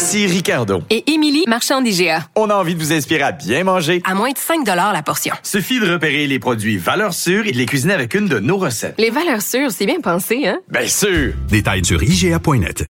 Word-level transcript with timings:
Ici 0.00 0.26
Ricardo. 0.26 0.82
Et 0.88 1.12
Émilie, 1.12 1.44
marchand 1.46 1.82
d'IGA. 1.82 2.24
On 2.34 2.48
a 2.48 2.54
envie 2.54 2.74
de 2.74 2.80
vous 2.80 2.90
inspirer 2.90 3.20
à 3.22 3.32
bien 3.32 3.64
manger. 3.64 4.00
À 4.06 4.14
moins 4.14 4.30
de 4.30 4.38
5 4.38 4.66
la 4.66 5.02
portion. 5.02 5.34
Suffit 5.42 5.78
de 5.78 5.92
repérer 5.92 6.26
les 6.26 6.38
produits 6.38 6.78
valeurs 6.78 7.12
sûres 7.12 7.46
et 7.46 7.52
de 7.52 7.58
les 7.58 7.66
cuisiner 7.66 7.92
avec 7.92 8.14
une 8.14 8.26
de 8.26 8.38
nos 8.38 8.56
recettes. 8.56 8.94
Les 8.96 9.10
valeurs 9.10 9.42
sûres, 9.42 9.70
c'est 9.70 9.84
bien 9.84 10.00
pensé, 10.00 10.46
hein? 10.46 10.58
Bien 10.70 10.86
sûr! 10.86 11.34
Détails 11.50 11.84
sur 11.84 12.02
IGA.net. 12.02 12.86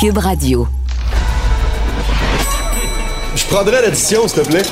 Cube 0.00 0.16
Radio. 0.16 0.66
Je 3.36 3.44
prendrais 3.44 3.82
l'addition, 3.82 4.26
s'il 4.26 4.42
te 4.44 4.48
plaît. 4.48 4.62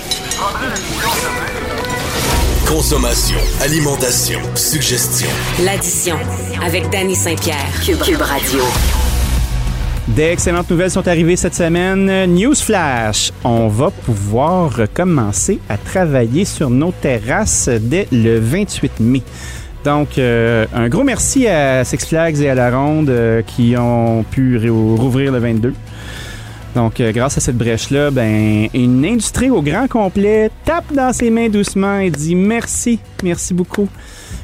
Consommation, 2.66 3.38
alimentation, 3.60 4.40
suggestion. 4.54 5.28
L'addition 5.62 6.16
avec 6.64 6.88
Danny 6.88 7.14
Saint-Pierre. 7.14 7.70
Cube, 7.84 8.00
Cube 8.00 8.22
Radio. 8.22 8.62
D'excellentes 10.08 10.68
nouvelles 10.68 10.90
sont 10.90 11.06
arrivées 11.06 11.36
cette 11.36 11.54
semaine. 11.54 12.26
News 12.26 12.56
Flash, 12.56 13.32
on 13.44 13.68
va 13.68 13.90
pouvoir 13.90 14.80
commencer 14.92 15.60
à 15.68 15.78
travailler 15.78 16.44
sur 16.44 16.70
nos 16.70 16.90
terrasses 16.90 17.68
dès 17.68 18.08
le 18.10 18.40
28 18.40 18.98
mai. 18.98 19.22
Donc, 19.84 20.18
euh, 20.18 20.66
un 20.74 20.88
gros 20.88 21.04
merci 21.04 21.46
à 21.46 21.84
Six 21.84 22.04
Flags 22.04 22.40
et 22.40 22.48
à 22.50 22.54
la 22.54 22.76
Ronde 22.76 23.10
euh, 23.10 23.42
qui 23.42 23.76
ont 23.78 24.24
pu 24.24 24.58
rouvrir 24.68 25.30
le 25.30 25.38
22. 25.38 25.72
Donc, 26.74 27.00
euh, 27.00 27.12
grâce 27.12 27.38
à 27.38 27.40
cette 27.40 27.56
brèche-là, 27.56 28.10
ben, 28.10 28.68
une 28.74 29.04
industrie 29.04 29.50
au 29.50 29.62
grand 29.62 29.88
complet 29.88 30.50
tape 30.64 30.92
dans 30.92 31.12
ses 31.12 31.30
mains 31.30 31.48
doucement 31.48 31.98
et 31.98 32.10
dit 32.10 32.34
merci, 32.34 32.98
merci 33.22 33.54
beaucoup. 33.54 33.88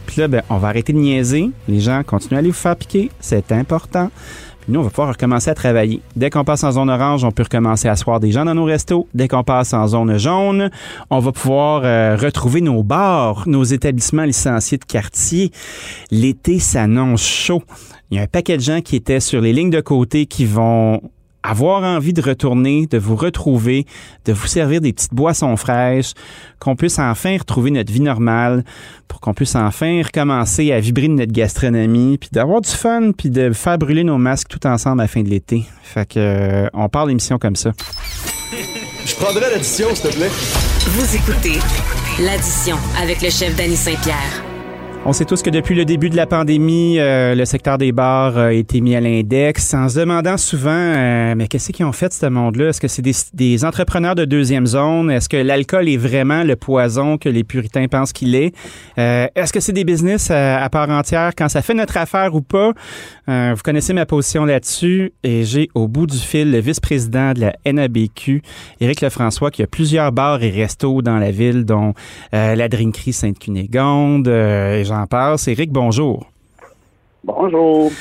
Puis 0.07 0.21
là, 0.21 0.29
ben, 0.29 0.43
on 0.51 0.59
va 0.59 0.69
arrêter 0.69 0.93
de 0.93 0.99
niaiser. 0.99 1.51
Les 1.69 1.81
gens 1.81 2.03
continuent 2.05 2.37
à 2.37 2.39
aller 2.39 2.51
vous 2.51 2.55
faire 2.55 2.77
piquer. 2.77 3.11
C'est 3.21 3.51
important. 3.53 4.11
Nous, 4.69 4.81
on 4.81 4.83
va 4.83 4.91
pouvoir 4.91 5.09
recommencer 5.09 5.49
à 5.49 5.55
travailler. 5.55 6.03
Dès 6.15 6.29
qu'on 6.29 6.45
passe 6.45 6.63
en 6.63 6.73
zone 6.73 6.91
orange, 6.91 7.25
on 7.25 7.31
peut 7.31 7.45
recommencer 7.45 7.89
à 7.89 7.93
asseoir 7.93 8.21
des 8.21 8.33
gens 8.33 8.45
dans 8.45 8.55
nos 8.55 8.65
restos. 8.65 9.09
Dès 9.15 9.27
qu'on 9.27 9.43
passe 9.43 9.73
en 9.73 9.87
zone 9.87 10.19
jaune, 10.19 10.71
on 11.09 11.21
va 11.21 11.33
pouvoir 11.33 11.83
euh, 11.85 12.17
retrouver 12.17 12.61
nos 12.61 12.83
bars, 12.83 13.45
nos 13.47 13.65
établissements 13.65 14.25
licenciés 14.25 14.77
de 14.77 14.85
quartier. 14.85 15.53
L'été 16.11 16.59
s'annonce 16.59 17.27
chaud. 17.27 17.63
Il 18.11 18.19
y 18.19 18.21
a 18.21 18.25
un 18.25 18.27
paquet 18.27 18.59
de 18.59 18.63
gens 18.63 18.83
qui 18.83 18.97
étaient 18.97 19.21
sur 19.21 19.41
les 19.41 19.55
lignes 19.55 19.71
de 19.71 19.81
côté 19.81 20.27
qui 20.27 20.45
vont 20.45 21.01
avoir 21.49 21.83
envie 21.83 22.13
de 22.13 22.21
retourner, 22.21 22.87
de 22.87 22.99
vous 22.99 23.17
retrouver, 23.17 23.87
de 24.27 24.33
vous 24.33 24.47
servir 24.47 24.81
des 24.81 24.93
petites 24.93 25.15
boissons 25.15 25.57
fraîches, 25.57 26.13
qu'on 26.59 26.77
puisse 26.77 26.99
enfin 26.99 27.37
retrouver 27.39 27.71
notre 27.71 27.93
vie 27.93 28.01
normale, 28.01 28.65
pour 29.07 29.21
qu'on 29.21 29.33
puisse 29.33 29.55
enfin 29.55 30.03
recommencer 30.05 30.73
à 30.73 30.81
vibrer 30.81 31.09
de 31.09 31.15
notre 31.15 31.33
gastronomie, 31.33 32.19
puis 32.19 32.29
d'avoir 32.33 32.61
du 32.61 32.71
fun, 32.71 33.13
puis 33.17 33.31
de 33.31 33.53
faire 33.53 33.79
brûler 33.79 34.05
nos 34.05 34.19
masques 34.19 34.49
tout 34.49 34.67
ensemble 34.67 35.01
à 35.01 35.05
la 35.05 35.09
fin 35.09 35.23
de 35.23 35.29
l'été. 35.29 35.65
Fait 35.83 36.07
que 36.07 36.19
euh, 36.19 36.69
on 36.75 36.89
parle 36.89 37.09
d'émission 37.09 37.39
comme 37.39 37.57
ça. 37.57 37.73
Je 39.07 39.15
prendrais 39.15 39.51
l'addition, 39.51 39.89
s'il 39.95 40.11
te 40.11 40.17
plaît. 40.17 40.29
Vous 40.29 41.17
écoutez 41.17 41.59
l'addition 42.21 42.77
avec 43.01 43.23
le 43.23 43.31
chef 43.31 43.57
Danny 43.57 43.77
Saint-Pierre. 43.77 44.48
On 45.07 45.13
sait 45.15 45.25
tous 45.25 45.43
que 45.43 45.49
depuis 45.49 45.75
le 45.75 45.85
début 45.85 46.11
de 46.11 46.17
la 46.17 46.27
pandémie, 46.27 46.99
euh, 46.99 47.35
le 47.35 47.45
secteur 47.45 47.79
des 47.79 47.93
bars 47.93 48.37
a 48.37 48.53
été 48.53 48.81
mis 48.83 48.95
à 48.95 49.01
l'index 49.01 49.73
en 49.73 49.89
se 49.89 50.01
demandant 50.01 50.37
souvent, 50.37 50.71
euh, 50.71 51.35
mais 51.35 51.47
qu'est-ce 51.47 51.73
qu'ils 51.73 51.87
ont 51.87 51.93
fait 51.93 52.13
ce 52.13 52.27
monde-là? 52.27 52.69
Est-ce 52.69 52.81
que 52.81 52.89
c'est 52.89 53.01
des, 53.33 53.65
entrepreneurs 53.65 54.17
de 54.17 54.25
deuxième 54.25 54.67
zone? 54.67 55.11
Est-ce 55.11 55.29
que 55.29 55.37
l'alcool 55.37 55.89
est 55.89 55.97
vraiment 55.97 56.43
le 56.43 56.57
poison 56.57 57.17
que 57.17 57.29
les 57.29 57.43
puritains 57.43 57.87
pensent 57.87 58.13
qu'il 58.13 58.35
est? 58.35 58.55
Euh, 58.99 59.29
est-ce 59.35 59.53
que 59.53 59.61
c'est 59.61 59.73
des 59.73 59.85
business 59.85 60.31
à, 60.31 60.69
part 60.69 60.91
entière 60.91 61.31
quand 61.39 61.49
ça 61.49 61.63
fait 61.63 61.75
notre 61.75 61.97
affaire 61.97 62.35
ou 62.35 62.43
pas? 62.43 62.73
vous 63.29 63.63
connaissez 63.63 63.93
ma 63.93 64.07
position 64.07 64.47
là-dessus 64.47 65.13
et 65.23 65.45
j'ai 65.45 65.69
au 65.75 65.87
bout 65.87 66.07
du 66.07 66.17
fil 66.17 66.51
le 66.51 66.61
vice-président 66.61 67.35
de 67.35 67.41
la 67.43 67.53
NABQ, 67.71 68.41
Éric 68.81 69.03
Lefrançois, 69.03 69.51
qui 69.51 69.63
a 69.63 69.67
plusieurs 69.67 70.13
bars 70.13 70.43
et 70.43 70.49
restos 70.49 71.03
dans 71.03 71.19
la 71.19 71.31
ville, 71.31 71.67
dont 71.67 71.93
la 72.33 72.69
Drinkerie 72.69 73.13
Sainte-Cunégonde, 73.13 74.29
j'en 74.89 75.07
passe. 75.07 75.47
Éric, 75.49 75.71
bonjour. 75.71 76.27
Bonjour. 77.23 77.93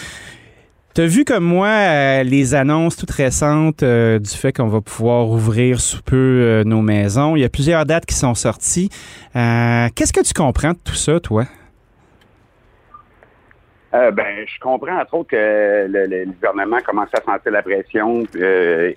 Tu 0.97 1.03
as 1.03 1.05
vu 1.05 1.25
comme 1.25 1.43
moi 1.43 1.67
euh, 1.67 2.23
les 2.23 2.55
annonces 2.55 2.95
toutes 2.95 3.11
récentes 3.11 3.83
euh, 3.83 4.17
du 4.17 4.31
fait 4.31 4.51
qu'on 4.51 4.67
va 4.67 4.81
pouvoir 4.81 5.29
ouvrir 5.29 5.79
sous 5.79 6.01
peu 6.01 6.15
euh, 6.15 6.63
nos 6.63 6.81
maisons. 6.81 7.35
Il 7.35 7.41
y 7.41 7.45
a 7.45 7.49
plusieurs 7.49 7.85
dates 7.85 8.07
qui 8.07 8.15
sont 8.15 8.33
sorties. 8.33 8.89
Qu'est-ce 9.31 10.11
que 10.11 10.23
tu 10.23 10.33
comprends 10.33 10.71
de 10.71 10.79
tout 10.83 10.95
ça, 10.95 11.19
toi? 11.19 11.43
ben, 13.91 14.45
je 14.45 14.59
comprends 14.59 14.99
entre 14.99 15.13
autres 15.15 15.29
que 15.29 15.87
le, 15.87 16.25
gouvernement 16.25 16.77
commence 16.83 17.09
à 17.13 17.21
sentir 17.21 17.51
la 17.51 17.61
pression 17.61 18.23
de, 18.33 18.93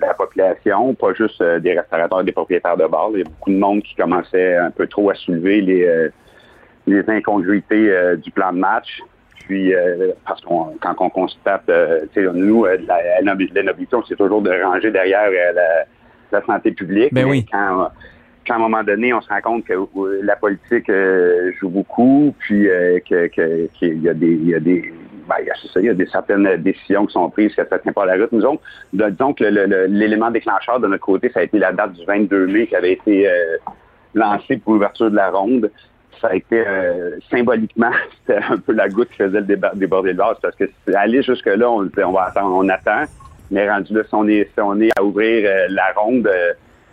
la 0.00 0.14
population, 0.14 0.94
pas 0.94 1.14
juste 1.14 1.42
des 1.42 1.78
restaurateurs 1.78 2.20
et 2.20 2.24
des 2.24 2.32
propriétaires 2.32 2.76
de 2.76 2.86
bars. 2.86 3.10
Il 3.12 3.18
y 3.18 3.22
a 3.22 3.24
beaucoup 3.24 3.50
de 3.50 3.58
monde 3.58 3.82
qui 3.82 3.96
commençait 3.96 4.56
un 4.56 4.70
peu 4.70 4.86
trop 4.86 5.10
à 5.10 5.14
soulever 5.14 5.60
les 5.60 6.10
les 6.86 7.08
incongruités 7.08 7.90
euh, 7.90 8.16
du 8.16 8.30
plan 8.30 8.52
de 8.52 8.58
match. 8.58 9.00
Puis, 9.46 9.74
euh, 9.74 10.12
parce 10.26 10.40
qu'on 10.40 10.74
quand 10.80 10.94
on 11.00 11.10
constate, 11.10 11.68
euh, 11.68 12.06
nous, 12.32 12.64
la, 12.64 13.22
la 13.22 13.36
c'est 14.08 14.16
toujours 14.16 14.42
de 14.42 14.62
ranger 14.62 14.90
derrière 14.90 15.30
la, 16.32 16.42
santé 16.46 16.72
publique. 16.72 17.12
Ben 17.14 17.26
oui. 17.26 17.46
Quand, 17.52 17.90
quand, 18.46 18.54
à 18.54 18.56
un 18.56 18.60
moment 18.60 18.82
donné, 18.82 19.12
on 19.12 19.20
se 19.20 19.28
rend 19.28 19.40
compte 19.40 19.64
que 19.64 19.74
la 20.22 20.34
politique 20.34 20.90
joue 21.60 21.68
beaucoup, 21.68 22.34
puis 22.40 22.66
qu'il 23.06 24.02
y 24.02 24.08
a 24.08 24.14
des, 24.14 24.26
il 24.26 24.48
y 24.48 24.54
a 24.54 24.60
des 24.60 24.92
ben, 25.28 25.36
ça, 25.72 25.80
il 25.80 25.86
y 25.86 25.88
a 25.88 25.94
des 25.94 26.06
certaines 26.06 26.56
décisions 26.56 27.06
qui 27.06 27.12
sont 27.12 27.30
prises 27.30 27.54
qui 27.54 27.60
ne 27.60 27.66
tiennent 27.66 27.94
pas 27.94 28.04
la 28.04 28.16
route. 28.16 28.32
Nous 28.32 28.44
autres, 28.44 28.62
donc 28.92 29.40
l'élément 29.40 30.30
déclencheur 30.30 30.80
de 30.80 30.88
notre 30.88 31.04
côté, 31.04 31.30
ça 31.32 31.40
a 31.40 31.42
été 31.44 31.58
la 31.58 31.72
date 31.72 31.92
du 31.92 32.04
22 32.04 32.46
mai 32.46 32.66
qui 32.66 32.74
avait 32.74 32.94
été 32.94 33.30
lancée 34.14 34.56
pour 34.56 34.72
l'ouverture 34.72 35.10
de 35.10 35.16
la 35.16 35.30
ronde 35.30 35.70
ça 36.20 36.28
a 36.28 36.34
été 36.34 36.64
euh, 36.66 37.18
symboliquement, 37.30 37.90
c'était 38.26 38.40
un 38.42 38.58
peu 38.58 38.72
la 38.72 38.88
goutte 38.88 39.10
qui 39.10 39.16
faisait 39.16 39.40
le 39.40 39.56
déborder 39.74 40.12
le 40.12 40.18
vase 40.18 40.36
parce 40.40 40.56
que 40.56 40.64
aller 40.94 41.22
jusque-là, 41.22 41.70
on, 41.70 41.88
on 42.04 42.12
va 42.12 42.24
attendre, 42.24 42.54
on 42.54 42.68
attend. 42.68 43.04
Mais 43.50 43.68
rendu 43.68 43.92
là, 43.92 44.02
si 44.04 44.14
on 44.14 44.26
est, 44.26 44.48
si 44.54 44.60
on 44.60 44.80
est 44.80 44.90
à 44.98 45.02
ouvrir 45.02 45.44
euh, 45.46 45.66
la 45.68 45.92
ronde, 45.94 46.26
euh, 46.26 46.52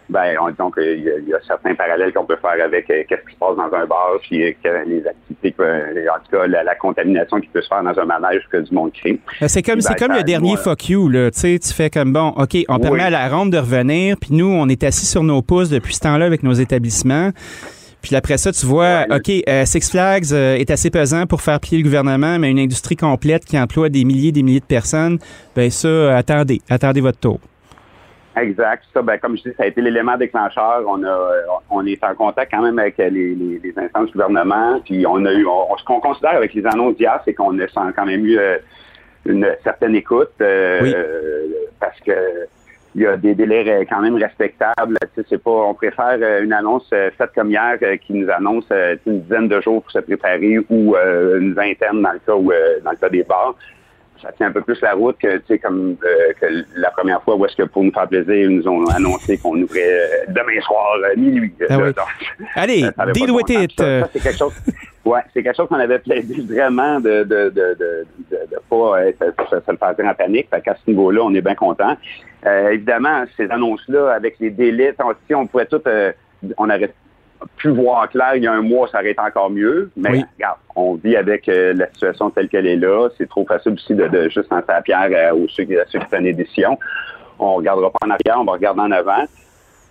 ben, 0.10 0.36
donc 0.58 0.74
il 0.78 1.04
y, 1.26 1.34
a 1.34 1.40
certains 1.48 1.74
parallèles 1.74 2.12
qu'on 2.12 2.26
peut 2.26 2.36
faire 2.36 2.62
avec 2.62 2.86
qu'est-ce 2.86 3.06
qui 3.06 3.34
se 3.34 3.40
passe 3.40 3.56
dans 3.56 3.74
un 3.74 3.86
bar, 3.86 4.18
puis 4.22 4.40
les 4.40 5.08
activités, 5.08 5.56
en 5.58 6.20
tout 6.20 6.38
cas 6.38 6.48
la, 6.48 6.76
contamination 6.76 7.40
qui 7.40 7.48
peut 7.48 7.62
se 7.62 7.70
faire 7.70 7.82
dans 7.82 7.98
un 7.98 8.04
manège 8.04 8.46
que 8.52 8.58
du 8.58 8.74
monde 8.74 8.92
crée. 8.92 9.22
C'est 9.48 9.62
comme, 9.62 9.80
c'est 9.80 9.98
ben, 9.98 10.08
comme 10.08 10.18
le 10.18 10.24
dernier 10.24 10.58
fuck 10.58 10.90
you, 10.90 11.08
là. 11.08 11.32
Tu 11.32 11.40
sais, 11.40 11.60
tu 11.60 11.74
fais 11.74 11.90
comme 11.90 12.12
bon, 12.12 12.34
OK, 12.36 12.58
on 12.68 12.80
permet 12.80 13.04
à 13.04 13.10
la 13.10 13.30
ronde 13.30 13.52
de 13.52 13.58
revenir, 13.58 14.18
puis 14.20 14.32
nous, 14.34 14.52
on 14.52 14.68
est 14.68 14.84
assis 14.84 15.06
sur 15.06 15.24
nos 15.24 15.42
pouces 15.42 15.70
depuis 15.70 15.96
ce 15.96 16.02
temps-là 16.02 16.26
avec 16.26 16.44
nos 16.44 16.54
établissements. 16.54 17.30
Puis 18.02 18.16
après 18.16 18.38
ça, 18.38 18.52
tu 18.52 18.66
vois, 18.66 19.06
OK, 19.12 19.30
euh, 19.48 19.66
Six 19.66 19.92
Flags 19.92 20.34
euh, 20.34 20.56
est 20.56 20.72
assez 20.72 20.90
pesant 20.90 21.28
pour 21.28 21.42
faire 21.42 21.60
plier 21.60 21.78
le 21.78 21.84
gouvernement, 21.84 22.40
mais 22.40 22.50
une 22.50 22.60
industrie 22.60 22.96
complète 22.96 23.46
qui 23.46 23.60
emploie 23.60 23.90
des 23.90 24.04
milliers 24.04 24.30
et 24.30 24.32
des 24.32 24.44
milliers 24.44 24.60
de 24.60 24.66
personnes, 24.66 25.20
ben 25.56 25.70
ça, 25.70 25.88
euh, 25.88 26.16
attendez, 26.16 26.62
attendez 26.70 27.02
votre 27.02 27.20
tour. 27.20 27.40
Exact. 28.36 28.86
Ça, 28.94 29.02
ben, 29.02 29.18
comme 29.20 29.38
je 29.38 29.44
dis, 29.44 29.56
ça 29.56 29.64
a 29.64 29.68
été 29.68 29.82
l'élément 29.82 30.18
déclencheur. 30.18 30.84
On 30.88 31.04
a, 31.04 31.32
on 31.70 31.86
est 31.86 32.04
en 32.04 32.16
contact 32.16 32.52
quand 32.52 32.62
même 32.62 32.80
avec 32.80 32.98
les, 32.98 33.74
instances 33.76 34.08
du 34.08 34.14
gouvernement. 34.14 34.80
Puis 34.84 35.06
on 35.06 35.24
a 35.26 35.34
eu, 35.34 35.46
ce 35.78 35.84
qu'on 35.84 36.00
considère 36.00 36.38
avec 36.38 36.54
les 36.54 36.66
annonces 36.66 36.96
d'hier, 36.96 37.20
c'est 37.26 37.34
qu'on 37.34 37.60
a 37.60 37.68
quand 37.94 38.06
même 38.06 38.26
eu 38.26 38.40
une 39.26 39.46
certaine 39.64 39.96
écoute 39.96 40.32
parce 40.38 42.00
que 42.06 42.14
il 42.96 43.02
y 43.04 43.08
a 43.08 43.16
des 43.18 43.36
délais 43.36 43.86
quand 43.90 44.02
même 44.02 44.16
respectables. 44.16 44.98
C'est 45.30 45.42
pas, 45.42 45.52
on 45.52 45.74
préfère 45.74 46.18
euh, 46.22 46.44
une 46.44 46.52
annonce 46.54 46.90
euh, 46.92 47.10
faite 47.18 47.32
comme 47.34 47.50
hier 47.50 47.78
euh, 47.82 47.96
qui 47.98 48.14
nous 48.14 48.30
annonce 48.30 48.66
une 49.06 49.22
dizaine 49.22 49.48
de 49.48 49.62
jours 49.62 49.82
pour 49.82 49.92
se 49.92 50.00
préparer 50.00 50.60
ou 50.70 50.96
une 50.98 51.54
vingtaine 51.54 52.02
dans 52.02 52.12
le 52.12 52.20
cas 52.20 52.34
où, 52.36 52.52
dans 52.84 52.92
le 52.92 52.98
cas 52.98 53.10
des 53.10 53.24
bars. 53.24 53.56
Ça 54.22 54.32
tient 54.34 54.48
un 54.48 54.52
peu 54.52 54.62
plus 54.62 54.80
la 54.82 54.94
route 54.94 55.18
que, 55.18 55.38
tu 55.38 55.44
sais, 55.48 55.58
comme 55.58 55.96
que 55.98 56.46
la 56.76 56.92
première 56.92 57.24
fois 57.24 57.36
où 57.36 57.44
est-ce 57.46 57.56
que 57.56 57.64
pour 57.64 57.84
nous 57.84 57.92
faire 57.92 58.08
plaisir, 58.08 58.36
ils 58.36 58.50
nous 58.50 58.68
ont 58.68 58.86
annoncé 58.90 59.36
qu'on 59.40 59.60
ouvrait 59.60 60.26
demain 60.28 60.62
soir 60.62 60.96
minuit. 61.18 61.52
Ah 61.70 61.78
Allez, 62.56 62.86
deal 63.14 63.32
with 63.32 63.50
it. 63.50 63.72
c'est 64.14 64.20
quelque 64.22 64.38
chose. 64.38 64.54
Ouais, 65.04 65.22
c'est 65.34 65.42
quelque 65.42 65.56
chose 65.58 65.68
qu'on 65.68 65.80
avait 65.80 65.98
plaidé 65.98 66.36
vraiment 66.48 67.00
de, 67.00 67.24
de, 67.24 67.50
de, 67.50 67.76
de, 67.80 68.06
pas 68.70 69.00
euh, 69.00 69.12
se, 69.20 69.56
se- 69.56 69.62
faire 69.76 70.06
en 70.08 70.14
panique. 70.14 70.48
Fait 70.54 70.62
qu'à 70.62 70.76
ce 70.76 70.92
niveau-là, 70.92 71.22
on 71.24 71.34
est 71.34 71.42
bien 71.42 71.56
content. 71.56 71.98
Euh, 72.46 72.70
évidemment, 72.72 73.24
ces 73.38 73.50
annonces-là, 73.50 74.12
avec 74.14 74.36
les 74.40 74.50
délais, 74.50 74.94
on- 75.04 75.14
si 75.28 75.36
on 75.36 75.46
pouvait 75.48 75.66
tout, 75.66 75.82
euh, 75.88 76.12
on 76.58 76.70
aurait 76.70 76.92
pu 77.58 77.70
voir 77.70 78.08
clair 78.10 78.36
il 78.36 78.44
y 78.44 78.48
a 78.48 78.52
un 78.54 78.62
mois, 78.62 78.88
ça 78.88 79.00
aurait 79.00 79.12
été 79.12 79.20
encore 79.22 79.50
mieux. 79.50 79.92
Mais 79.96 80.10
Oui. 80.12 80.26
regarde, 80.38 80.58
on 80.76 80.96
vit 80.96 81.16
avec 81.16 81.48
euh, 81.50 81.74
la 81.74 81.88
situation 81.92 82.30
telle 82.32 82.50
qu'elle 82.50 82.68
est 82.68 82.76
là. 82.76 83.10
C'est 83.18 83.28
trop 83.30 83.46
facile 83.46 83.74
aussi 83.74 83.94
de, 83.96 84.08
de 84.08 84.24
juste 84.30 84.50
lancer 84.52 84.66
la 84.70 84.82
pierre 84.82 85.36
aux 85.36 85.48
ceux, 85.48 85.64
à 85.64 85.86
ceux 85.90 86.00
qui 86.00 86.06
prennent 86.06 86.24
des 86.24 86.34
décisions. 86.34 86.78
On 87.40 87.56
regardera 87.56 87.90
pas 87.92 88.06
en 88.06 88.10
arrière, 88.12 88.38
on 88.40 88.44
va 88.46 88.54
regarder 88.54 88.82
en 88.82 88.92
avant. 88.92 89.24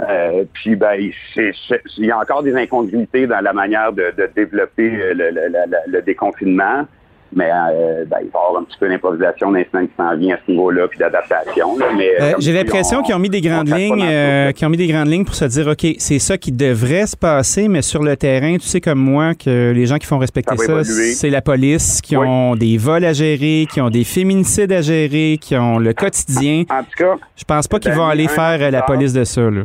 Euh, 0.09 0.45
puis 0.55 0.77
ben, 0.77 0.95
il 1.37 2.07
y 2.07 2.11
a 2.11 2.19
encore 2.19 2.43
des 2.43 2.55
incongruités 2.57 3.27
dans 3.27 3.41
la 3.41 3.53
manière 3.53 3.93
de, 3.93 4.13
de 4.17 4.31
développer 4.35 4.89
le, 4.91 5.13
le- 5.13 5.31
le- 5.31 5.49
le- 5.67 5.93
le 5.93 6.03
déconfinement. 6.03 6.87
Mais 7.35 7.49
euh, 7.49 8.05
ben, 8.07 8.17
il 8.23 8.31
va 8.31 8.39
y 8.41 8.47
avoir 8.47 8.61
un 8.61 8.65
petit 8.65 8.77
peu 8.79 8.89
d'improvisation 8.89 9.53
d'instant 9.53 9.83
qui 9.87 9.93
s'en 9.97 10.17
vient 10.17 10.35
à 10.35 10.39
ce 10.45 10.51
niveau-là, 10.51 10.89
puis 10.89 10.99
d'adaptation. 10.99 11.77
Euh, 11.81 12.33
comme 12.33 12.41
J'ai 12.41 12.53
l'impression 12.53 12.99
on- 12.99 13.03
qu'ils 13.03 13.15
ont 13.15 13.19
mis 13.21 13.29
des 13.31 13.41
grandes 13.41 13.69
lignes, 13.69 14.03
euh, 14.03 14.53
ont 14.63 14.69
mis 14.69 14.77
des 14.77 14.89
grandes 14.89 15.09
lignes 15.09 15.25
pour 15.25 15.35
se 15.37 15.45
dire, 15.45 15.69
ok, 15.69 15.87
c'est 15.99 16.19
ça 16.19 16.37
qui 16.37 16.51
devrait 16.53 17.07
se 17.07 17.17
passer, 17.17 17.69
mais 17.69 17.83
sur 17.83 18.03
le 18.03 18.17
terrain, 18.17 18.57
tu 18.57 18.67
sais 18.67 18.81
comme 18.81 18.99
moi 18.99 19.35
que 19.35 19.71
les 19.73 19.87
gens 19.87 19.97
qui 19.99 20.07
font 20.07 20.19
respecter 20.19 20.57
Ça 20.57 20.83
c'est 20.85 21.31
la 21.31 21.41
police, 21.41 22.01
qui 22.03 22.17
Oui. 22.17 22.27
ont 22.27 22.57
des 22.57 22.77
vols 22.79 23.05
à 23.05 23.13
gérer, 23.13 23.67
qui 23.73 23.81
ont 23.81 23.91
des 23.91 24.05
féminicides 24.05 24.73
à 24.73 24.81
gérer, 24.83 25.39
qui 25.41 25.57
ont 25.57 25.79
le 25.79 25.93
quotidien. 25.93 26.65
En 26.71 26.83
tout 26.83 26.91
cas, 26.97 27.15
Je 27.37 27.45
pense 27.45 27.69
pas 27.69 27.79
qu'ils 27.79 27.93
vont 27.93 28.07
aller 28.07 28.27
faire 28.29 28.59
euh, 28.61 28.71
la 28.71 28.83
police 28.83 29.13
de 29.13 29.25
ça. 29.25 29.43
Là. 29.43 29.63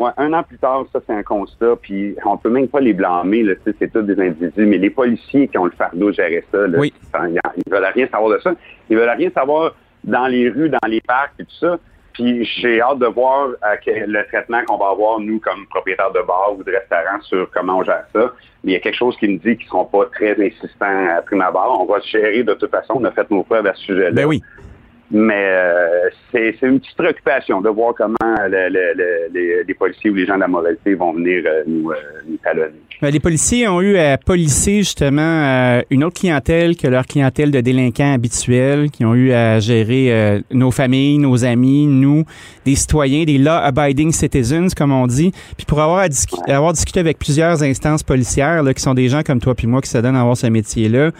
Ouais, 0.00 0.10
un 0.16 0.32
an 0.32 0.42
plus 0.42 0.56
tard, 0.58 0.86
ça 0.92 1.00
c'est 1.06 1.12
un 1.12 1.22
constat, 1.22 1.76
puis 1.82 2.16
on 2.24 2.38
peut 2.38 2.48
même 2.48 2.68
pas 2.68 2.80
les 2.80 2.94
blâmer, 2.94 3.42
là, 3.42 3.52
c'est 3.64 3.92
tous 3.92 4.00
des 4.00 4.18
individus, 4.18 4.64
mais 4.66 4.78
les 4.78 4.88
policiers 4.88 5.46
qui 5.46 5.58
ont 5.58 5.66
le 5.66 5.72
fardeau 5.72 6.08
de 6.08 6.14
gérer 6.14 6.42
ça, 6.50 6.66
là, 6.66 6.78
Oui. 6.78 6.92
ils 7.22 7.70
veulent 7.70 7.84
rien 7.94 8.08
savoir 8.08 8.30
de 8.30 8.38
ça. 8.42 8.54
Ils 8.88 8.96
veulent 8.96 9.10
rien 9.10 9.30
savoir 9.30 9.74
dans 10.02 10.26
les 10.26 10.48
rues, 10.48 10.70
dans 10.70 10.88
les 10.88 11.02
parcs 11.02 11.34
et 11.38 11.44
tout 11.44 11.54
ça. 11.60 11.78
Puis 12.14 12.44
j'ai 12.44 12.80
hâte 12.80 12.98
de 12.98 13.06
voir 13.06 13.48
euh, 13.50 13.76
le 13.86 14.22
traitement 14.28 14.62
qu'on 14.66 14.78
va 14.78 14.88
avoir, 14.88 15.20
nous, 15.20 15.38
comme 15.38 15.66
propriétaires 15.68 16.10
de 16.12 16.20
bars 16.26 16.54
ou 16.58 16.64
de 16.64 16.72
restaurants, 16.72 17.20
sur 17.22 17.48
comment 17.50 17.78
on 17.78 17.84
gère 17.84 18.04
ça. 18.12 18.32
Mais 18.64 18.72
il 18.72 18.74
y 18.74 18.76
a 18.76 18.80
quelque 18.80 18.96
chose 18.96 19.16
qui 19.18 19.28
me 19.28 19.36
dit 19.38 19.56
qu'ils 19.56 19.66
ne 19.66 19.70
seront 19.70 19.84
pas 19.84 20.06
très 20.06 20.32
insistants 20.32 21.08
à 21.16 21.22
prime 21.22 21.40
abord. 21.42 21.78
On 21.80 21.92
va 21.92 22.00
se 22.00 22.08
gérer 22.08 22.42
de 22.42 22.54
toute 22.54 22.70
façon. 22.70 22.94
On 22.96 23.04
a 23.04 23.12
fait 23.12 23.30
nos 23.30 23.42
preuves 23.44 23.66
à 23.66 23.74
ce 23.74 23.82
sujet-là. 23.84 24.10
Ben 24.12 24.24
oui. 24.26 24.42
Mais 25.12 25.44
euh, 25.48 26.08
c'est 26.30 26.56
une 26.62 26.78
petite 26.78 26.96
préoccupation 26.96 27.60
de 27.60 27.68
voir 27.68 27.94
comment 27.96 28.16
le- 28.48 28.68
le- 28.68 28.92
le- 28.94 29.28
les, 29.32 29.64
les 29.64 29.74
policiers 29.74 30.10
ou 30.10 30.14
les 30.14 30.24
gens 30.26 30.36
de 30.36 30.40
la 30.40 30.48
moralité 30.48 30.94
vont 30.94 31.12
venir 31.12 31.42
euh, 31.46 31.62
nous, 31.66 31.90
euh, 31.90 31.96
nous 32.28 32.36
talonner. 32.36 32.78
Ben, 33.02 33.10
les 33.10 33.20
policiers 33.20 33.66
ont 33.66 33.80
eu 33.80 33.96
à 33.96 34.18
policer 34.18 34.78
justement 34.78 35.22
euh, 35.22 35.80
une 35.88 36.04
autre 36.04 36.20
clientèle 36.20 36.76
que 36.76 36.86
leur 36.86 37.06
clientèle 37.06 37.50
de 37.50 37.62
délinquants 37.62 38.12
habituels, 38.12 38.90
qui 38.90 39.06
ont 39.06 39.14
eu 39.14 39.32
à 39.32 39.58
gérer 39.58 40.12
euh, 40.12 40.40
nos 40.52 40.70
familles, 40.70 41.16
nos 41.16 41.46
amis, 41.46 41.86
nous, 41.86 42.24
des 42.66 42.74
citoyens, 42.74 43.24
des 43.24 43.38
law-abiding 43.38 44.12
citizens, 44.12 44.74
comme 44.76 44.92
on 44.92 45.06
dit. 45.06 45.32
Puis 45.56 45.64
pour 45.64 45.80
avoir, 45.80 46.00
à 46.00 46.08
discu- 46.08 46.46
avoir 46.50 46.74
discuté 46.74 47.00
avec 47.00 47.18
plusieurs 47.18 47.62
instances 47.62 48.02
policières, 48.02 48.62
là, 48.62 48.74
qui 48.74 48.82
sont 48.82 48.92
des 48.92 49.08
gens 49.08 49.22
comme 49.22 49.40
toi 49.40 49.54
puis 49.54 49.66
moi 49.66 49.80
qui 49.80 49.88
se 49.88 49.96
donnent 49.96 50.16
à 50.16 50.20
avoir 50.20 50.36
ce 50.36 50.48
métier-là, 50.48 51.10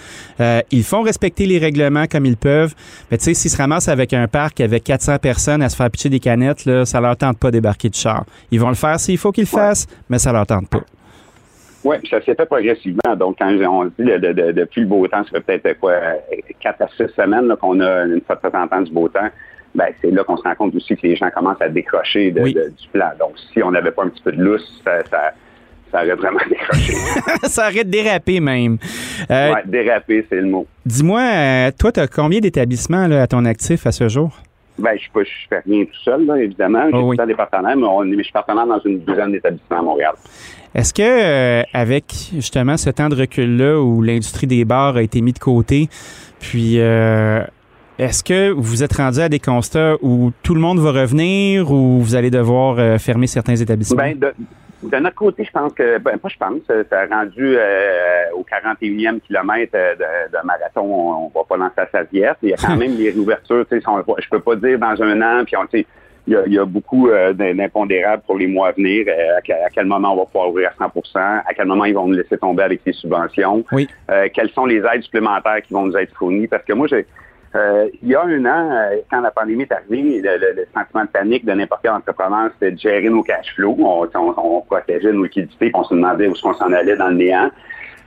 euh, 0.41 0.61
ils 0.71 0.85
font 0.85 1.01
respecter 1.01 1.47
les 1.47 1.57
règlements 1.57 2.05
comme 2.07 2.27
ils 2.27 2.37
peuvent. 2.37 2.75
Mais 3.11 3.17
tu 3.17 3.25
sais, 3.25 3.33
s'ils 3.33 3.51
se 3.51 3.57
ramassent 3.57 3.89
avec 3.89 4.13
un 4.13 4.29
parc 4.29 4.61
avec 4.61 4.85
400 4.85 5.17
personnes 5.17 5.63
à 5.63 5.71
se 5.71 5.77
faire 5.77 5.91
pitcher 5.91 6.11
des 6.11 6.21
canettes, 6.21 6.67
là, 6.67 6.85
ça 6.85 7.01
leur 7.01 7.17
tente 7.17 7.39
pas 7.39 7.51
débarquer 7.51 7.89
de 7.89 7.95
char. 7.95 8.27
Ils 8.51 8.61
vont 8.61 8.69
le 8.69 8.75
faire 8.75 9.01
s'il 9.01 9.17
faut 9.17 9.33
qu'ils 9.33 9.45
le 9.45 9.49
fassent, 9.49 9.87
mais 10.11 10.19
ça 10.19 10.31
leur 10.31 10.47
tente 10.47 10.69
pas. 10.69 10.83
Oui, 11.85 11.97
ça 12.11 12.21
s'est 12.23 12.35
fait 12.35 12.47
progressivement. 12.47 13.17
Donc, 13.17 13.37
quand 13.39 13.49
on 13.69 13.85
dit 13.87 13.93
le- 13.99 14.19
de- 14.19 14.33
de- 14.33 14.53
depuis 14.53 14.83
le 14.83 14.87
beau 14.87 15.07
temps, 15.09 15.25
ça 15.25 15.41
fait 15.41 15.59
peut-être 15.59 15.81
quoi, 15.81 15.93
euh, 15.93 16.15
quatre 16.61 16.83
à 16.83 16.89
six 16.89 17.09
semaines 17.17 17.55
qu'on 17.61 17.81
a 17.81 18.05
une 18.05 18.21
fois 18.21 18.37
de 18.37 18.49
temps 18.49 18.63
en 18.63 18.69
temps 18.69 18.81
du 18.83 18.93
beau 18.93 19.09
temps. 19.09 19.29
Ben, 19.75 19.87
c'est 20.03 20.11
là 20.11 20.25
qu'on 20.25 20.37
se 20.37 20.43
rend 20.43 20.55
compte 20.57 20.75
aussi 20.75 20.97
que 20.97 21.07
les 21.07 21.17
gens 21.17 21.31
commencent 21.31 21.63
à 21.63 21.69
décrocher 21.69 22.33
de- 22.33 22.41
Oui. 22.43 22.53
de- 22.55 22.69
du 22.71 22.89
plan. 22.93 23.11
Donc, 23.19 23.33
si 23.53 23.63
on 23.63 23.71
n'avait 23.71 23.93
pas 23.93 24.03
un 24.05 24.09
petit 24.09 24.23
peu 24.23 24.33
de 24.33 24.43
lousse, 24.43 24.83
ça, 24.85 24.99
ça, 25.09 25.33
ça 25.93 25.99
aurait 26.03 26.17
vraiment 26.17 26.41
décroché. 26.51 26.93
ça 27.45 27.67
arrête 27.67 27.87
de 27.87 27.91
déraper 27.93 28.41
même. 28.41 28.79
Euh, 29.31 29.55
ouais, 29.55 29.63
déraper, 29.65 30.27
c'est 30.29 30.41
le 30.41 30.47
mot. 30.49 30.67
Dis-moi, 30.85 31.21
euh, 31.21 31.71
toi, 31.79 31.93
tu 31.93 32.01
as 32.01 32.09
combien 32.09 32.41
d'établissements 32.41 33.05
à 33.11 33.27
ton 33.29 33.45
actif 33.45 33.87
à 33.87 33.93
ce 33.93 34.09
jour? 34.09 34.37
Ben, 34.81 34.97
je 34.99 35.19
ne 35.19 35.25
fais 35.49 35.63
rien 35.67 35.85
tout 35.85 36.01
seul, 36.03 36.27
là, 36.27 36.37
évidemment. 36.37 36.85
J'ai 36.91 36.97
Oh 36.97 37.11
oui. 37.11 37.17
des 37.27 37.35
partenaires, 37.35 37.77
mais, 37.77 37.87
on, 37.87 38.05
mais 38.05 38.17
je 38.19 38.23
suis 38.25 38.33
partenaire 38.33 38.67
dans 38.67 38.81
une 38.85 39.01
douzaine 39.01 39.33
d'établissements 39.33 39.79
à 39.79 39.83
Montréal. 39.83 40.13
Est-ce 40.75 40.95
que, 40.95 41.03
euh, 41.03 41.63
avec 41.73 42.05
justement 42.33 42.77
ce 42.77 42.91
temps 42.91 43.09
de 43.09 43.17
recul-là 43.17 43.81
où 43.81 44.03
l'industrie 44.03 44.47
des 44.47 44.65
bars 44.65 44.97
a 44.97 45.03
été 45.03 45.21
mis 45.21 45.33
de 45.33 45.39
côté, 45.39 45.89
puis 46.39 46.79
euh, 46.79 47.43
est-ce 47.99 48.23
que 48.23 48.51
vous 48.51 48.83
êtes 48.83 48.95
rendu 48.95 49.21
à 49.21 49.29
des 49.29 49.41
constats 49.41 49.97
où 50.01 50.31
tout 50.43 50.55
le 50.55 50.61
monde 50.61 50.79
va 50.79 50.93
revenir 50.93 51.71
ou 51.71 52.01
vous 52.01 52.15
allez 52.15 52.31
devoir 52.31 52.79
euh, 52.79 52.99
fermer 52.99 53.27
certains 53.27 53.57
établissements? 53.57 53.97
Ben, 53.97 54.19
de, 54.19 54.33
de 54.83 54.97
notre 54.97 55.17
côté, 55.17 55.45
je 55.45 55.51
pense 55.51 55.73
que, 55.75 55.99
ben, 55.99 56.17
pas 56.19 56.29
je 56.29 56.37
pense, 56.39 56.61
euh, 56.71 56.85
ça 56.89 57.01
a 57.01 57.07
rendu 57.07 57.55
euh, 57.57 58.25
au 58.35 58.45
41e 58.45 59.21
kilomètre 59.21 59.73
euh, 59.75 59.95
de, 59.95 60.33
de 60.33 60.39
marathon, 60.47 60.83
on, 60.83 61.27
on 61.27 61.29
va 61.35 61.45
pas 61.49 61.57
lancer 61.57 61.75
la 61.77 61.87
serviette. 61.91 62.37
Il 62.43 62.49
y 62.51 62.53
a 62.55 62.57
quand 62.57 62.77
même 62.79 62.97
des 62.97 63.11
réouvertures, 63.11 63.67
tu 63.71 63.79
sais, 63.81 63.85
je 64.19 64.29
peux 64.31 64.41
pas 64.41 64.57
dire 64.57 64.79
dans 64.79 65.03
un 65.03 65.21
an, 65.23 65.45
puis 65.45 65.57
on, 65.57 65.67
tu 65.67 65.81
sais, 65.81 65.87
il 66.27 66.35
y 66.35 66.37
a, 66.37 66.43
il 66.47 66.53
y 66.53 66.59
a 66.59 66.65
beaucoup 66.65 67.09
euh, 67.09 67.33
d'im- 67.33 67.55
d'impondérables 67.55 68.23
pour 68.27 68.37
les 68.39 68.47
mois 68.47 68.69
à 68.69 68.73
venir. 68.73 69.07
euh, 69.09 69.39
à, 69.39 69.41
que- 69.41 69.53
à 69.53 69.69
quel 69.75 69.87
moment 69.87 70.13
on 70.13 70.17
va 70.17 70.25
pouvoir 70.27 70.51
ouvrir 70.51 70.71
à 70.79 70.85
100% 70.87 71.19
à 71.19 71.55
quel 71.55 71.67
moment 71.67 71.85
ils 71.87 71.95
vont 71.95 72.07
nous 72.07 72.15
laisser 72.17 72.37
tomber 72.39 72.63
avec 72.63 72.83
les 72.85 72.93
subventions. 72.93 73.65
Oui. 73.73 73.89
Euh, 74.11 74.29
quelles 74.33 74.51
sont 74.51 74.67
les 74.67 74.79
aides 74.79 75.03
supplémentaires 75.03 75.63
qui 75.63 75.73
vont 75.73 75.87
nous 75.87 75.97
être 75.97 76.15
fournies? 76.15 76.47
Parce 76.47 76.63
que 76.65 76.75
moi, 76.75 76.87
j'ai 76.89 77.07
euh, 77.55 77.89
il 78.03 78.09
y 78.09 78.15
a 78.15 78.23
un 78.23 78.45
an, 78.45 78.71
euh, 78.73 78.97
quand 79.11 79.21
la 79.21 79.31
pandémie 79.31 79.63
est 79.65 79.73
arrivée, 79.73 80.21
le, 80.21 80.37
le- 80.39 80.53
le 80.57 80.67
sentiment 80.75 81.05
de 81.05 81.09
panique 81.09 81.45
de 81.45 81.53
n'importe 81.53 81.81
quel 81.83 81.93
entrepreneur, 81.93 82.51
c'était 82.55 82.73
de 82.73 82.79
gérer 82.79 83.09
nos 83.09 83.23
cash 83.23 83.53
flows. 83.57 83.77
On, 83.79 84.09
on, 84.15 84.35
on 84.37 84.61
protégeait 84.63 85.13
nos 85.13 85.25
liquidités, 85.25 85.71
on 85.75 85.83
se 85.85 85.95
demandait 85.95 86.29
où 86.29 86.33
est-ce 86.33 86.43
qu'on 86.43 86.55
s'en 86.55 86.73
allait 86.73 86.97
dans 86.97 87.09
le 87.09 87.17
néant. 87.17 87.51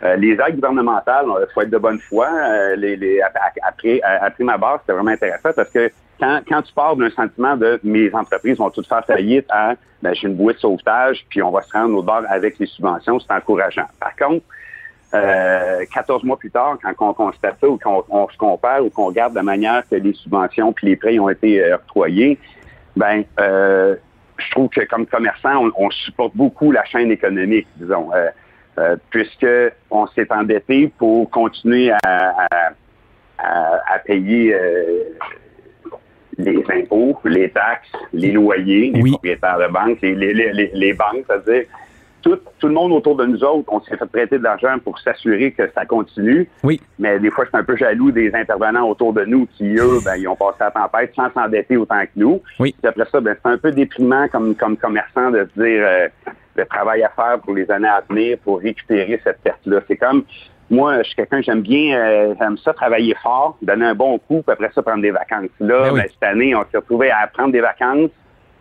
Euh, 0.04 0.16
les 0.18 0.32
aides 0.34 0.56
gouvernementales, 0.56 1.26
il 1.28 1.54
faut 1.54 1.62
être 1.62 1.70
de 1.70 1.78
bonne 1.78 2.00
foi. 2.00 2.28
Euh, 2.28 2.76
les, 2.76 2.96
les, 2.96 3.22
ap- 3.22 3.36
ap- 3.36 3.60
après, 3.68 4.02
à- 4.02 4.26
après 4.26 4.44
ma 4.44 4.58
base, 4.58 4.80
c'était 4.82 4.94
vraiment 4.94 5.12
intéressant 5.12 5.50
parce 5.56 5.70
que 5.70 5.90
quand, 6.20 6.40
quand 6.48 6.62
tu 6.62 6.74
pars 6.74 6.96
d'un 6.96 7.10
sentiment 7.10 7.56
de 7.58 7.80
mes 7.84 8.14
entreprises 8.14 8.58
vont 8.58 8.70
toutes 8.70 8.88
faire 8.88 9.06
faillite 9.06 9.46
à 9.50 9.76
ben, 10.02 10.14
j'ai 10.14 10.28
une 10.28 10.36
bouée 10.36 10.54
de 10.54 10.60
sauvetage, 10.60 11.26
puis 11.30 11.42
on 11.42 11.52
va 11.52 11.62
se 11.62 11.72
rendre 11.72 11.98
au 11.98 12.02
bord 12.04 12.24
avec 12.28 12.60
les 12.60 12.66
subventions, 12.66 13.20
c'est 13.20 13.32
encourageant. 13.34 13.88
Par 14.00 14.14
contre, 14.18 14.44
euh, 15.14 15.86
14 15.94 16.24
mois 16.24 16.38
plus 16.38 16.52
tard, 16.52 16.78
quand 16.82 17.10
on 17.10 17.14
constate 17.14 17.58
ça 17.62 17.68
ou 17.68 17.78
qu'on 17.78 18.04
on 18.10 18.28
se 18.30 18.38
compare 18.38 18.84
ou 18.86 18.90
qu'on 18.90 19.06
regarde 19.08 19.34
la 19.36 19.44
manière 19.44 19.84
que 19.90 19.96
les 19.96 20.14
subventions 20.14 20.74
puis 20.74 20.88
les 20.88 20.96
prêts 20.96 21.20
ont 21.20 21.30
été 21.30 21.64
euh, 21.64 21.76
octroyés, 21.76 22.38
ben 22.96 23.24
euh, 23.40 23.96
je 24.38 24.50
trouve 24.52 24.70
que 24.70 24.82
comme 24.86 25.06
commerçant, 25.06 25.66
on, 25.78 25.86
on 25.86 25.90
supporte 25.92 26.36
beaucoup 26.36 26.72
la 26.72 26.84
chaîne 26.86 27.12
économique, 27.12 27.68
disons, 27.78 28.10
euh, 28.14 28.30
euh, 28.80 28.96
puisque 29.12 29.46
on 29.92 30.08
s'est 30.08 30.28
endetté 30.32 30.92
pour 30.98 31.30
continuer 31.30 31.92
à, 31.92 31.98
à, 32.04 32.48
à- 33.38 33.94
à 33.94 34.00
payer 34.00 34.54
euh, 34.56 35.04
les 36.38 36.64
impôts, 36.74 37.20
les 37.26 37.50
taxes, 37.52 37.92
les 38.14 38.32
loyers, 38.32 38.92
les 38.92 39.02
Oui. 39.02 39.12
propriétaires 39.12 39.60
de 39.60 39.68
banques, 39.72 40.00
les, 40.02 40.16
les, 40.16 40.34
les, 40.34 40.72
les 40.74 40.94
banques, 40.94 41.26
c'est-à-dire 41.28 41.66
tout, 42.24 42.40
tout 42.60 42.68
le 42.68 42.74
monde 42.74 42.92
autour 42.94 43.16
de 43.16 43.26
nous 43.26 43.44
autres, 43.44 43.72
on 43.72 43.82
s'est 43.82 43.98
fait 43.98 44.06
prêter 44.06 44.38
de 44.40 44.44
l'argent 44.44 44.76
pour 44.84 44.98
s'assurer 45.00 45.52
que 45.52 45.70
ça 45.76 45.86
continue. 45.86 46.50
Oui. 46.64 46.82
Mais 46.98 47.20
des 47.20 47.30
fois, 47.30 47.44
je 47.44 47.50
suis 47.50 47.58
un 47.58 47.64
peu 47.64 47.76
jaloux 47.76 48.12
des 48.12 48.34
intervenants 48.34 48.88
autour 48.88 49.14
de 49.14 49.26
nous 49.26 49.46
qui, 49.58 49.76
eux, 49.76 50.00
ben, 50.04 50.16
ils 50.16 50.28
ont 50.28 50.36
passé 50.36 50.58
la 50.62 50.72
tempête 50.72 51.14
sans 51.16 51.30
s'endetter 51.32 51.78
autant 51.78 52.02
que 52.02 52.12
nous. 52.16 52.42
Oui. 52.60 52.74
Puis 52.82 52.88
après 52.90 53.06
ça, 53.12 53.20
ben, 53.20 53.36
c'est 53.44 53.52
un 53.52 53.58
peu 53.58 53.72
déprimant 53.72 54.28
comme, 54.30 54.56
comme 54.56 54.78
commerçant 54.78 55.30
de 55.32 55.48
se 55.54 55.62
dire 55.62 55.84
euh, 55.86 56.08
le 56.56 56.66
travail 56.66 57.04
à 57.04 57.10
faire 57.10 57.40
pour 57.44 57.54
les 57.54 57.70
années 57.70 57.88
à 57.88 58.02
venir 58.10 58.38
pour 58.44 58.60
récupérer 58.60 59.20
cette 59.24 59.42
perte-là. 59.42 59.82
C'est 59.88 59.98
comme, 59.98 60.24
moi, 60.70 61.00
je 61.00 61.08
suis 61.08 61.16
quelqu'un, 61.16 61.42
j'aime 61.42 61.62
bien, 61.62 61.98
euh, 61.98 62.34
j'aime 62.40 62.58
ça 62.58 62.74
travailler 62.74 63.16
fort, 63.22 63.58
donner 63.62 63.86
un 63.86 63.96
bon 63.96 64.18
coup, 64.18 64.42
puis 64.42 64.54
après 64.54 64.72
ça, 64.74 64.82
prendre 64.82 65.02
des 65.02 65.12
vacances. 65.12 65.50
Là, 65.60 65.84
Ben 65.84 65.94
oui. 65.94 66.00
ben, 66.00 66.08
cette 66.12 66.24
année, 66.24 66.56
on 66.56 66.64
s'est 66.72 66.78
retrouvé 66.78 67.12
à 67.12 67.28
prendre 67.28 67.52
des 67.52 67.62
vacances 67.62 68.10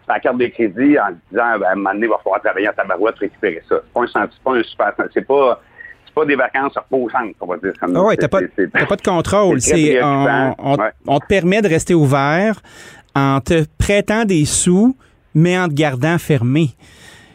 la 0.09 0.21
carte 0.21 0.39
de 0.39 0.47
crédit 0.47 0.99
en 0.99 1.11
disant 1.31 1.59
ben, 1.59 1.67
à 1.67 1.73
un 1.73 1.75
moment 1.77 1.93
donné, 1.95 2.07
il 2.07 2.11
va 2.11 2.19
falloir 2.23 2.41
travailler 2.43 2.69
en 2.69 2.73
tabarouette 2.73 3.15
pour 3.15 3.21
récupérer 3.23 3.63
ça. 3.69 3.77
C'est 3.83 3.93
pas 3.93 4.01
un 4.03 4.07
senti- 4.07 4.35
c'est 4.37 4.43
pas 4.45 4.53
un 4.57 4.63
super 4.63 4.95
c'est 5.15 5.27
pas 5.27 5.61
c'est 6.07 6.15
pas 6.15 6.25
des 6.27 6.37
vacances 6.37 6.75
reposantes, 6.77 7.35
on 7.41 7.47
va 7.47 7.57
dire 7.57 7.73
comme 7.81 7.97
Ah 7.97 8.03
ouais, 8.03 8.15
c'est- 8.21 8.29
t'as 8.29 8.29
pas, 8.29 8.87
pas 8.87 8.97
de 8.97 9.03
contrôle. 9.03 9.61
c'est 9.61 10.03
on, 10.03 10.25
préoccupant. 10.25 10.55
on- 10.59 10.77
Ouais. 10.77 10.91
on 11.07 11.19
te 11.21 11.27
permet 11.27 11.63
de 11.63 11.69
rester 11.69 11.95
ouvert 11.95 12.61
en 13.15 13.41
te 13.41 13.65
prêtant 13.79 14.25
des 14.25 14.45
sous, 14.45 14.97
mais 15.35 15.59
en 15.59 15.69
te 15.69 15.75
gardant 15.75 16.19
fermé. 16.19 16.69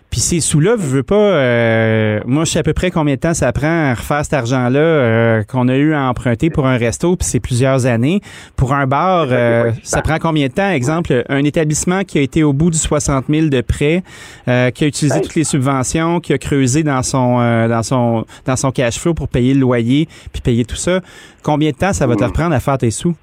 Puis 0.10 0.22
ces 0.22 0.40
sous-là, 0.40 0.76
je 0.80 0.86
veux 0.86 1.04
pas. 1.04 1.16
euh, 1.16 2.20
moi, 2.26 2.46
je 2.46 2.52
sais 2.52 2.60
à 2.60 2.64
peu 2.64 2.74
près 2.74 2.92
combien 2.92 3.16
de 3.16 3.20
temps 3.20 3.34
ça 3.34 3.52
prend 3.52 3.92
à 3.92 3.94
refaire 3.94 4.24
cet 4.24 4.34
argent-là 4.34 4.80
euh, 4.80 5.44
qu'on 5.44 5.68
a 5.68 5.76
eu 5.76 5.94
à 5.94 6.04
emprunter 6.10 6.50
pour 6.50 6.66
un 6.66 6.78
resto, 6.78 7.16
puis 7.18 7.28
c'est 7.28 7.42
plusieurs 7.42 7.86
années. 7.86 8.22
Pour 8.56 8.74
un 8.74 8.88
bar, 8.88 9.28
euh, 9.30 9.72
ça 9.84 10.02
prend 10.02 10.18
combien 10.18 10.48
de 10.48 10.54
temps? 10.54 10.70
Exemple, 10.72 11.24
un 11.28 11.44
établissement 11.44 12.04
qui 12.06 12.18
a 12.20 12.22
été 12.22 12.42
au 12.44 12.54
bout 12.54 12.72
du 12.72 12.78
60 12.78 13.26
000 13.30 13.48
de 13.48 13.62
prêt, 13.62 14.02
euh, 14.48 14.72
qui 14.72 14.86
a 14.86 14.88
utilisé 14.88 15.20
toutes 15.22 15.36
les 15.36 15.44
subventions, 15.44 16.20
qui 16.22 16.32
a 16.34 16.38
creusé 16.38 16.84
dans 16.84 17.04
son 17.04 17.38
euh, 17.42 17.68
dans 17.68 17.84
son 17.84 18.26
dans 18.46 18.56
son 18.56 18.72
cash 18.72 18.98
flow 18.98 19.14
pour 19.14 19.28
payer 19.28 19.54
le 19.54 19.60
loyer, 19.60 20.08
puis 20.32 20.42
payer 20.42 20.64
tout 20.66 20.76
ça. 20.78 21.02
Combien 21.44 21.72
de 21.72 21.76
temps 21.76 21.94
ça 21.94 22.08
va 22.08 22.16
te 22.16 22.24
Mm. 22.24 22.28
reprendre 22.28 22.56
à 22.56 22.60
faire 22.62 22.78
tes 22.78 22.92
sous? 22.92 23.14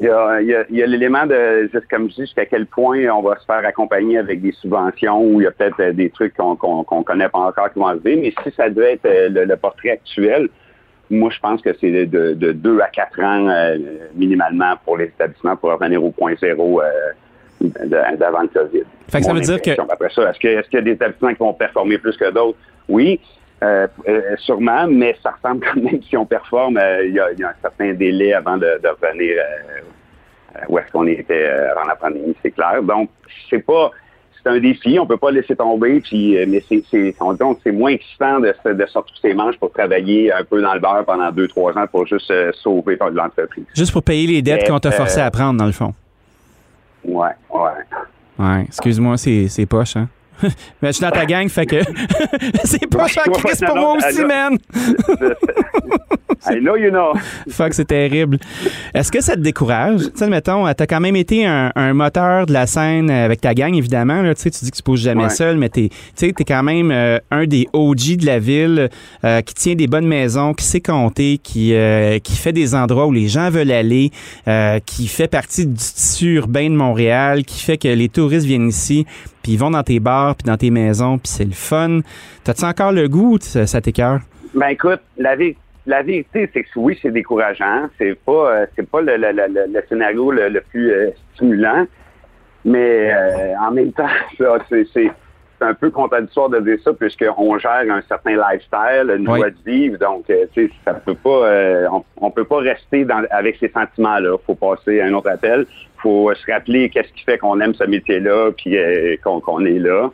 Il 0.00 0.06
y 0.06 0.08
a, 0.10 0.40
il 0.40 0.48
y 0.48 0.54
a- 0.54 0.64
il 0.70 0.76
y 0.76 0.82
a 0.82 0.86
l'élément 0.86 1.24
de, 1.24 1.68
juste 1.72 1.86
comme 1.88 2.08
je 2.10 2.14
dis, 2.16 2.20
jusqu'à 2.22 2.46
quel 2.46 2.66
point 2.66 2.98
on 3.10 3.22
va 3.22 3.38
se 3.38 3.44
faire 3.44 3.64
accompagner 3.64 4.18
avec 4.18 4.42
des 4.42 4.52
subventions 4.52 5.20
ou 5.22 5.40
il 5.40 5.44
y 5.44 5.46
a 5.46 5.52
peut-être 5.52 5.78
euh, 5.80 5.92
des 5.92 6.10
trucs 6.10 6.34
qu'on 6.36 6.56
qu'on 6.56 7.02
connaît 7.04 7.28
pas 7.28 7.38
encore 7.38 7.72
qui 7.72 7.78
vont 7.78 7.86
arriver. 7.86 8.16
Mais 8.16 8.34
si 8.42 8.50
ça 8.56 8.68
devait 8.70 8.94
être 8.94 9.06
euh, 9.06 9.28
le, 9.28 9.44
le 9.44 9.56
portrait 9.56 9.90
actuel, 9.90 10.48
moi, 11.10 11.30
je 11.30 11.38
pense 11.38 11.60
que 11.62 11.70
c'est 11.80 11.90
de, 11.92 12.04
de, 12.06 12.32
de 12.34 12.52
deux 12.52 12.80
à 12.80 12.88
quatre 12.88 13.20
ans 13.22 13.48
euh, 13.48 13.76
minimalement 14.16 14.74
pour 14.84 14.96
les 14.96 15.04
établissements 15.04 15.54
pour 15.54 15.70
revenir 15.70 16.02
au 16.02 16.10
point 16.10 16.34
zéro 16.40 16.82
euh, 16.82 16.88
d'avant 18.18 18.42
le 18.42 18.48
COVID. 18.48 18.82
Fait 19.10 19.18
que 19.20 19.24
ça 19.24 19.32
veut 19.32 19.40
dire 19.40 19.60
que-. 19.62 19.80
Après 19.92 20.10
ça, 20.10 20.30
est-ce 20.30 20.38
qu'il 20.40 20.50
y 20.52 20.76
a 20.78 20.80
des 20.82 20.92
établissements 20.92 21.30
qui 21.32 21.38
vont 21.38 21.52
performer 21.54 21.98
plus 21.98 22.16
que 22.16 22.30
d'autres? 22.32 22.58
Oui, 22.88 23.20
euh, 23.64 23.86
euh, 24.08 24.36
sûrement, 24.38 24.86
mais 24.88 25.16
ça 25.22 25.30
ressemble 25.32 25.64
quand 25.66 25.80
même, 25.80 26.00
si 26.02 26.16
on 26.16 26.26
performe, 26.26 26.76
euh, 26.76 27.06
il 27.06 27.14
y, 27.14 27.20
a, 27.20 27.32
il 27.32 27.38
y 27.40 27.44
a 27.44 27.48
un 27.48 27.54
certain 27.62 27.92
délai 27.94 28.32
avant 28.34 28.56
de, 28.56 28.68
de 28.82 28.88
revenir 28.88 29.36
où 30.68 30.78
est-ce 30.78 30.90
qu'on 30.92 31.06
était 31.06 31.46
avant 31.46 31.84
la 31.86 31.96
pandémie, 31.96 32.34
c'est 32.42 32.52
clair. 32.52 32.82
Donc, 32.82 33.10
c'est 33.50 33.58
pas 33.64 33.90
c'est 34.42 34.50
un 34.50 34.60
défi, 34.60 34.98
on 35.00 35.06
peut 35.06 35.16
pas 35.16 35.30
laisser 35.30 35.56
tomber, 35.56 36.00
puis 36.00 36.36
mais 36.46 36.62
c'est 36.68 36.82
c'est 36.90 37.14
on- 37.20 37.32
donc 37.32 37.58
c'est 37.64 37.72
moins 37.72 37.90
excitant 37.92 38.40
de, 38.40 38.54
de 38.72 38.86
sortir 38.86 39.16
ses 39.22 39.32
manches 39.34 39.56
pour 39.58 39.72
travailler 39.72 40.30
un 40.32 40.44
peu 40.44 40.60
dans 40.60 40.74
le 40.74 40.80
beurre 40.80 41.02
pendant 41.06 41.30
deux 41.32 41.48
trois 41.48 41.72
ans 41.78 41.86
pour 41.90 42.06
juste 42.06 42.30
euh, 42.30 42.52
sauver 42.52 42.98
l'entreprise. 43.12 43.64
Juste 43.74 43.92
pour 43.92 44.02
payer 44.02 44.26
les 44.26 44.42
dettes 44.42 44.68
qu'on 44.68 44.78
t'a 44.78 44.92
forcé 44.92 45.20
euh, 45.20 45.24
à 45.26 45.30
prendre, 45.30 45.58
dans 45.58 45.64
le 45.66 45.72
fond. 45.72 45.92
Ouais, 47.04 47.30
ouais. 47.50 47.70
Ouais, 48.38 48.62
excuse-moi, 48.66 49.16
c'est, 49.16 49.48
c'est 49.48 49.64
poche, 49.66 49.96
hein? 49.96 50.08
Mais 50.82 50.88
je 50.88 50.92
suis 50.92 51.02
dans 51.02 51.10
ta 51.10 51.26
gang, 51.26 51.48
fait 51.48 51.66
que 51.66 51.76
c'est 52.64 52.82
Ouais, 52.94 53.06
Chris 53.08 53.50
ouais, 53.60 53.66
pour 53.66 53.76
moi 53.76 53.96
aussi, 53.96 54.24
man! 54.24 54.58
I 56.46 56.58
know 56.60 56.76
you 56.76 56.90
know. 56.90 57.14
Fuck, 57.48 57.72
c'est 57.72 57.86
terrible. 57.86 58.38
Est-ce 58.92 59.10
que 59.10 59.22
ça 59.22 59.34
te 59.34 59.40
décourage? 59.40 60.02
Tu 60.16 60.24
mettons, 60.26 60.70
t'as 60.74 60.86
quand 60.86 61.00
même 61.00 61.16
été 61.16 61.46
un, 61.46 61.72
un 61.74 61.94
moteur 61.94 62.44
de 62.44 62.52
la 62.52 62.66
scène 62.66 63.08
avec 63.10 63.40
ta 63.40 63.54
gang, 63.54 63.74
évidemment. 63.74 64.20
Là, 64.20 64.34
tu 64.34 64.50
dis 64.50 64.70
que 64.70 64.76
tu 64.76 64.82
poses 64.82 65.00
jamais 65.00 65.24
Ouais. 65.24 65.30
seul, 65.30 65.56
mais 65.56 65.70
t'es, 65.70 65.88
tu 65.88 65.96
sais, 66.16 66.32
t'es 66.32 66.44
quand 66.44 66.62
même 66.62 66.90
euh, 66.90 67.18
un 67.30 67.46
des 67.46 67.66
OG 67.72 68.16
de 68.18 68.26
la 68.26 68.38
ville, 68.40 68.90
euh, 69.24 69.40
qui 69.40 69.54
tient 69.54 69.74
des 69.74 69.86
bonnes 69.86 70.06
maisons, 70.06 70.52
qui 70.52 70.64
sait 70.66 70.80
compter, 70.82 71.38
qui, 71.42 71.72
euh, 71.72 72.18
qui 72.18 72.36
fait 72.36 72.52
des 72.52 72.74
endroits 72.74 73.06
où 73.06 73.12
les 73.12 73.28
gens 73.28 73.48
veulent 73.48 73.70
aller, 73.72 74.10
euh, 74.46 74.80
qui 74.84 75.06
fait 75.08 75.28
partie 75.28 75.66
du 75.66 75.74
tissu 75.74 76.34
urbain 76.34 76.68
de 76.68 76.74
Montréal, 76.74 77.44
qui 77.44 77.62
fait 77.62 77.78
que 77.78 77.88
les 77.88 78.10
touristes 78.10 78.44
viennent 78.46 78.68
ici, 78.68 79.06
puis 79.44 79.52
ils 79.52 79.58
vont 79.58 79.70
dans 79.70 79.82
tes 79.84 80.00
bars, 80.00 80.34
puis 80.34 80.46
dans 80.50 80.56
tes 80.56 80.70
maisons, 80.70 81.18
puis 81.18 81.28
c'est 81.28 81.44
le 81.44 81.52
fun. 81.52 82.00
T'as-tu 82.42 82.64
encore 82.64 82.90
le 82.90 83.06
goût, 83.08 83.34
ou 83.34 83.38
ça 83.40 83.80
t'écœure? 83.80 84.18
Ben 84.54 84.68
écoute, 84.68 85.00
la, 85.18 85.36
vé- 85.36 85.56
la 85.86 86.02
vérité, 86.02 86.48
c'est 86.52 86.62
que 86.62 86.68
oui, 86.76 86.98
c'est 87.02 87.10
décourageant. 87.12 87.88
C'est 87.98 88.14
pas 88.24 88.50
euh, 88.52 88.66
c'est 88.74 88.88
pas 88.88 89.00
le, 89.02 89.16
le- 89.16 89.32
le- 89.32 89.72
le 89.72 89.82
scénario 89.88 90.30
le, 90.32 90.60
plus 90.62 90.90
euh, 90.90 91.10
stimulant. 91.34 91.86
Mais 92.64 93.12
euh, 93.12 93.54
en 93.60 93.70
même 93.72 93.92
temps, 93.92 94.08
c'est, 94.94 95.10
un 95.60 95.72
peu 95.74 95.90
contradictoire 95.90 96.50
de 96.50 96.60
dire 96.60 96.76
ça 96.84 96.92
puisqu'on 96.92 97.58
gère 97.58 97.84
un 97.88 98.02
certain 98.08 98.32
lifestyle, 98.32 99.14
une 99.16 99.26
Oui. 99.28 99.38
joie 99.38 99.50
de 99.50 99.56
vivre. 99.64 99.98
Donc, 99.98 100.24
tu 100.26 100.34
sais, 100.54 100.70
ça 100.84 100.92
peut 100.94 101.14
pas 101.14 101.48
on, 101.90 102.04
on 102.20 102.30
peut 102.30 102.44
pas 102.44 102.58
rester 102.58 103.04
dans, 103.04 103.22
avec 103.30 103.56
ces 103.60 103.68
sentiments-là. 103.70 104.36
faut 104.46 104.56
passer 104.56 105.00
à 105.00 105.06
un 105.06 105.12
autre 105.14 105.30
appel. 105.30 105.64
Faut 106.04 106.30
se 106.34 106.52
rappeler 106.52 106.90
qu'est-ce 106.90 107.12
qui 107.14 107.24
fait 107.24 107.38
qu'on 107.38 107.58
aime 107.60 107.74
ce 107.74 107.84
métier-là 107.84 108.50
puis 108.52 108.76
euh, 108.76 109.16
qu'on, 109.24 109.40
qu'on 109.40 109.64
est 109.64 109.78
là. 109.78 110.10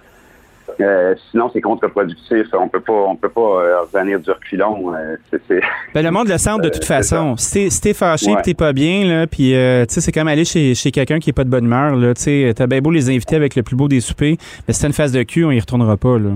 Euh, 0.81 1.15
sinon, 1.31 1.51
c'est 1.53 1.61
contre-productif. 1.61 2.47
On 2.53 2.69
peut 2.69 2.81
pas, 2.81 2.93
on 2.93 3.17
peut 3.17 3.29
pas 3.29 3.41
euh, 3.41 3.81
revenir 3.83 4.21
du 4.21 4.31
reculon. 4.31 4.95
Euh, 4.95 5.17
c'est- 5.31 5.61
Ben, 5.95 6.03
le 6.03 6.11
monde 6.11 6.29
le 6.29 6.39
sent 6.39 6.59
de 6.63 6.69
toute 6.69 6.85
façon. 6.85 7.37
Si 7.37 7.69
t'es, 7.81 7.95
fâché 7.95 8.33
Ouais. 8.35 8.43
t'es 8.43 8.55
pas 8.55 8.73
bien, 8.73 9.05
là, 9.07 9.27
puis 9.27 9.55
euh, 9.55 9.85
tu 9.87 9.95
sais, 9.95 10.01
c'est 10.01 10.13
comme 10.13 10.29
aller 10.29 10.45
chez, 10.45 10.75
chez 10.75 10.91
quelqu'un 10.91 11.19
qui 11.19 11.31
est 11.31 11.35
pas 11.35 11.45
de 11.45 11.51
bonne 11.51 11.65
humeur, 11.65 11.97
là, 11.97 12.15
tu 12.15 12.53
t'as 12.55 12.67
bien 12.67 12.81
beau 12.81 12.91
les 12.91 13.09
inviter 13.11 13.37
avec 13.37 13.57
le 13.57 13.63
plus 13.63 13.77
beau 13.77 13.89
des 13.89 14.01
soupers, 14.01 14.37
mais 14.69 14.75
si 14.75 14.81
t'as 14.81 14.87
une 14.89 14.93
face 14.95 15.13
de 15.13 15.23
cul, 15.23 15.45
on 15.45 15.51
y 15.51 15.59
retournera 15.61 15.97
pas, 15.97 16.19
là. 16.19 16.31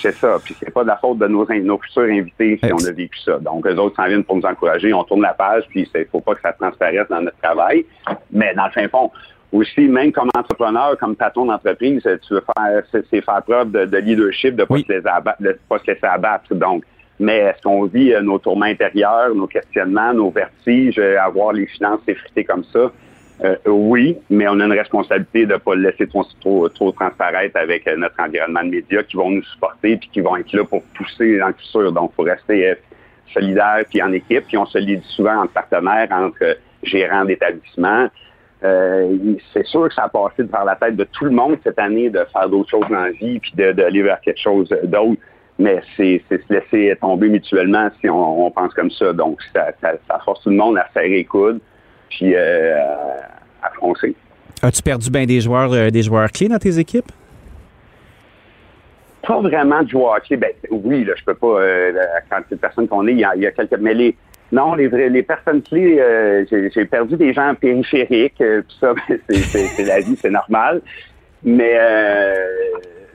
C'est 0.00 0.14
ça. 0.14 0.36
Puis 0.44 0.54
c'est 0.60 0.70
pas 0.72 0.82
de 0.84 0.88
la 0.88 0.96
faute 0.96 1.18
de 1.18 1.26
nos, 1.26 1.44
futurs 1.78 2.02
invités 2.02 2.56
si 2.62 2.66
Ex- 2.66 2.72
on 2.72 2.86
a 2.86 2.92
vécu 2.92 3.18
ça. 3.24 3.38
Donc, 3.38 3.66
eux 3.66 3.74
autres 3.76 3.96
s'en 3.96 4.06
viennent 4.06 4.22
pour 4.22 4.36
nous 4.36 4.44
encourager. 4.46 4.92
On 4.94 5.02
tourne 5.02 5.22
la 5.22 5.32
page, 5.34 5.64
puis 5.68 5.88
il 5.92 6.06
faut 6.12 6.20
pas 6.20 6.34
que 6.36 6.40
ça 6.40 6.52
transparaisse 6.52 7.08
dans 7.10 7.20
notre 7.20 7.38
travail. 7.42 7.84
Mais 8.30 8.54
dans 8.54 8.66
le 8.66 8.70
fin 8.70 8.86
fond, 8.88 9.10
aussi, 9.52 9.88
même 9.88 10.12
comme 10.12 10.28
entrepreneur, 10.36 10.96
comme 10.98 11.16
patron 11.16 11.46
d'entreprise, 11.46 12.02
tu 12.02 12.34
veux 12.34 12.42
faire, 12.56 12.82
c'est 12.92 13.24
faire 13.24 13.42
preuve 13.42 13.70
de, 13.70 13.86
de 13.86 13.96
leadership, 13.98 14.56
de 14.56 14.64
pas 14.64 14.74
Oui. 14.74 14.86
abattre, 15.04 15.42
de 15.42 15.58
pas 15.68 15.78
se 15.78 15.86
laisser 15.86 16.06
abattre. 16.06 16.54
Donc, 16.54 16.84
mais 17.20 17.38
est-ce 17.38 17.62
qu'on 17.62 17.84
vit 17.84 18.12
euh, 18.12 18.20
nos 18.20 18.38
tourments 18.38 18.66
intérieurs, 18.66 19.34
nos 19.34 19.46
questionnements, 19.46 20.12
nos 20.12 20.30
vertiges, 20.30 20.98
euh, 20.98 21.18
avoir 21.20 21.52
les 21.52 21.66
finances 21.66 22.00
effritées 22.06 22.44
comme 22.44 22.64
ça? 22.64 22.92
Euh, 23.44 23.56
oui, 23.66 24.18
mais 24.30 24.46
on 24.48 24.58
a 24.60 24.64
une 24.66 24.72
responsabilité 24.72 25.46
de 25.46 25.52
ne 25.54 25.58
pas 25.58 25.74
le 25.74 25.82
laisser 25.82 26.06
trop, 26.08 26.24
trop, 26.40 26.68
trop 26.68 26.92
transparaître 26.92 27.56
avec 27.56 27.86
notre 27.96 28.20
environnement 28.20 28.64
de 28.64 28.70
médias 28.70 29.02
qui 29.04 29.16
vont 29.16 29.30
nous 29.30 29.44
supporter 29.44 29.96
puis 29.96 30.10
qui 30.12 30.20
vont 30.20 30.36
être 30.36 30.52
là 30.52 30.64
pour 30.64 30.82
pousser 30.96 31.38
dans 31.38 31.48
le 31.48 31.54
futur. 31.54 31.92
Donc, 31.92 32.10
il 32.12 32.16
faut 32.16 32.22
rester 32.22 32.74
solidaire 33.32 33.84
puis 33.88 34.02
en 34.02 34.12
équipe. 34.12 34.44
Puis 34.46 34.56
on 34.56 34.66
se 34.66 34.78
lie 34.78 35.00
souvent 35.16 35.42
entre 35.42 35.52
partenaires, 35.52 36.08
entre 36.10 36.56
gérants 36.82 37.24
d'établissements. 37.24 38.08
Euh, 38.64 39.16
c'est 39.52 39.64
sûr 39.66 39.88
que 39.88 39.94
ça 39.94 40.04
a 40.04 40.08
passé 40.08 40.42
par 40.44 40.64
la 40.64 40.74
tête 40.74 40.96
de 40.96 41.04
tout 41.04 41.24
le 41.26 41.30
monde 41.30 41.58
cette 41.62 41.78
année 41.78 42.10
de 42.10 42.24
faire 42.32 42.48
d'autres 42.48 42.70
choses 42.70 42.86
dans 42.90 43.04
la 43.04 43.10
vie 43.12 43.38
puis 43.38 43.52
de- 43.56 43.70
d'aller 43.72 44.02
vers 44.02 44.20
quelque 44.20 44.40
chose 44.40 44.68
d'autre. 44.84 45.20
Mais 45.60 45.80
c'est 45.96 46.22
se 46.28 46.52
laisser 46.52 46.96
tomber 47.00 47.28
mutuellement 47.28 47.88
si 48.00 48.08
on, 48.08 48.46
on 48.46 48.50
pense 48.50 48.72
comme 48.74 48.90
ça. 48.90 49.12
Donc, 49.12 49.40
ça, 49.52 49.68
ça, 49.80 49.92
ça 50.08 50.18
force 50.24 50.42
tout 50.42 50.50
le 50.50 50.56
monde 50.56 50.76
à 50.78 50.88
serrer 50.92 51.08
les 51.08 51.24
coudes 51.24 51.60
puis 52.10 52.32
euh, 52.34 52.76
à 53.62 53.70
foncer. 53.78 54.14
As-tu 54.62 54.82
perdu 54.82 55.10
bien 55.10 55.24
des 55.24 55.40
joueurs, 55.40 55.72
euh, 55.72 55.90
des 55.90 56.02
joueurs 56.02 56.30
clés 56.32 56.48
dans 56.48 56.58
tes 56.58 56.78
équipes? 56.78 57.10
Pas 59.26 59.40
vraiment 59.40 59.82
de 59.82 59.88
joueurs 59.88 60.20
clés. 60.22 60.36
Ben, 60.36 60.50
oui, 60.70 61.04
là, 61.04 61.12
je 61.16 61.24
peux 61.24 61.34
pas, 61.34 61.60
euh, 61.60 61.92
la 61.92 62.20
quantité 62.30 62.54
de 62.56 62.60
personnes 62.60 62.88
qu'on 62.88 63.06
est, 63.06 63.12
il 63.12 63.18
y, 63.20 63.24
a, 63.24 63.34
il 63.36 63.42
y 63.42 63.46
a 63.46 63.50
quelques, 63.52 63.78
mais 63.78 63.94
les, 63.94 64.16
non, 64.52 64.74
les, 64.74 64.88
les 65.10 65.22
personnes 65.22 65.62
clés, 65.62 65.98
euh, 66.00 66.44
j'ai 66.50 66.84
perdu 66.86 67.16
des 67.16 67.32
gens 67.34 67.54
périphériques, 67.54 68.40
euh, 68.40 68.62
tout 68.62 68.76
ça, 68.80 68.94
c'est- 69.30 69.84
la 69.84 70.00
vie, 70.00 70.16
c'est 70.20 70.30
normal. 70.30 70.80
Mais 71.44 71.74
euh, 71.76 72.34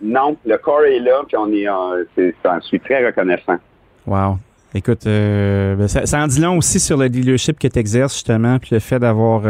non, 0.01 0.37
le 0.45 0.57
corps 0.57 0.83
est 0.85 0.99
là, 0.99 1.21
puis 1.27 1.35
on 1.37 1.51
est, 1.51 1.67
euh, 1.67 2.31
j'en 2.45 2.61
suis 2.61 2.79
très 2.79 3.05
reconnaissant. 3.05 3.57
Wow. 4.05 4.37
Écoute, 4.75 5.05
ben, 5.05 5.87
ça, 5.87 6.23
en 6.23 6.27
dit 6.27 6.41
long 6.41 6.57
aussi 6.57 6.79
sur 6.79 6.97
le 6.97 7.05
leadership 7.05 7.59
que 7.59 7.67
tu 7.67 7.77
exerces, 7.79 8.13
justement, 8.13 8.57
puis 8.59 8.69
le 8.73 8.79
fait 8.79 8.97
d'avoir 8.99 9.43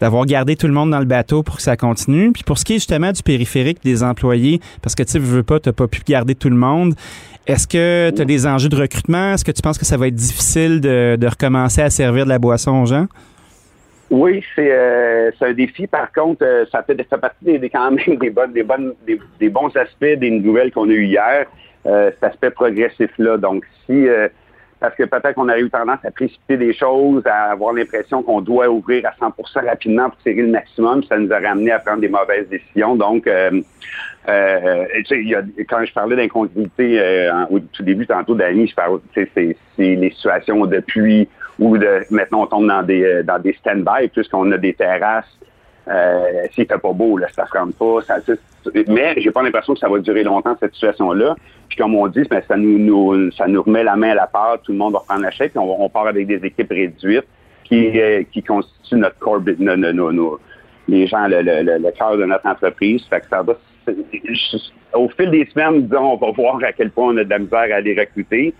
d'avoir 0.00 0.26
gardé 0.26 0.54
tout 0.54 0.68
le 0.68 0.72
monde 0.72 0.90
dans 0.92 1.00
le 1.00 1.04
bateau 1.06 1.42
pour 1.42 1.56
que 1.56 1.62
ça 1.62 1.76
continue. 1.76 2.30
Puis 2.32 2.44
pour 2.44 2.56
ce 2.58 2.64
qui 2.64 2.74
est 2.74 2.76
justement 2.76 3.10
du 3.10 3.22
périphérique 3.22 3.82
des 3.82 4.02
employés, 4.04 4.60
parce 4.80 4.94
que 4.94 5.02
tu 5.02 5.10
sais, 5.12 5.18
veux 5.18 5.42
pas, 5.42 5.58
tu 5.58 5.72
pas 5.72 5.88
pu 5.88 6.00
garder 6.06 6.34
tout 6.36 6.50
le 6.50 6.56
monde. 6.56 6.94
Est-ce 7.48 7.66
que 7.66 8.14
tu 8.14 8.22
as 8.22 8.24
des 8.24 8.46
enjeux 8.46 8.68
de 8.68 8.76
recrutement? 8.76 9.32
Est-ce 9.32 9.44
que 9.44 9.52
tu 9.52 9.62
penses 9.62 9.78
que 9.78 9.86
ça 9.86 9.96
va 9.96 10.06
être 10.06 10.14
difficile 10.14 10.80
de, 10.80 11.26
recommencer 11.26 11.82
à 11.82 11.90
servir 11.90 12.24
de 12.24 12.28
la 12.28 12.38
boisson 12.38 12.82
aux 12.82 12.86
gens? 12.86 13.06
Oui, 14.10 14.42
c'est 14.54 14.70
euh, 14.70 15.30
un 15.40 15.52
défi. 15.52 15.86
Par 15.86 16.12
contre, 16.12 16.44
euh, 16.44 16.64
ça 16.70 16.82
fait, 16.82 16.96
ça 16.96 17.16
fait 17.16 17.20
partie 17.20 17.58
des, 17.58 17.68
quand 17.68 17.90
même 17.90 18.16
des 18.16 18.30
bonnes, 18.30 18.52
des 18.52 18.62
bonnes, 18.62 18.94
des 19.38 19.48
bons 19.50 19.74
aspects 19.76 20.04
des 20.04 20.30
nouvelles 20.30 20.72
qu'on 20.72 20.88
a 20.88 20.92
eues 20.92 21.06
hier. 21.06 21.46
Euh, 21.86 22.10
cet 22.14 22.24
aspect 22.32 22.50
progressif-là. 22.50 23.38
Donc, 23.38 23.64
si 23.86 24.08
euh, 24.08 24.28
parce 24.80 24.94
que 24.94 25.04
peut-être 25.04 25.34
qu'on 25.34 25.48
a 25.48 25.58
eu 25.58 25.68
tendance 25.70 25.98
à 26.04 26.10
précipiter 26.10 26.56
des 26.56 26.72
choses, 26.72 27.26
à 27.26 27.50
avoir 27.50 27.72
l'impression 27.72 28.22
qu'on 28.22 28.40
doit 28.40 28.68
ouvrir 28.68 29.04
à 29.06 29.10
100% 29.10 29.66
rapidement 29.66 30.10
pour 30.10 30.18
tirer 30.18 30.42
le 30.42 30.48
maximum, 30.48 31.02
ça 31.04 31.18
nous 31.18 31.32
a 31.32 31.38
ramené 31.40 31.72
à 31.72 31.80
prendre 31.80 32.00
des 32.00 32.08
mauvaises 32.08 32.48
décisions. 32.48 32.94
Donc, 32.94 33.26
euh, 33.26 33.60
euh, 34.28 34.84
quand 35.68 35.84
je 35.84 35.92
parlais 35.92 36.16
d'incongruité 36.16 37.00
euh, 37.00 37.46
au 37.50 37.58
tout 37.60 37.82
début, 37.82 38.06
tantôt, 38.06 38.34
Dani, 38.34 38.68
je 38.68 38.74
parle, 38.74 39.00
c'est 39.14 39.56
les 39.78 40.10
situations 40.10 40.64
de 40.66 40.80
pluie 40.80 41.28
ou 41.58 41.76
de 41.76 42.04
maintenant 42.10 42.42
on 42.42 42.46
tombe 42.46 42.68
dans 42.68 42.84
des 42.84 43.22
dans 43.24 43.40
des 43.40 43.52
stand-by 43.54 44.08
puisqu'on 44.12 44.52
a 44.52 44.58
des 44.58 44.74
terrasses. 44.74 45.38
Euh, 45.90 46.46
S'il 46.54 46.66
fait 46.66 46.78
pas 46.78 46.92
beau, 46.92 47.16
là, 47.16 47.28
ça 47.34 47.46
ferme 47.46 47.72
pas. 47.72 48.02
Ça, 48.02 48.16
mais 48.88 49.14
j'ai 49.18 49.30
pas 49.30 49.42
l'impression 49.42 49.74
que 49.74 49.80
ça 49.80 49.88
va 49.88 49.98
durer 49.98 50.22
longtemps 50.22 50.56
cette 50.60 50.74
situation-là. 50.74 51.36
Puis 51.68 51.78
comme 51.78 51.94
on 51.94 52.06
dit, 52.08 52.22
ça 52.48 52.56
nous, 52.56 53.30
ça 53.32 53.46
nous 53.46 53.62
remet 53.62 53.84
la 53.84 53.96
main 53.96 54.10
à 54.10 54.14
la 54.14 54.26
pâte. 54.26 54.62
Tout 54.64 54.72
le 54.72 54.78
monde 54.78 54.92
va 54.92 54.98
reprendre 55.00 55.22
la 55.22 55.30
chèque. 55.30 55.52
Puis 55.52 55.60
on, 55.60 55.88
part 55.88 56.06
avec 56.06 56.26
des 56.26 56.44
équipes 56.44 56.70
réduites 56.70 57.26
qui 57.64 57.98
euh, 58.00 58.22
qui 58.30 58.42
constituent 58.42 58.96
notre 58.96 59.18
core, 59.18 59.40
les 60.88 61.06
gens, 61.06 61.26
le, 61.28 61.90
cœur 61.90 62.16
de 62.16 62.24
notre 62.24 62.46
entreprise. 62.46 63.04
Fait 63.08 63.20
que 63.20 63.28
ça 63.28 63.42
va, 63.42 63.54
au 64.94 65.08
fil 65.10 65.30
des 65.30 65.46
semaines, 65.52 65.82
disons, 65.82 66.12
on 66.12 66.16
va 66.16 66.30
voir 66.32 66.58
à 66.64 66.72
quel 66.72 66.90
point 66.90 67.12
on 67.12 67.16
a 67.18 67.24
de 67.24 67.30
la 67.30 67.38
misère 67.38 67.68
à 67.74 67.80
les 67.80 67.98
recruter. 67.98 68.54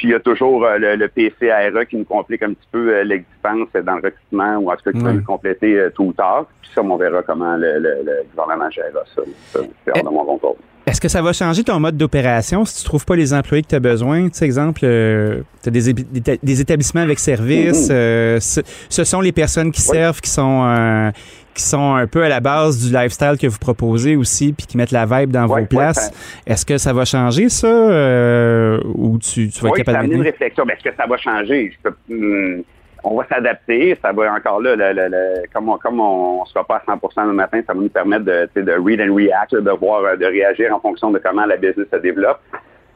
Puis 0.00 0.08
il 0.08 0.12
y 0.12 0.14
a 0.14 0.20
toujours 0.20 0.64
euh, 0.64 0.78
le, 0.78 0.96
le 0.96 1.08
PCRE 1.08 1.86
qui 1.86 1.98
nous 1.98 2.06
complique 2.06 2.42
un 2.42 2.54
petit 2.54 2.68
peu 2.72 2.88
euh, 2.94 3.04
l'existence 3.04 3.68
dans 3.84 3.96
le 3.96 4.00
recrutement, 4.02 4.56
ou 4.56 4.70
en 4.70 4.76
tout 4.76 4.84
cas 4.84 4.92
qui 4.92 5.04
va 5.04 5.12
nous 5.12 5.22
compléter 5.22 5.78
euh, 5.78 5.90
tôt 5.90 6.04
ou 6.04 6.12
tard. 6.14 6.46
Puis 6.62 6.70
ça, 6.74 6.80
on 6.80 6.96
verra 6.96 7.22
comment 7.22 7.54
le, 7.58 7.78
le- 7.78 7.98
le 8.02 8.22
gouvernement 8.34 8.70
gérera 8.70 9.00
ça. 9.14 9.20
Ça, 9.52 9.60
C'est 9.84 9.90
hors 9.94 10.02
de 10.10 10.16
mon 10.16 10.24
contrôle. 10.24 10.56
Est-ce 10.86 11.02
que 11.02 11.08
ça 11.08 11.20
va 11.20 11.34
changer 11.34 11.64
ton 11.64 11.78
mode 11.78 11.98
d'opération 11.98 12.64
si 12.64 12.78
tu 12.78 12.84
trouves 12.86 13.04
pas 13.04 13.14
les 13.14 13.34
employés 13.34 13.62
que 13.62 13.68
tu 13.68 13.74
as 13.74 13.80
besoin? 13.80 14.30
Tu 14.30 14.38
sais, 14.38 14.46
exemple, 14.46 14.80
tu 14.80 15.68
as 15.68 15.70
des, 15.70 16.60
établissements 16.62 17.02
avec 17.02 17.18
service. 17.18 17.88
Euh, 17.90 18.40
ce, 18.40 18.62
ce 18.88 19.04
sont 19.04 19.20
les 19.20 19.32
personnes 19.32 19.70
qui 19.70 19.82
Oui. 19.90 19.96
servent, 19.98 20.20
qui 20.22 20.30
sont, 20.30 20.64
euh, 20.64 21.10
qui 21.60 21.66
sont 21.68 21.94
un 21.94 22.06
peu 22.06 22.22
à 22.24 22.28
la 22.28 22.40
base 22.40 22.78
du 22.86 22.92
lifestyle 22.92 23.36
que 23.40 23.46
vous 23.46 23.58
proposez 23.58 24.16
aussi, 24.16 24.52
puis 24.52 24.66
qui 24.66 24.76
mettent 24.76 24.90
la 24.92 25.04
vibe 25.06 25.30
dans 25.30 25.42
Ouais, 25.42 25.46
vos 25.48 25.54
ouais, 25.56 25.66
places. 25.66 26.10
Est-ce 26.46 26.64
que 26.64 26.78
ça 26.78 26.92
va 26.92 27.04
changer, 27.04 27.48
ça? 27.48 27.66
euh, 27.66 28.80
ou 28.94 29.18
tu, 29.18 29.48
tu 29.50 29.60
vas 29.60 29.68
être 29.68 29.74
Oui, 29.74 29.78
ça 29.80 29.84
capable 29.92 30.08
de 30.08 30.14
une 30.14 30.22
réflexion. 30.22 30.64
Est-ce 30.68 30.88
que 30.88 30.96
ça 30.96 31.06
va 31.06 31.16
changer? 31.18 31.72
Je 31.72 31.90
peux- 31.90 31.96
hum, 32.14 32.62
on 33.04 33.16
va 33.16 33.26
s'adapter. 33.28 33.98
Ça 34.02 34.12
va 34.12 34.32
encore 34.32 34.60
là, 34.60 34.74
le- 34.76 34.92
le- 34.92 35.08
le- 35.08 35.42
comme 35.52 35.68
on 35.68 35.78
comme 35.78 36.00
on 36.00 36.44
sera 36.46 36.64
pas 36.66 36.76
à 36.76 36.82
100 36.86 37.26
le 37.26 37.32
matin, 37.32 37.60
ça 37.66 37.72
va 37.74 37.80
nous 37.80 37.88
permettre 37.88 38.24
de, 38.24 38.48
read 38.84 39.00
and 39.00 39.14
react, 39.14 39.54
de 39.54 39.70
voir, 39.70 40.02
euh, 40.04 40.16
de 40.16 40.24
réagir 40.26 40.74
en 40.74 40.80
fonction 40.80 41.10
de 41.10 41.18
comment 41.18 41.44
la 41.46 41.56
business 41.56 41.86
se 41.92 41.96
développe. 41.98 42.40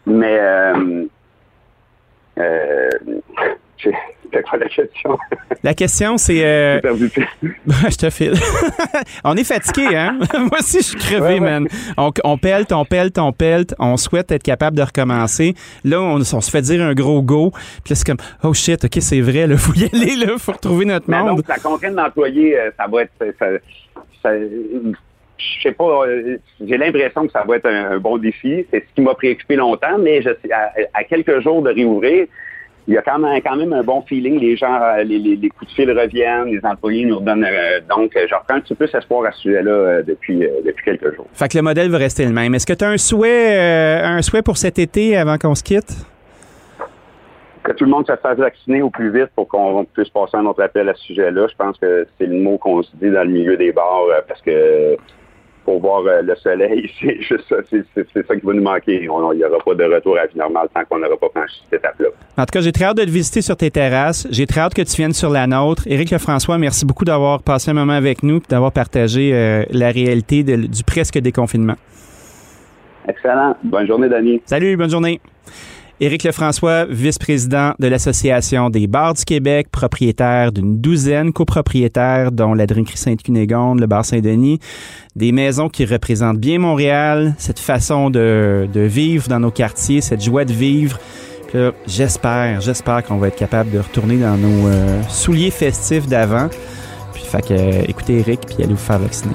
Mais 0.06 0.38
euh, 0.40 1.04
euh, 2.38 2.88
c'était 3.82 4.42
quoi 4.42 4.58
la 4.58 4.68
question? 4.68 5.18
La 5.62 5.74
question, 5.74 6.16
c'est... 6.16 6.44
euh, 6.44 6.80
je 7.66 7.96
te 7.96 8.10
file. 8.10 8.34
on 9.24 9.36
est 9.36 9.44
fatigué, 9.44 9.96
hein? 9.96 10.18
Moi 10.38 10.58
aussi, 10.58 10.78
je 10.78 10.82
suis 10.84 10.98
crevé, 10.98 11.20
Ouais, 11.20 11.32
ouais. 11.34 11.40
man. 11.40 11.66
On, 11.96 12.10
on 12.24 12.34
on 12.34 12.84
pelte, 12.84 13.18
on 13.18 13.32
pelte. 13.32 13.74
On 13.78 13.96
souhaite 13.96 14.30
être 14.32 14.42
capable 14.42 14.76
de 14.76 14.82
recommencer. 14.82 15.54
Là, 15.84 16.00
on, 16.00 16.16
on 16.16 16.40
se 16.40 16.50
fait 16.50 16.62
dire 16.62 16.82
un 16.82 16.94
gros 16.94 17.22
go. 17.22 17.50
Puis 17.84 17.92
là, 17.92 17.96
c'est 17.96 18.06
comme, 18.06 18.18
oh 18.42 18.52
shit, 18.54 18.84
OK, 18.84 18.96
c'est 19.00 19.20
vrai, 19.20 19.46
là, 19.46 19.56
faut 19.56 19.72
y 19.74 19.84
aller, 19.84 20.16
là, 20.16 20.34
faut 20.38 20.52
retrouver 20.52 20.84
notre 20.84 21.08
Mais 21.10 21.18
monde. 21.18 21.36
donc, 21.38 21.48
la 21.48 21.58
contrainte 21.58 21.94
d'employé, 21.94 22.58
euh, 22.58 22.70
ça 22.78 22.86
va 22.86 23.02
être. 23.02 23.12
Ça, 23.38 23.46
ça- 24.22 24.30
je 25.36 25.62
sais 25.62 25.72
pas, 25.72 26.06
euh, 26.06 26.38
j'ai 26.64 26.76
l'impression 26.78 27.26
que 27.26 27.32
ça 27.32 27.44
va 27.46 27.56
être 27.56 27.66
un, 27.66 27.92
un 27.92 27.98
bon 27.98 28.16
défi. 28.18 28.64
C'est 28.70 28.80
ce 28.88 28.94
qui 28.94 29.00
m'a 29.00 29.14
préoccupé 29.14 29.56
longtemps, 29.56 29.98
mais 29.98 30.22
je 30.22 30.30
à, 30.52 30.72
à 30.94 31.04
quelques 31.04 31.40
jours 31.40 31.60
de 31.62 31.70
réouvrir, 31.70 32.26
il 32.86 32.94
y 32.94 32.98
a 32.98 33.02
quand 33.02 33.18
même, 33.18 33.40
quand 33.42 33.56
même 33.56 33.72
un 33.72 33.82
bon 33.82 34.02
feeling. 34.02 34.38
Les 34.38 34.56
gens, 34.56 34.78
euh, 34.80 35.02
les, 35.04 35.18
les- 35.18 35.36
les 35.36 35.48
coups 35.48 35.70
de 35.70 35.74
fil 35.74 35.90
reviennent, 35.90 36.46
les 36.46 36.60
employés 36.64 37.04
nous 37.06 37.18
redonnent. 37.18 37.44
euh, 37.44 37.80
donc, 37.88 38.14
euh, 38.16 38.26
je 38.28 38.34
reprends 38.34 38.56
un 38.56 38.60
petit 38.60 38.74
peu 38.74 38.84
espoir 38.92 39.24
à 39.26 39.32
ce 39.32 39.40
sujet-là 39.40 39.70
euh, 39.70 40.02
depuis, 40.02 40.44
euh, 40.44 40.50
depuis 40.66 40.84
quelques 40.84 41.14
jours. 41.16 41.26
Fait 41.32 41.48
que 41.48 41.56
le 41.56 41.62
modèle 41.62 41.90
va 41.90 41.98
rester 41.98 42.24
le 42.26 42.32
même. 42.32 42.54
Est-ce 42.54 42.66
que 42.66 42.72
tu 42.74 42.84
as 42.84 42.88
un 42.88 42.98
souhait, 42.98 44.00
un 44.02 44.20
souhait 44.22 44.42
pour 44.42 44.58
cet 44.58 44.78
été 44.78 45.16
avant 45.16 45.38
qu'on 45.38 45.54
se 45.54 45.62
quitte? 45.62 45.92
Que 47.62 47.72
tout 47.72 47.84
le 47.84 47.90
monde 47.90 48.06
se 48.06 48.14
fasse 48.16 48.36
vacciner 48.36 48.82
au 48.82 48.90
plus 48.90 49.10
vite 49.10 49.30
pour 49.34 49.48
qu'on 49.48 49.86
puisse 49.86 50.10
passer 50.10 50.36
un 50.36 50.44
autre 50.44 50.62
appel 50.62 50.86
à 50.86 50.94
ce 50.94 51.02
sujet-là. 51.04 51.46
Je 51.50 51.56
pense 51.56 51.78
que 51.78 52.06
c'est 52.18 52.26
le 52.26 52.36
mot 52.38 52.58
qu'on 52.58 52.82
se 52.82 52.90
dit 53.00 53.10
dans 53.10 53.22
le 53.24 53.30
milieu 53.30 53.56
des 53.56 53.72
bars 53.72 54.02
parce 54.28 54.42
que 54.42 54.96
pour 55.64 55.80
voir 55.80 56.02
euh, 56.06 56.22
le 56.22 56.34
soleil, 56.36 56.90
c'est 57.00 57.20
juste 57.22 57.44
ça, 57.48 57.56
c'est, 57.70 57.84
ça 58.26 58.36
qui 58.36 58.44
va 58.46 58.52
nous 58.52 58.62
manquer. 58.62 58.96
Il 58.96 59.02
n'y 59.02 59.08
aura 59.08 59.58
pas 59.64 59.74
de 59.74 59.84
retour 59.84 60.14
à 60.16 60.22
la 60.22 60.26
vie 60.26 60.38
normale 60.38 60.68
tant 60.74 60.82
qu'on 60.88 60.98
n'aura 60.98 61.16
pas 61.16 61.28
franchi 61.34 61.62
cette 61.70 61.80
étape-là. 61.80 62.08
En 62.36 62.42
tout 62.42 62.52
cas, 62.52 62.60
j'ai 62.60 62.72
très 62.72 62.84
hâte 62.86 62.96
de 62.98 63.04
te 63.04 63.10
visiter 63.10 63.42
sur 63.42 63.56
tes 63.56 63.70
terrasses. 63.70 64.26
J'ai 64.30 64.46
très 64.46 64.60
hâte 64.60 64.74
que 64.74 64.82
tu 64.82 64.96
viennes 64.96 65.12
sur 65.12 65.30
la 65.30 65.46
nôtre. 65.46 65.82
Éric 65.86 66.10
Lefrançois, 66.10 66.58
merci 66.58 66.84
beaucoup 66.84 67.04
d'avoir 67.04 67.42
passé 67.42 67.70
un 67.70 67.74
moment 67.74 67.92
avec 67.94 68.22
nous 68.22 68.36
et 68.38 68.42
d'avoir 68.48 68.72
partagé 68.72 69.30
euh, 69.32 69.64
la 69.70 69.90
réalité 69.90 70.42
de- 70.42 70.56
du 70.66 70.84
presque 70.84 71.18
déconfinement. 71.18 71.74
Excellent. 73.08 73.56
Bonne 73.62 73.86
journée, 73.86 74.08
Denis. 74.08 74.40
Salut, 74.46 74.76
bonne 74.76 74.90
journée. 74.90 75.20
Éric 76.00 76.24
Lefrançois, 76.24 76.86
vice-président 76.86 77.72
de 77.78 77.86
l'Association 77.86 78.68
des 78.68 78.86
bars 78.86 79.14
du 79.14 79.24
Québec, 79.24 79.68
propriétaire 79.70 80.50
d'une 80.50 80.80
douzaine 80.80 81.32
copropriétaires, 81.32 82.32
dont 82.32 82.52
la 82.52 82.66
Drinkerie 82.66 82.96
Sainte-Cunégonde, 82.96 83.80
le 83.80 83.86
bar 83.86 84.04
Saint-Denis, 84.04 84.58
des 85.14 85.30
maisons 85.30 85.68
qui 85.68 85.84
représentent 85.84 86.38
bien 86.38 86.58
Montréal, 86.58 87.34
cette 87.38 87.60
façon 87.60 88.10
de, 88.10 88.68
de 88.72 88.80
vivre 88.80 89.28
dans 89.28 89.40
nos 89.40 89.52
quartiers, 89.52 90.00
cette 90.00 90.22
joie 90.22 90.44
de 90.44 90.52
vivre. 90.52 90.98
J'espère, 91.86 92.60
j'espère 92.60 93.04
qu'on 93.04 93.18
va 93.18 93.28
être 93.28 93.36
capable 93.36 93.70
de 93.70 93.78
retourner 93.78 94.16
dans 94.16 94.36
nos 94.36 94.66
euh, 94.66 95.00
souliers 95.08 95.52
festifs 95.52 96.08
d'avant. 96.08 96.48
Puis 97.12 97.22
fait 97.22 97.46
que, 97.46 97.88
écoutez 97.88 98.18
Éric, 98.18 98.40
puis 98.40 98.64
allez 98.64 98.72
vous 98.72 98.76
faire 98.76 98.98
vacciner. 98.98 99.34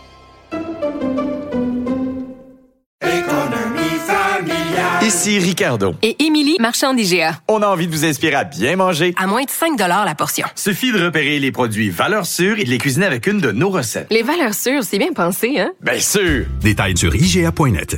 Ici 5.03 5.39
Ricardo. 5.39 5.95
Et 6.03 6.23
Émilie, 6.23 6.57
marchand 6.59 6.93
d'IGA. 6.93 7.39
On 7.47 7.63
a 7.63 7.67
envie 7.67 7.87
de 7.87 7.91
vous 7.91 8.05
inspirer 8.05 8.35
à 8.35 8.43
bien 8.43 8.75
manger. 8.75 9.15
À 9.17 9.25
moins 9.25 9.43
de 9.43 9.49
5 9.49 9.75
la 9.79 10.13
portion. 10.13 10.45
Suffit 10.55 10.91
de 10.91 11.03
repérer 11.03 11.39
les 11.39 11.51
produits 11.51 11.89
valeurs 11.89 12.27
sûres 12.27 12.59
et 12.59 12.65
de 12.65 12.69
les 12.69 12.77
cuisiner 12.77 13.07
avec 13.07 13.25
une 13.25 13.39
de 13.39 13.51
nos 13.51 13.69
recettes. 13.69 14.07
Les 14.11 14.21
valeurs 14.21 14.53
sûres, 14.53 14.83
c'est 14.83 14.99
bien 14.99 15.11
pensé, 15.11 15.59
hein? 15.59 15.71
Bien 15.81 15.99
sûr! 15.99 16.45
Détails 16.61 16.97
sur 16.97 17.15
IGA.net. 17.15 17.97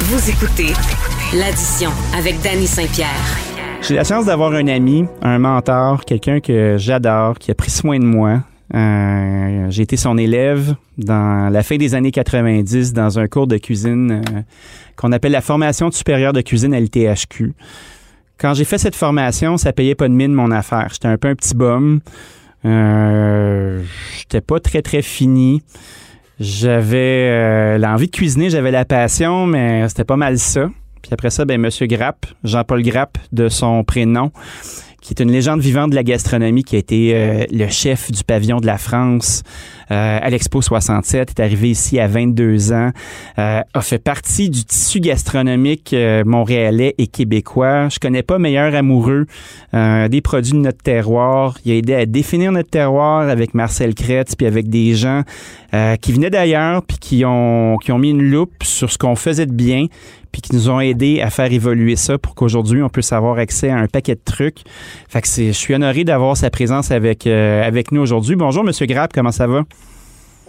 Vous 0.00 0.30
écoutez 0.30 0.74
l'addition 1.34 1.90
avec 2.14 2.40
Danny 2.42 2.66
Saint-Pierre. 2.66 3.08
J'ai 3.80 3.94
la 3.94 4.04
chance 4.04 4.26
d'avoir 4.26 4.52
un 4.52 4.68
ami, 4.68 5.06
un 5.22 5.38
mentor, 5.38 6.04
quelqu'un 6.04 6.40
que 6.40 6.76
j'adore, 6.76 7.38
qui 7.38 7.50
a 7.50 7.54
pris 7.54 7.70
soin 7.70 7.98
de 7.98 8.04
moi. 8.04 8.42
Euh, 8.74 9.66
j'ai 9.70 9.82
été 9.82 9.96
son 9.96 10.18
élève 10.18 10.74
dans 10.98 11.50
la 11.50 11.62
fin 11.62 11.76
des 11.76 11.94
années 11.94 12.10
90 12.10 12.92
dans 12.92 13.18
un 13.18 13.26
cours 13.26 13.46
de 13.46 13.56
cuisine 13.56 14.22
euh, 14.26 14.40
qu'on 14.96 15.12
appelle 15.12 15.32
la 15.32 15.40
formation 15.40 15.90
supérieure 15.90 16.32
de 16.32 16.42
cuisine 16.42 16.74
à 16.74 16.80
l'ITHQ. 16.80 17.54
Quand 18.38 18.54
j'ai 18.54 18.64
fait 18.64 18.78
cette 18.78 18.94
formation, 18.94 19.56
ça 19.56 19.72
payait 19.72 19.94
pas 19.94 20.08
de 20.08 20.14
mine 20.14 20.32
mon 20.32 20.50
affaire. 20.50 20.88
J'étais 20.92 21.08
un 21.08 21.16
peu 21.16 21.28
un 21.28 21.34
petit 21.34 21.54
bum. 21.54 22.00
Euh, 22.64 23.82
j'étais 24.18 24.40
pas 24.40 24.60
très 24.60 24.82
très 24.82 25.02
fini. 25.02 25.62
J'avais 26.38 27.30
euh, 27.30 27.78
l'envie 27.78 28.06
de 28.06 28.12
cuisiner, 28.12 28.48
j'avais 28.48 28.70
la 28.70 28.84
passion, 28.84 29.46
mais 29.46 29.88
c'était 29.88 30.04
pas 30.04 30.16
mal 30.16 30.38
ça. 30.38 30.70
Puis 31.02 31.12
après 31.12 31.30
ça, 31.30 31.44
ben 31.44 31.60
Monsieur 31.60 31.86
Grapp, 31.86 32.26
Jean-Paul 32.44 32.82
Grapp 32.82 33.18
de 33.32 33.48
son 33.48 33.82
prénom, 33.82 34.30
qui 35.08 35.14
est 35.14 35.22
une 35.22 35.32
légende 35.32 35.60
vivante 35.60 35.88
de 35.88 35.94
la 35.94 36.02
gastronomie, 36.02 36.62
qui 36.62 36.76
a 36.76 36.78
été 36.78 37.12
euh, 37.14 37.46
le 37.50 37.66
chef 37.68 38.12
du 38.12 38.22
pavillon 38.24 38.60
de 38.60 38.66
la 38.66 38.76
France 38.76 39.42
euh, 39.90 40.18
à 40.20 40.28
l'Expo 40.28 40.60
67, 40.60 41.30
est 41.30 41.40
arrivé 41.40 41.70
ici 41.70 41.98
à 41.98 42.06
22 42.06 42.74
ans, 42.74 42.90
euh, 43.38 43.62
a 43.72 43.80
fait 43.80 43.98
partie 43.98 44.50
du 44.50 44.66
tissu 44.66 45.00
gastronomique 45.00 45.94
euh, 45.94 46.24
montréalais 46.26 46.94
et 46.98 47.06
québécois. 47.06 47.88
Je 47.88 47.98
connais 47.98 48.22
pas 48.22 48.38
meilleur 48.38 48.74
amoureux 48.74 49.24
euh, 49.72 50.08
des 50.08 50.20
produits 50.20 50.52
de 50.52 50.58
notre 50.58 50.82
terroir. 50.82 51.56
Il 51.64 51.72
a 51.72 51.76
aidé 51.76 51.94
à 51.94 52.04
définir 52.04 52.52
notre 52.52 52.68
terroir 52.68 53.30
avec 53.30 53.54
Marcel 53.54 53.94
Kretz, 53.94 54.36
puis 54.36 54.46
avec 54.46 54.68
des 54.68 54.94
gens 54.94 55.22
euh, 55.72 55.96
qui 55.96 56.12
venaient 56.12 56.28
d'ailleurs, 56.28 56.82
puis 56.82 56.98
qui 56.98 57.24
ont, 57.24 57.78
qui 57.82 57.92
ont 57.92 57.98
mis 57.98 58.10
une 58.10 58.30
loupe 58.30 58.62
sur 58.62 58.92
ce 58.92 58.98
qu'on 58.98 59.16
faisait 59.16 59.46
de 59.46 59.52
bien, 59.52 59.86
puis 60.30 60.42
qui 60.42 60.54
nous 60.54 60.70
ont 60.70 60.80
aidés 60.80 61.20
à 61.20 61.30
faire 61.30 61.52
évoluer 61.52 61.96
ça 61.96 62.18
pour 62.18 62.34
qu'aujourd'hui, 62.34 62.82
on 62.82 62.88
puisse 62.88 63.12
avoir 63.12 63.38
accès 63.38 63.70
à 63.70 63.78
un 63.78 63.86
paquet 63.86 64.14
de 64.14 64.20
trucs. 64.24 64.58
Fait 65.08 65.20
que 65.20 65.28
c'est, 65.28 65.48
je 65.48 65.52
suis 65.52 65.74
honoré 65.74 66.04
d'avoir 66.04 66.36
sa 66.36 66.50
présence 66.50 66.90
avec, 66.90 67.26
euh, 67.26 67.66
avec 67.66 67.92
nous 67.92 68.00
aujourd'hui. 68.00 68.36
Bonjour, 68.36 68.64
Monsieur 68.64 68.86
Grapp, 68.86 69.12
comment 69.12 69.32
ça 69.32 69.46
va? 69.46 69.64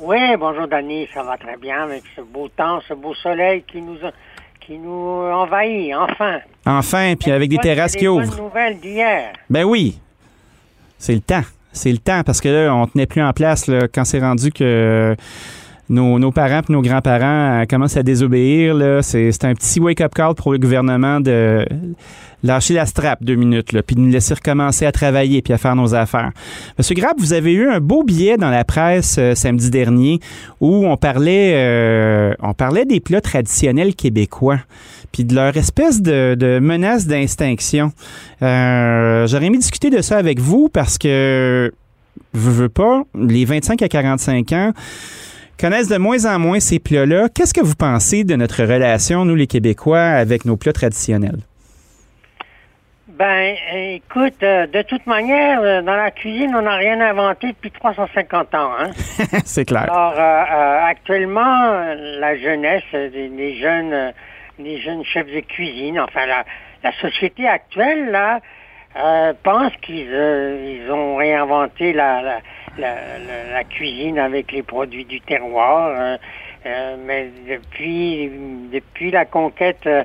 Oui, 0.02 0.18
bonjour 0.40 0.68
Danny, 0.68 1.08
ça 1.14 1.24
va 1.24 1.38
très 1.38 1.58
bien 1.58 1.82
avec 1.84 2.04
ce 2.16 2.22
beau 2.22 2.48
temps, 2.48 2.80
ce 2.88 2.94
beau 2.94 3.14
soleil 3.16 3.64
qui 3.70 3.82
nous 3.82 3.98
qui 4.66 4.78
nous 4.78 4.92
envahit, 4.92 5.94
enfin. 5.96 6.40
Enfin, 6.66 7.16
puis 7.20 7.32
avec 7.32 7.50
des 7.50 7.58
terrasses 7.58 7.96
qui 7.96 8.08
ouvrent. 8.08 8.38
nouvelles 8.38 8.80
d'hier? 8.80 9.34
Ben 9.50 9.64
oui, 9.64 10.00
c'est 10.98 11.16
le 11.16 11.22
temps. 11.22 11.44
C'est 11.72 11.92
le 11.92 11.98
temps 11.98 12.22
parce 12.26 12.40
que 12.40 12.50
là, 12.50 12.74
on 12.74 12.88
tenait 12.88 13.06
plus 13.06 13.22
en 13.22 13.34
place 13.34 13.68
là, 13.68 13.88
quand 13.88 14.06
c'est 14.06 14.20
rendu 14.20 14.52
que 14.52 15.16
nos, 15.90 16.20
nos 16.20 16.32
parents 16.32 16.62
et 16.68 16.72
nos 16.72 16.82
grands-parents 16.82 17.62
euh, 17.62 17.66
commencent 17.66 17.98
à 17.98 18.04
désobéir. 18.04 18.76
Là. 18.76 19.02
C'est, 19.02 19.32
c'est 19.32 19.46
un 19.46 19.54
petit 19.54 19.80
wake-up 19.80 20.14
call 20.14 20.36
pour 20.36 20.52
le 20.52 20.58
gouvernement 20.58 21.20
de 21.20 21.66
lâcher 22.44 22.74
la 22.74 22.86
strap 22.86 23.24
deux 23.24 23.36
minutes, 23.36 23.74
là, 23.74 23.84
puis 23.84 23.96
de 23.96 24.02
nous 24.02 24.10
laisser 24.10 24.34
recommencer 24.34 24.86
à 24.86 24.92
travailler 24.92 25.42
puis 25.42 25.54
à 25.54 25.58
faire 25.58 25.76
nos 25.76 25.94
affaires. 25.94 26.32
Monsieur 26.78 26.96
Grapp, 26.96 27.16
vous 27.18 27.34
avez 27.34 27.54
eu 27.54 27.70
un 27.70 27.80
beau 27.80 28.04
billet 28.04 28.38
dans 28.38 28.50
la 28.50 28.64
presse 28.64 29.18
euh, 29.20 29.36
samedi 29.36 29.70
dernier 29.70 30.20
où 30.62 30.86
on 30.86 30.98
parlait, 30.98 31.54
euh, 31.56 32.34
on 32.40 32.54
parlait 32.54 32.86
des 32.86 33.00
plats 33.00 33.22
traditionnels 33.22 33.96
québécois 33.96 34.60
puis 35.12 35.24
de 35.24 35.34
leur 35.34 35.58
espèce 35.58 36.02
de, 36.02 36.36
de 36.36 36.60
menace 36.60 37.08
d'extinction. 37.08 37.92
Euh, 38.42 39.26
j'aurais 39.28 39.48
aimé 39.48 39.58
discuter 39.58 39.90
de 39.90 40.02
ça 40.02 40.18
avec 40.18 40.40
vous 40.40 40.70
parce 40.70 41.00
que, 41.00 41.74
je 42.36 42.40
veux 42.40 42.70
pas, 42.70 43.04
les 43.20 43.44
25 43.44 43.82
à 43.82 43.88
45 43.88 44.54
ans 44.54 44.72
connaissent 45.60 45.90
de 45.90 45.98
moins 45.98 46.26
en 46.26 46.40
moins 46.40 46.60
ces 46.60 46.80
plats-là. 46.80 47.28
Qu'est-ce 47.30 47.54
que 47.54 47.62
vous 47.62 47.76
pensez 47.76 48.24
de 48.24 48.36
notre 48.36 48.64
relation, 48.64 49.26
nous 49.26 49.36
les 49.36 49.48
Québécois, 49.48 50.00
avec 50.00 50.46
nos 50.46 50.56
plats 50.56 50.74
traditionnels? 50.74 51.40
Ben, 53.10 53.54
écoute, 53.74 54.42
euh, 54.44 54.66
de 54.68 54.82
toute 54.84 55.06
manière, 55.06 55.60
euh, 55.62 55.82
dans 55.82 55.98
la 55.98 56.10
cuisine, 56.10 56.56
on 56.56 56.62
n'a 56.62 56.78
rien 56.78 57.02
inventé 57.02 57.48
depuis 57.48 57.72
350 57.72 58.56
ans. 58.56 58.72
Hein? 58.80 58.92
C'est 59.44 59.66
clair. 59.66 59.92
Alors, 59.92 60.14
euh, 60.18 60.86
actuellement, 60.86 61.94
la 62.20 62.38
jeunesse, 62.38 62.84
les, 62.94 63.28
les 63.28 63.60
jeunes, 63.60 64.14
les 64.58 64.80
jeunes 64.80 65.04
chefs 65.04 65.28
de 65.28 65.42
cuisine, 65.42 66.00
enfin, 66.00 66.26
la, 66.26 66.46
la 66.82 66.94
société 67.02 67.46
actuelle, 67.46 68.10
là, 68.12 68.40
pense 69.44 69.74
qu'ils 69.82 70.08
ils 70.08 70.90
ont 70.90 71.18
réinventé 71.18 71.92
la, 71.92 72.22
la, 72.22 72.40
la, 72.78 72.96
la- 73.20 73.54
la 73.54 73.64
cuisine 73.64 74.20
avec 74.20 74.52
les 74.52 74.64
produits 74.64 75.06
du 75.06 75.22
terroir. 75.22 75.90
euh, 76.00 76.18
euh, 76.66 76.98
mais 77.06 77.30
depuis, 77.50 78.30
depuis 78.72 79.12
la 79.12 79.26
conquête 79.26 79.86
euh, 79.88 80.04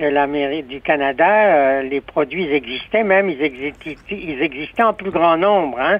de 0.00 0.06
l'Amérique, 0.06 0.66
du 0.66 0.80
Canada, 0.80 1.80
les 1.82 2.00
produits 2.00 2.50
existaient 2.52 3.04
même, 3.04 3.30
ils 3.30 3.40
existaient, 3.42 3.96
ils 4.10 4.42
existaient 4.42 4.82
en 4.82 4.94
plus 4.94 5.10
grand 5.12 5.36
nombre. 5.36 5.78
Hein. 5.80 5.98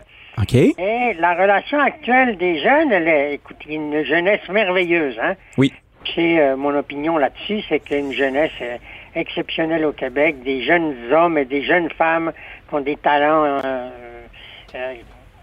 Et 0.79 1.14
la 1.20 1.35
relation 1.35 1.79
actuelle 1.79 2.37
des 2.37 2.59
jeunes, 2.59 2.90
elle 2.90 3.07
est, 3.07 3.35
écoute, 3.35 3.59
une 3.68 4.03
jeunesse 4.05 4.48
merveilleuse. 4.48 5.18
Hein. 5.22 5.35
Oui. 5.57 5.72
C'est 6.16 6.40
euh, 6.40 6.57
mon 6.57 6.77
opinion 6.77 7.16
là-dessus, 7.16 7.61
c'est 7.68 7.79
qu'il 7.79 7.92
y 7.92 8.01
a 8.01 8.03
une 8.03 8.12
jeunesse 8.12 8.51
euh, 8.61 8.77
exceptionnelle 9.14 9.85
au 9.85 9.92
Québec, 9.92 10.42
des 10.42 10.62
jeunes 10.62 10.96
hommes 11.12 11.38
et 11.38 11.44
des 11.44 11.62
jeunes 11.62 11.90
femmes 11.90 12.33
qui 12.68 12.75
ont 12.75 12.81
des 12.81 12.96
talents 12.96 13.61
euh, 13.64 13.88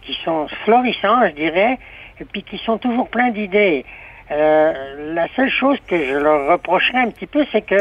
qui 0.09 0.17
sont 0.23 0.47
florissants, 0.65 1.27
je 1.27 1.33
dirais, 1.33 1.77
et 2.19 2.25
puis 2.25 2.43
qui 2.43 2.57
sont 2.57 2.77
toujours 2.77 3.07
pleins 3.09 3.29
d'idées. 3.31 3.85
Euh, 4.31 5.13
la 5.13 5.27
seule 5.35 5.49
chose 5.49 5.77
que 5.87 5.97
je 5.97 6.13
leur 6.15 6.51
reprocherais 6.51 6.99
un 6.99 7.09
petit 7.11 7.27
peu, 7.27 7.45
c'est 7.51 7.61
que 7.61 7.75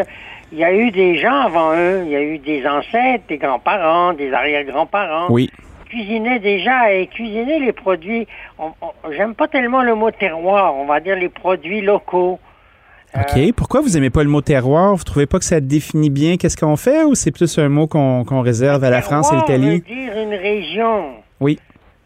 il 0.53 0.59
y 0.59 0.65
a 0.65 0.73
eu 0.73 0.91
des 0.91 1.19
gens 1.19 1.41
avant 1.43 1.75
eux, 1.75 2.03
il 2.07 2.11
y 2.11 2.17
a 2.17 2.23
eu 2.23 2.39
des 2.39 2.67
ancêtres, 2.67 3.25
des 3.29 3.37
grands-parents, 3.37 4.15
des 4.15 4.33
arrière-grands-parents 4.33 5.27
Oui. 5.29 5.51
cuisiner 5.91 6.39
déjà 6.39 6.91
et 6.93 7.07
cuisiner 7.07 7.59
les 7.61 7.73
produits. 7.73 8.27
J'aime 9.15 9.35
pas 9.35 9.47
tellement 9.49 9.83
le 9.83 9.95
mot 9.95 10.11
terroir, 10.11 10.75
on 10.75 10.87
va 10.87 11.01
dire 11.01 11.17
les 11.17 11.29
produits 11.29 11.83
locaux. 11.83 12.39
OK. 13.15 13.53
Pourquoi 13.57 13.81
vous 13.83 13.97
aimez 13.97 14.11
pas 14.11 14.23
le 14.23 14.29
mot 14.31 14.41
terroir? 14.43 14.95
Vous 14.95 15.05
trouvez 15.05 15.27
pas 15.27 15.39
que 15.39 15.45
ça 15.45 15.61
définit 15.61 16.11
bien 16.11 16.37
qu'est-ce 16.37 16.57
qu'on 16.57 16.77
fait 16.77 17.05
ou 17.05 17.15
c'est 17.15 17.31
plus 17.31 17.59
un 17.59 17.69
mot 17.69 17.87
qu'on 17.87 18.41
réserve 18.41 18.85
à 18.85 18.91
la 18.91 19.03
France 19.03 19.31
et 19.33 19.37
l'Italie? 19.37 19.83
veut 19.87 19.95
dire 19.95 20.13
une 20.19 20.35
région. 20.35 21.15
Oui. 21.41 21.59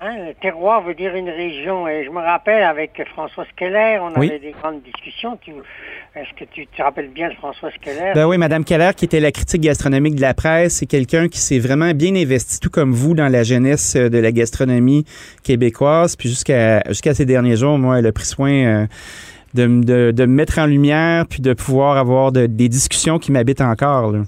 Hein, 0.04 0.16
le 0.26 0.34
terroir 0.34 0.82
veut 0.82 0.94
dire 0.94 1.14
une 1.14 1.28
région. 1.30 1.86
Et 1.86 2.04
je 2.04 2.10
me 2.10 2.18
rappelle 2.18 2.62
avec 2.64 3.00
François 3.12 3.44
Skeller, 3.52 4.00
on 4.02 4.18
Oui. 4.18 4.28
avait 4.30 4.40
des 4.40 4.50
grandes 4.50 4.82
discussions. 4.82 5.38
Est-ce 6.16 6.38
que 6.38 6.44
tu 6.50 6.66
te 6.66 6.82
rappelles 6.82 7.08
bien 7.10 7.28
de 7.28 7.34
François 7.34 7.70
Skeller? 7.70 8.12
Ben 8.14 8.26
oui, 8.26 8.36
Madame 8.36 8.64
Keller, 8.64 8.90
qui 8.96 9.04
était 9.04 9.20
la 9.20 9.30
critique 9.30 9.60
gastronomique 9.60 10.16
de 10.16 10.20
la 10.20 10.34
presse, 10.34 10.74
c'est 10.78 10.86
quelqu'un 10.86 11.28
qui 11.28 11.38
s'est 11.38 11.60
vraiment 11.60 11.92
bien 11.92 12.16
investi, 12.16 12.58
tout 12.58 12.68
comme 12.70 12.90
vous, 12.92 13.14
dans 13.14 13.28
la 13.28 13.44
jeunesse 13.44 13.94
euh, 13.94 14.08
de 14.08 14.18
la 14.18 14.32
gastronomie 14.32 15.04
québécoise. 15.44 16.16
Puis 16.16 16.28
jusqu'à 16.28 16.82
jusqu'à 16.88 17.14
ces 17.14 17.24
derniers 17.24 17.56
jours, 17.56 17.78
moi, 17.78 18.00
elle 18.00 18.06
a 18.06 18.12
pris 18.12 18.26
soin 18.26 18.50
euh, 18.52 18.86
de, 19.54 19.66
de, 19.66 20.10
de 20.10 20.26
me 20.26 20.32
mettre 20.34 20.58
en 20.58 20.66
lumière, 20.66 21.26
puis 21.30 21.40
de 21.40 21.52
pouvoir 21.52 21.96
avoir 21.96 22.32
de- 22.32 22.46
des 22.46 22.68
discussions 22.68 23.18
qui 23.20 23.30
m'habitent 23.30 23.60
encore. 23.60 24.10
là. 24.10 24.22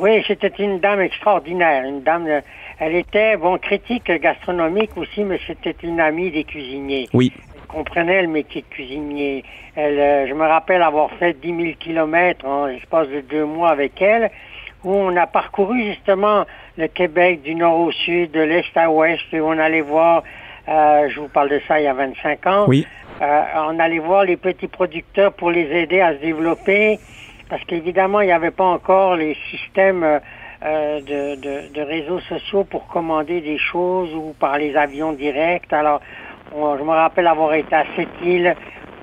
Oui, 0.00 0.24
c'était 0.26 0.52
une 0.58 0.78
dame 0.80 1.00
extraordinaire. 1.02 1.84
Une 1.84 2.02
dame, 2.02 2.26
euh, 2.26 2.40
elle 2.78 2.94
était, 2.94 3.36
bon, 3.36 3.58
critique 3.58 4.10
gastronomique 4.10 4.96
aussi, 4.96 5.24
mais 5.24 5.38
c'était 5.46 5.76
une 5.82 6.00
amie 6.00 6.30
des 6.30 6.44
cuisiniers. 6.44 7.06
Oui. 7.12 7.32
Elle 7.54 7.66
comprenait 7.66 8.22
le 8.22 8.28
métier 8.28 8.62
de 8.62 8.66
cuisinier. 8.74 9.44
Elle, 9.76 9.98
euh, 9.98 10.26
je 10.26 10.32
me 10.32 10.46
rappelle 10.46 10.80
avoir 10.82 11.10
fait 11.12 11.34
10 11.38 11.48
000 11.48 11.68
kilomètres 11.78 12.46
en 12.46 12.66
l'espace 12.66 13.08
de 13.08 13.20
deux 13.20 13.44
mois 13.44 13.68
avec 13.70 14.00
elle, 14.00 14.30
où 14.84 14.94
on 14.94 15.14
a 15.16 15.26
parcouru 15.26 15.82
justement 15.84 16.46
le 16.78 16.88
Québec 16.88 17.42
du 17.42 17.54
nord 17.54 17.78
au 17.78 17.92
sud, 17.92 18.30
de 18.30 18.40
l'est 18.40 18.74
à 18.76 18.90
ouest, 18.90 19.22
et 19.34 19.40
on 19.42 19.50
allait 19.52 19.82
voir, 19.82 20.22
euh, 20.68 21.10
je 21.10 21.20
vous 21.20 21.28
parle 21.28 21.50
de 21.50 21.60
ça 21.68 21.78
il 21.78 21.84
y 21.84 21.86
a 21.86 21.92
25 21.92 22.46
ans, 22.46 22.64
Oui. 22.66 22.86
euh, 23.20 23.42
on 23.68 23.78
allait 23.78 23.98
voir 23.98 24.24
les 24.24 24.38
petits 24.38 24.68
producteurs 24.68 25.34
pour 25.34 25.50
les 25.50 25.70
aider 25.70 26.00
à 26.00 26.14
se 26.14 26.20
développer, 26.22 26.98
parce 27.50 27.62
qu'évidemment, 27.64 28.20
il 28.20 28.26
n'y 28.26 28.32
avait 28.32 28.50
pas 28.52 28.64
encore 28.64 29.16
les 29.16 29.36
systèmes 29.50 30.02
euh, 30.04 30.18
euh, 30.64 31.00
de, 31.00 31.34
de- 31.40 31.72
de 31.74 31.80
réseaux 31.82 32.20
sociaux 32.20 32.64
pour 32.64 32.86
commander 32.86 33.40
des 33.40 33.58
choses 33.58 34.14
ou 34.14 34.34
par 34.38 34.56
les 34.56 34.76
avions 34.76 35.12
directs. 35.12 35.72
Alors, 35.72 36.00
on- 36.54 36.78
je 36.78 36.82
me 36.82 36.90
rappelle 36.90 37.26
avoir 37.26 37.52
été 37.54 37.74
à 37.74 37.84
Sept-Îles. 37.96 38.54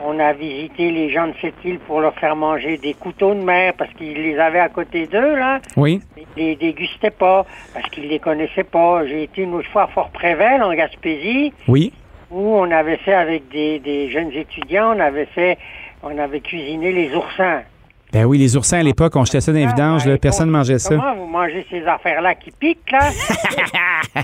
On 0.05 0.19
a 0.19 0.31
visité 0.33 0.91
les 0.91 1.09
gens 1.09 1.27
de 1.27 1.33
Sept-Îles 1.41 1.79
pour 1.79 1.99
leur 2.01 2.13
faire 2.19 2.35
manger 2.35 2.77
des 2.77 2.93
couteaux 2.93 3.33
de 3.33 3.39
mer 3.41 3.73
parce 3.77 3.91
qu'ils 3.95 4.13
les 4.21 4.37
avaient 4.37 4.59
à 4.59 4.69
côté 4.69 5.07
d'eux, 5.07 5.35
là. 5.35 5.59
Oui. 5.75 6.01
Ils 6.15 6.25
les 6.37 6.55
dégustaient 6.55 7.09
pas 7.09 7.45
parce 7.73 7.89
qu'ils 7.89 8.07
les 8.07 8.19
connaissaient 8.19 8.63
pas. 8.63 9.05
J'ai 9.07 9.23
été 9.23 9.41
une 9.41 9.55
autre 9.55 9.69
fois 9.71 9.83
à 9.83 9.87
Fort-Prével, 9.87 10.61
en 10.61 10.71
Gaspésie 10.75 11.51
Oui. 11.67 11.91
où 12.29 12.39
on 12.57 12.69
avait 12.69 12.97
fait 12.97 13.15
avec 13.15 13.49
des, 13.49 13.79
des 13.79 14.09
jeunes 14.11 14.31
étudiants, 14.33 14.95
on 14.95 14.99
avait 14.99 15.25
fait, 15.25 15.57
on 16.03 16.15
avait 16.19 16.41
cuisiné 16.41 16.91
les 16.91 17.15
oursins. 17.15 17.63
Ben 18.13 18.23
oui, 18.25 18.37
les 18.37 18.55
oursins 18.55 18.79
à 18.79 18.83
l'époque, 18.83 19.15
on 19.15 19.25
jetait 19.25 19.41
ça 19.41 19.51
dans 19.51 19.57
les 19.59 19.65
vidanges, 19.67 20.03
Ah, 20.05 20.09
là, 20.09 20.15
et 20.15 20.17
personne 20.17 20.47
ne 20.47 20.53
mangeait 20.53 20.79
ça. 20.79 20.95
Comment 20.95 21.15
vous 21.15 21.25
mangez 21.25 21.65
ces 21.69 21.85
affaires-là 21.85 22.35
qui 22.35 22.51
piquent, 22.51 22.89
là? 22.91 23.09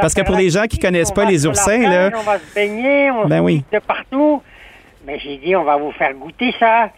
Parce 0.00 0.14
que 0.14 0.22
pour 0.22 0.34
les 0.36 0.48
gens 0.50 0.64
qui 0.64 0.78
connaissent 0.78 1.12
pas 1.12 1.24
les 1.26 1.46
oursins, 1.46 1.78
là, 1.78 2.10
On 2.16 2.22
va 2.22 2.38
se 2.38 2.54
baigner, 2.54 3.10
on 3.10 3.26
Ben 3.28 3.38
se 3.38 3.42
oui. 3.42 3.64
de 3.72 3.78
partout. 3.80 4.42
Mais 5.06 5.18
j'ai 5.18 5.36
dit, 5.38 5.54
on 5.56 5.64
va 5.64 5.76
vous 5.76 5.92
faire 5.92 6.14
goûter 6.14 6.54
ça. 6.58 6.88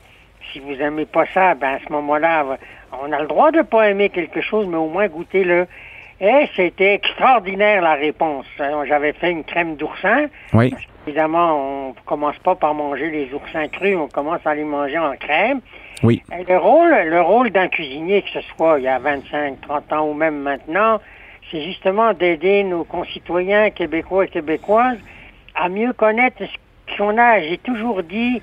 Si 0.53 0.61
vous 0.61 0.75
aimez 0.81 1.07
pas 1.07 1.25
ça, 1.35 1.55
ben 1.55 1.75
à 1.75 1.79
ce 1.87 1.91
moment-là, 1.93 2.45
on 3.03 3.11
a 3.11 3.21
le 3.21 3.27
droit 3.27 3.51
de 3.51 3.63
pas 3.63 3.89
aimer 3.91 4.09
quelque 4.11 4.41
chose, 4.41 4.67
mais 4.69 4.77
au 4.77 4.89
moins 4.89 5.09
goûtez-le. 5.09 5.67
Et 6.21 6.49
c'était 6.55 6.95
extraordinaire 6.95 7.83
la 7.83 7.95
réponse. 7.95 8.47
J'avais 8.87 9.15
fait 9.15 9.31
une 9.33 9.43
crème 9.43 9.75
d'oursin. 9.77 10.27
oui. 10.53 10.73
Évidemment, 11.07 11.89
on 11.91 11.95
commence 12.07 12.39
pas 12.39 12.55
par 12.55 12.73
manger 12.75 13.11
les 13.11 13.33
oursins 13.35 13.69
crus, 13.69 13.97
on 13.97 14.09
commence 14.09 14.41
à 14.47 14.55
les 14.55 14.65
manger 14.65 14.99
en 14.99 15.15
crème. 15.17 15.61
Oui. 16.03 16.23
Et 16.39 16.45
le 16.45 16.57
rôle, 16.59 16.91
le 17.07 17.21
rôle 17.21 17.51
d'un 17.51 17.69
cuisinier, 17.69 18.23
que 18.23 18.31
ce 18.31 18.41
soit 18.57 18.79
il 18.79 18.85
y 18.85 18.89
a 18.89 18.99
25, 18.99 19.61
30 19.61 19.93
ans 19.93 20.09
ou 20.09 20.15
même 20.15 20.39
maintenant, 20.39 21.01
c'est 21.51 21.63
justement 21.63 22.15
d'aider 22.15 22.65
nos 22.65 22.85
concitoyens 22.85 23.71
québécois 23.71 24.25
et 24.25 24.29
québécoises 24.29 24.99
à 25.55 25.69
mieux 25.69 25.93
connaître 25.93 26.43
ce 26.43 26.97
qu'on 26.97 27.19
a. 27.19 27.41
J'ai 27.41 27.59
toujours 27.59 28.03
dit, 28.03 28.41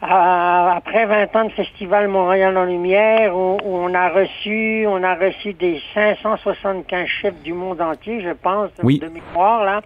après 0.00 1.06
20 1.06 1.36
ans 1.36 1.44
de 1.44 1.50
Festival 1.52 2.08
Montréal 2.08 2.56
en 2.56 2.64
Lumière, 2.64 3.34
où, 3.36 3.58
où 3.62 3.76
on 3.76 3.92
a 3.94 4.08
reçu, 4.08 4.86
on 4.88 5.02
a 5.02 5.14
reçu 5.14 5.52
des 5.54 5.80
575 5.94 7.06
chefs 7.06 7.42
du 7.42 7.52
monde 7.52 7.80
entier, 7.80 8.20
je 8.22 8.30
pense, 8.30 8.70
Oui. 8.82 8.98
de 8.98 9.08
mémoire, 9.08 9.64
là. 9.64 9.82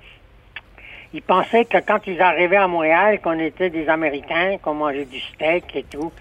Ils 1.12 1.22
pensaient 1.22 1.64
que 1.64 1.78
quand 1.78 2.06
ils 2.06 2.20
arrivaient 2.22 2.56
à 2.56 2.68
Montréal, 2.68 3.20
qu'on 3.20 3.38
était 3.38 3.70
des 3.70 3.88
Américains, 3.88 4.58
qu'on 4.62 4.74
mangeait 4.74 5.06
du 5.06 5.18
steak 5.20 5.74
et 5.74 5.82
tout. 5.84 6.12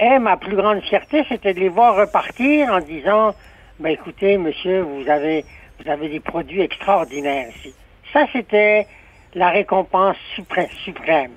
Et 0.00 0.18
ma 0.18 0.36
plus 0.36 0.56
grande 0.56 0.82
fierté, 0.82 1.24
c'était 1.28 1.54
de 1.54 1.60
les 1.60 1.68
voir 1.68 1.96
repartir 1.96 2.70
en 2.70 2.80
disant, 2.80 3.34
ben 3.78 3.90
écoutez, 3.90 4.36
monsieur, 4.36 4.80
vous 4.80 5.08
avez, 5.08 5.44
vous 5.78 5.90
avez 5.90 6.08
des 6.08 6.20
produits 6.20 6.60
extraordinaires 6.60 7.48
ici. 7.56 7.74
Ça, 8.12 8.26
c'était 8.32 8.86
la 9.34 9.50
récompense 9.50 10.16
suprême. 10.34 11.30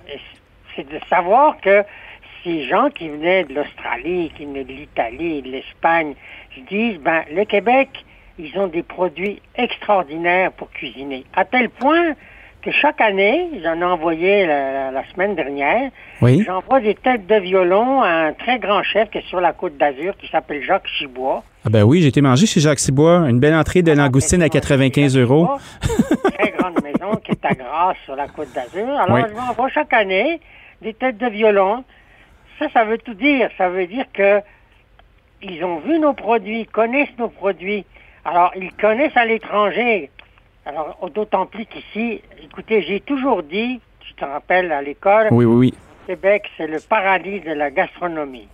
C'est 0.76 0.90
de 0.90 1.00
savoir 1.10 1.60
que 1.62 1.84
ces 2.44 2.64
gens 2.68 2.90
qui 2.90 3.10
venaient 3.10 3.44
de 3.44 3.54
l'Australie, 3.54 4.32
qui 4.36 4.46
venaient 4.46 4.64
de 4.64 4.72
l'Italie, 4.72 5.42
de 5.42 5.52
l'Espagne, 5.52 6.16
se 6.56 6.62
disent, 6.62 6.98
ben, 7.00 7.24
le 7.32 7.46
Québec, 7.46 7.90
ils 8.38 8.58
ont 8.58 8.68
des 8.68 8.84
produits 8.84 9.42
extraordinaires 9.56 10.52
pour 10.54 10.72
cuisiner. 10.72 11.26
À 11.36 11.46
tel 11.46 11.70
point 11.70 12.16
que 12.62 12.72
chaque 12.72 13.00
année, 13.02 13.50
j'en 13.64 13.80
ai 13.80 13.84
envoyé 13.84 14.46
la, 14.46 15.04
semaine 15.14 15.36
dernière, 15.36 15.92
Oui. 16.22 16.44
j'envoie 16.46 16.80
des 16.82 16.96
têtes 16.96 17.26
de 17.28 17.36
violon 17.36 18.02
à 18.02 18.10
un 18.10 18.34
très 18.34 18.60
grand 18.60 18.84
chef 18.84 19.10
qui 19.10 19.20
est 19.20 19.28
sur 19.28 19.40
la 19.42 19.54
côte 19.54 19.78
d'Azur, 19.78 20.16
qui 20.18 20.28
s'appelle 20.28 20.62
Jacques 20.64 20.88
Chibois. 20.88 21.44
Ah 21.66 21.70
ben 21.70 21.84
oui, 21.84 22.02
j'ai 22.02 22.08
été 22.08 22.22
mangé 22.22 22.46
chez 22.46 22.60
Jacques 22.60 22.80
Cibois, 22.80 23.30
une 23.30 23.40
belle 23.40 23.56
entrée 23.56 23.82
de 23.82 23.92
langoustine 23.92 24.42
à 24.44 24.50
95 24.50 25.18
euros. 25.18 25.50
Très 26.38 26.52
grande 26.52 26.82
maison 26.84 27.16
qui 27.24 27.32
est 27.32 27.46
à 27.46 27.54
Grasse 27.54 27.98
sur 28.06 28.16
la 28.16 28.28
côte 28.28 28.52
d'Azur. 28.54 28.88
Alors, 29.00 29.18
Oui. 29.18 29.22
je 29.30 29.36
m'envoie 29.36 29.70
chaque 29.70 29.94
année 29.94 30.40
des 30.82 30.94
têtes 30.94 31.18
de 31.18 31.28
violon. 31.28 31.84
Ça, 32.60 32.68
ça 32.74 32.84
veut 32.86 32.98
tout 32.98 33.14
dire. 33.14 33.50
Ça 33.58 33.70
veut 33.70 33.88
dire 33.88 34.06
que 34.14 34.42
ils 35.42 35.64
ont 35.64 35.80
vu 35.80 36.00
nos 36.00 36.14
produits, 36.14 36.66
connaissent 36.66 37.18
nos 37.18 37.30
produits. 37.30 37.86
Alors, 38.26 38.52
ils 38.56 38.74
connaissent 38.74 39.16
à 39.16 39.26
l'étranger. 39.26 40.10
Alors, 40.66 40.98
d'autant 41.14 41.46
plus 41.46 41.66
qu'ici, 41.66 42.22
écoutez, 42.44 42.84
j'ai 42.84 43.00
toujours 43.00 43.44
dit, 43.44 43.80
tu 44.02 44.14
te 44.14 44.26
rappelles 44.26 44.72
à 44.72 44.82
l'école, 44.82 45.28
Oui, 45.32 45.46
oui, 45.46 45.56
oui. 45.56 45.74
Québec, 46.08 46.44
c'est 46.58 46.68
le 46.68 46.80
paradis 46.80 47.40
de 47.40 47.52
la 47.52 47.70
gastronomie. 47.72 48.48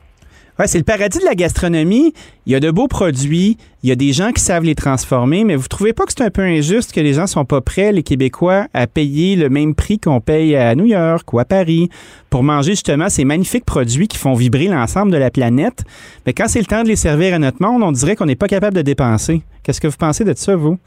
Ouais, 0.57 0.67
c'est 0.67 0.77
le 0.77 0.85
paradis 0.85 1.19
de 1.19 1.25
la 1.25 1.35
gastronomie. 1.35 2.13
Il 2.45 2.53
y 2.53 2.55
a 2.55 2.61
de 2.61 2.71
beaux 2.71 2.87
produits, 2.87 3.57
il 3.83 3.89
y 3.89 3.91
a 3.91 3.95
des 3.95 4.13
gens 4.13 4.31
qui 4.31 4.41
savent 4.41 4.63
les 4.63 4.75
transformer, 4.75 5.43
mais 5.43 5.57
vous 5.57 5.67
trouvez 5.67 5.91
pas 5.91 6.05
que 6.05 6.13
c'est 6.15 6.23
un 6.23 6.29
peu 6.29 6.43
injuste 6.43 6.93
que 6.93 7.01
les 7.01 7.13
gens 7.13 7.27
sont 7.27 7.43
pas 7.43 7.59
prêts, 7.59 7.91
les 7.91 8.03
Québécois, 8.03 8.67
à 8.73 8.87
payer 8.87 9.35
le 9.35 9.49
même 9.49 9.75
prix 9.75 9.99
qu'on 9.99 10.21
paye 10.21 10.55
à 10.55 10.73
New 10.75 10.85
York 10.85 11.33
ou 11.33 11.39
à 11.39 11.45
Paris 11.45 11.89
pour 12.29 12.43
manger 12.43 12.71
justement 12.71 13.09
ces 13.09 13.25
magnifiques 13.25 13.65
produits 13.65 14.07
qui 14.07 14.17
font 14.17 14.33
vibrer 14.33 14.67
l'ensemble 14.67 15.11
de 15.11 15.17
la 15.17 15.29
planète? 15.29 15.83
Mais 16.25 16.31
quand 16.31 16.47
c'est 16.47 16.59
le 16.59 16.65
temps 16.65 16.83
de 16.83 16.87
les 16.87 16.95
servir 16.95 17.33
à 17.33 17.39
notre 17.39 17.61
monde, 17.61 17.83
on 17.83 17.91
dirait 17.91 18.15
qu'on 18.15 18.25
n'est 18.25 18.35
pas 18.35 18.47
capable 18.47 18.77
de 18.77 18.81
dépenser. 18.81 19.41
Qu'est-ce 19.61 19.81
que 19.81 19.87
vous 19.87 19.97
pensez 19.97 20.23
de 20.23 20.33
ça, 20.35 20.55
vous? 20.55 20.77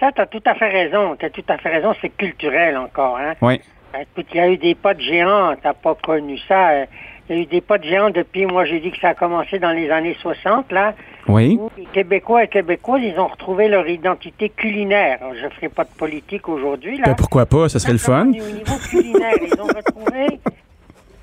Ça, 0.00 0.12
tu 0.12 0.20
as 0.20 0.26
tout 0.26 0.42
à 0.44 0.54
fait 0.54 0.68
raison. 0.68 1.16
Tu 1.16 1.26
as 1.26 1.30
tout 1.30 1.44
à 1.48 1.58
fait 1.58 1.68
raison. 1.70 1.94
C'est 2.00 2.10
culturel 2.16 2.76
encore. 2.76 3.16
Hein? 3.18 3.34
Oui. 3.40 3.60
Ben, 3.92 4.00
Écoute, 4.02 4.26
il 4.34 4.36
y 4.36 4.40
a 4.40 4.48
eu 4.50 4.56
des 4.58 4.74
potes 4.74 5.00
géants, 5.00 5.54
t'as 5.62 5.72
pas 5.72 5.94
connu 5.94 6.38
ça. 6.46 6.70
euh, 6.70 6.84
Il 7.30 7.36
y 7.36 7.38
a 7.38 7.42
eu 7.42 7.46
des 7.46 7.60
potes 7.62 7.84
géants 7.84 8.10
depuis, 8.10 8.44
moi 8.46 8.64
j'ai 8.66 8.80
dit 8.80 8.90
que 8.90 8.98
ça 9.00 9.08
a 9.08 9.14
commencé 9.14 9.58
dans 9.58 9.70
les 9.72 9.90
années 9.90 10.14
60, 10.20 10.70
là, 10.72 10.94
Oui. 11.26 11.58
où 11.60 11.70
les 11.78 11.86
Québécois 11.86 12.44
et 12.44 12.48
Québécoises, 12.48 13.00
ils 13.02 13.18
ont 13.18 13.26
retrouvé 13.28 13.66
leur 13.68 13.88
identité 13.88 14.50
culinaire. 14.50 15.18
Alors, 15.22 15.34
Je 15.34 15.44
ne 15.44 15.50
ferai 15.50 15.68
pas 15.70 15.84
de 15.84 15.90
politique 15.90 16.48
aujourd'hui, 16.50 16.98
là. 16.98 17.04
Ben, 17.06 17.14
pourquoi 17.14 17.46
pas? 17.46 17.68
Ce 17.70 17.78
serait 17.78 17.92
le 17.92 17.98
fun. 17.98 18.26
Au 18.26 18.30
niveau 18.30 18.76
culinaire, 18.90 19.34
ils 19.42 19.58
ont 19.60 19.66
retrouvé, 19.66 20.38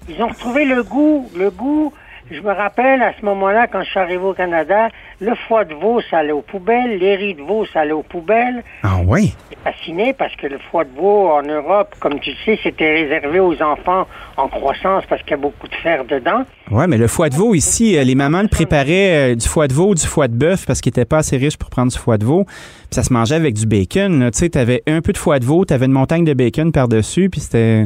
ils 0.09 0.23
ont 0.23 0.27
retrouvé 0.27 0.65
le 0.65 0.83
goût, 0.83 1.29
le 1.37 1.49
goût. 1.51 1.93
Je 2.31 2.41
me 2.41 2.51
rappelle 2.51 3.03
à 3.03 3.13
ce 3.19 3.23
moment-là, 3.23 3.67
quand 3.67 3.83
je 3.83 3.89
suis 3.91 3.99
arrivé 3.99 4.23
au 4.23 4.33
Canada, 4.33 4.89
le 5.21 5.35
foie 5.47 5.63
de 5.63 5.75
veau, 5.75 6.01
ça 6.09 6.19
allait 6.19 6.31
aux 6.31 6.41
poubelles, 6.41 6.97
les 6.97 7.15
riz 7.15 7.35
de 7.35 7.41
veau, 7.43 7.67
ça 7.71 7.81
allait 7.81 7.91
aux 7.91 8.01
poubelles. 8.01 8.63
Ah 8.81 8.97
oui? 9.05 9.35
J'étais 9.51 9.61
fasciné 9.63 10.13
parce 10.13 10.35
que 10.35 10.47
le 10.47 10.57
foie 10.71 10.85
de 10.85 10.89
veau 10.95 11.29
en 11.29 11.43
Europe, 11.43 11.93
comme 11.99 12.19
tu 12.19 12.31
le 12.31 12.35
sais, 12.43 12.59
c'était 12.63 12.91
réservé 12.93 13.39
aux 13.39 13.61
enfants 13.61 14.07
en 14.37 14.47
croissance 14.47 15.03
parce 15.07 15.21
qu'il 15.21 15.31
y 15.31 15.33
a 15.35 15.37
beaucoup 15.37 15.67
de 15.67 15.75
fer 15.75 16.03
dedans. 16.03 16.43
Ouais, 16.71 16.87
mais 16.87 16.97
le 16.97 17.07
foie 17.07 17.29
de 17.29 17.35
veau 17.35 17.53
ici, 17.53 17.95
euh, 17.95 18.03
les 18.03 18.15
mamans 18.15 18.41
le 18.41 18.47
préparaient 18.47 19.33
euh, 19.33 19.35
du 19.35 19.47
foie 19.47 19.67
de 19.67 19.73
veau, 19.73 19.93
du 19.93 20.07
foie 20.07 20.27
de 20.27 20.35
bœuf 20.35 20.65
parce 20.65 20.81
qu'ils 20.81 20.89
n'étaient 20.89 21.05
pas 21.05 21.17
assez 21.17 21.37
riches 21.37 21.57
pour 21.57 21.69
prendre 21.69 21.91
du 21.91 21.97
foie 21.97 22.17
de 22.17 22.25
veau. 22.25 22.45
Puis 22.45 22.87
ça 22.89 23.03
se 23.03 23.13
mangeait 23.13 23.35
avec 23.35 23.53
du 23.53 23.67
bacon. 23.67 24.31
Tu 24.31 24.39
sais, 24.39 24.49
t'avais 24.49 24.81
un 24.87 25.01
peu 25.01 25.13
de 25.13 25.19
foie 25.19 25.37
de 25.37 25.45
veau, 25.45 25.63
t'avais 25.63 25.85
une 25.85 25.91
montagne 25.91 26.25
de 26.25 26.33
bacon 26.33 26.71
par-dessus, 26.71 27.29
puis 27.29 27.39
c'était... 27.39 27.85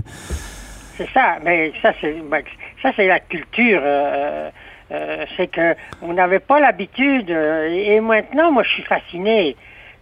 C'est 0.98 1.10
ça, 1.14 1.38
mais 1.46 1.72
ça 1.82 1.94
c'est 2.02 2.14
ben, 2.30 2.42
ça 2.82 2.92
c'est 2.96 3.08
la 3.08 3.20
culture. 3.20 3.82
euh, 3.84 4.50
euh, 4.92 5.26
c'est 5.38 5.48
que 5.48 5.76
on 6.02 6.14
n'avait 6.14 6.40
pas 6.40 6.60
l'habitude. 6.60 7.30
euh, 7.30 7.68
et 7.70 8.00
maintenant, 8.00 8.52
moi, 8.52 8.64
je 8.64 8.70
suis 8.70 8.84
fasciné. 8.84 9.56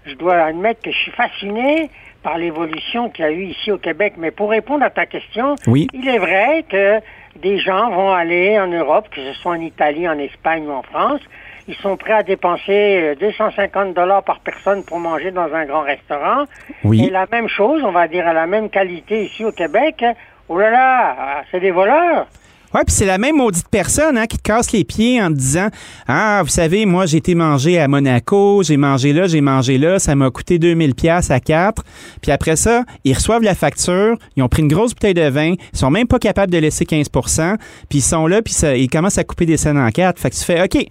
Je 0.05 0.13
dois 0.15 0.35
admettre 0.35 0.81
que 0.81 0.91
je 0.91 0.97
suis 0.97 1.11
fasciné 1.11 1.89
par 2.23 2.37
l'évolution 2.37 3.09
qu'il 3.09 3.25
y 3.25 3.27
a 3.27 3.31
eu 3.31 3.43
ici 3.43 3.69
au 3.71 3.77
Québec. 3.77 4.13
Mais 4.17 4.31
pour 4.31 4.49
répondre 4.49 4.85
à 4.85 4.89
ta 4.89 5.05
question, 5.05 5.55
Oui. 5.67 5.87
il 5.93 6.07
est 6.07 6.17
vrai 6.19 6.63
que 6.69 6.99
des 7.35 7.57
gens 7.59 7.89
vont 7.91 8.13
aller 8.13 8.57
en 8.59 8.67
Europe, 8.67 9.09
que 9.11 9.19
ce 9.21 9.33
soit 9.33 9.51
en 9.51 9.59
Italie, 9.61 10.07
en 10.07 10.17
Espagne 10.17 10.65
ou 10.65 10.71
en 10.71 10.83
France. 10.83 11.19
Ils 11.67 11.75
sont 11.75 11.97
prêts 11.97 12.13
à 12.13 12.23
dépenser 12.23 13.01
euh, 13.11 13.15
250 13.15 13.93
dollars 13.93 14.23
par 14.23 14.39
personne 14.39 14.85
pour 14.85 14.99
manger 14.99 15.31
dans 15.31 15.53
un 15.53 15.65
grand 15.65 15.81
restaurant. 15.81 16.45
Oui. 16.85 17.05
Et 17.05 17.09
la 17.09 17.25
même 17.29 17.49
chose, 17.49 17.83
on 17.83 17.91
va 17.91 18.07
dire 18.07 18.25
à 18.25 18.31
la 18.33 18.47
même 18.47 18.69
qualité 18.69 19.25
ici 19.25 19.43
au 19.43 19.51
Québec. 19.51 20.05
Oh 20.47 20.57
là 20.57 20.69
là, 20.69 21.43
c'est 21.51 21.59
des 21.59 21.71
voleurs. 21.71 22.27
Ouais, 22.73 22.81
puis 22.85 22.93
c'est 22.93 23.05
la 23.05 23.17
même 23.17 23.37
maudite 23.37 23.67
personne 23.69 24.17
hein, 24.17 24.27
qui 24.27 24.37
te 24.37 24.43
casse 24.43 24.71
les 24.71 24.83
pieds 24.83 25.21
en 25.21 25.29
te 25.29 25.35
disant 25.35 25.69
Ah, 26.07 26.41
vous 26.43 26.49
savez, 26.49 26.85
moi, 26.85 27.05
j'ai 27.05 27.17
été 27.17 27.33
mangé 27.33 27.79
à 27.79 27.87
Monaco, 27.87 28.61
j'ai 28.63 28.77
mangé 28.77 29.13
là, 29.13 29.27
j'ai 29.27 29.41
mangé 29.41 29.77
là, 29.77 29.99
ça 29.99 30.15
m'a 30.15 30.29
coûté 30.29 30.59
2000 30.59 30.93
pièces 30.93 31.31
à 31.31 31.39
quatre. 31.39 31.83
Puis 32.21 32.31
après 32.31 32.55
ça, 32.55 32.83
ils 33.03 33.13
reçoivent 33.13 33.43
la 33.43 33.55
facture, 33.55 34.17
ils 34.35 34.43
ont 34.43 34.49
pris 34.49 34.63
une 34.63 34.67
grosse 34.67 34.93
bouteille 34.93 35.13
de 35.13 35.29
vin, 35.29 35.53
ils 35.73 35.77
sont 35.77 35.91
même 35.91 36.07
pas 36.07 36.19
capables 36.19 36.51
de 36.51 36.57
laisser 36.57 36.85
15% 36.85 37.55
puis 37.89 37.99
ils 37.99 38.01
sont 38.01 38.27
là, 38.27 38.41
puis 38.41 38.53
ils 38.75 38.89
commencent 38.89 39.17
à 39.17 39.23
couper 39.23 39.45
des 39.45 39.57
scènes 39.57 39.77
en 39.77 39.89
quatre. 39.89 40.19
Fait 40.19 40.29
que 40.29 40.35
tu 40.35 40.43
fais 40.43 40.61
OK. 40.61 40.87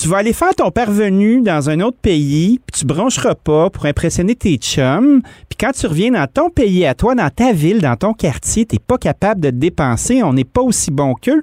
Tu 0.00 0.06
vas 0.06 0.18
aller 0.18 0.32
faire 0.32 0.54
ton 0.54 0.70
parvenu 0.70 1.40
dans 1.40 1.70
un 1.70 1.80
autre 1.80 1.98
pays, 2.00 2.60
puis 2.64 2.80
tu 2.80 2.86
broncheras 2.86 3.34
pas 3.34 3.68
pour 3.68 3.84
impressionner 3.84 4.36
tes 4.36 4.54
chums. 4.56 5.22
Puis 5.48 5.56
quand 5.58 5.72
tu 5.72 5.88
reviens 5.88 6.12
dans 6.12 6.28
ton 6.28 6.50
pays 6.50 6.86
à 6.86 6.94
toi, 6.94 7.16
dans 7.16 7.30
ta 7.30 7.52
ville, 7.52 7.80
dans 7.80 7.96
ton 7.96 8.14
quartier, 8.14 8.64
t'es 8.64 8.78
pas 8.78 8.96
capable 8.96 9.40
de 9.40 9.50
te 9.50 9.56
dépenser, 9.56 10.22
on 10.22 10.32
n'est 10.32 10.44
pas 10.44 10.60
aussi 10.60 10.92
bon 10.92 11.14
qu'eux. 11.14 11.42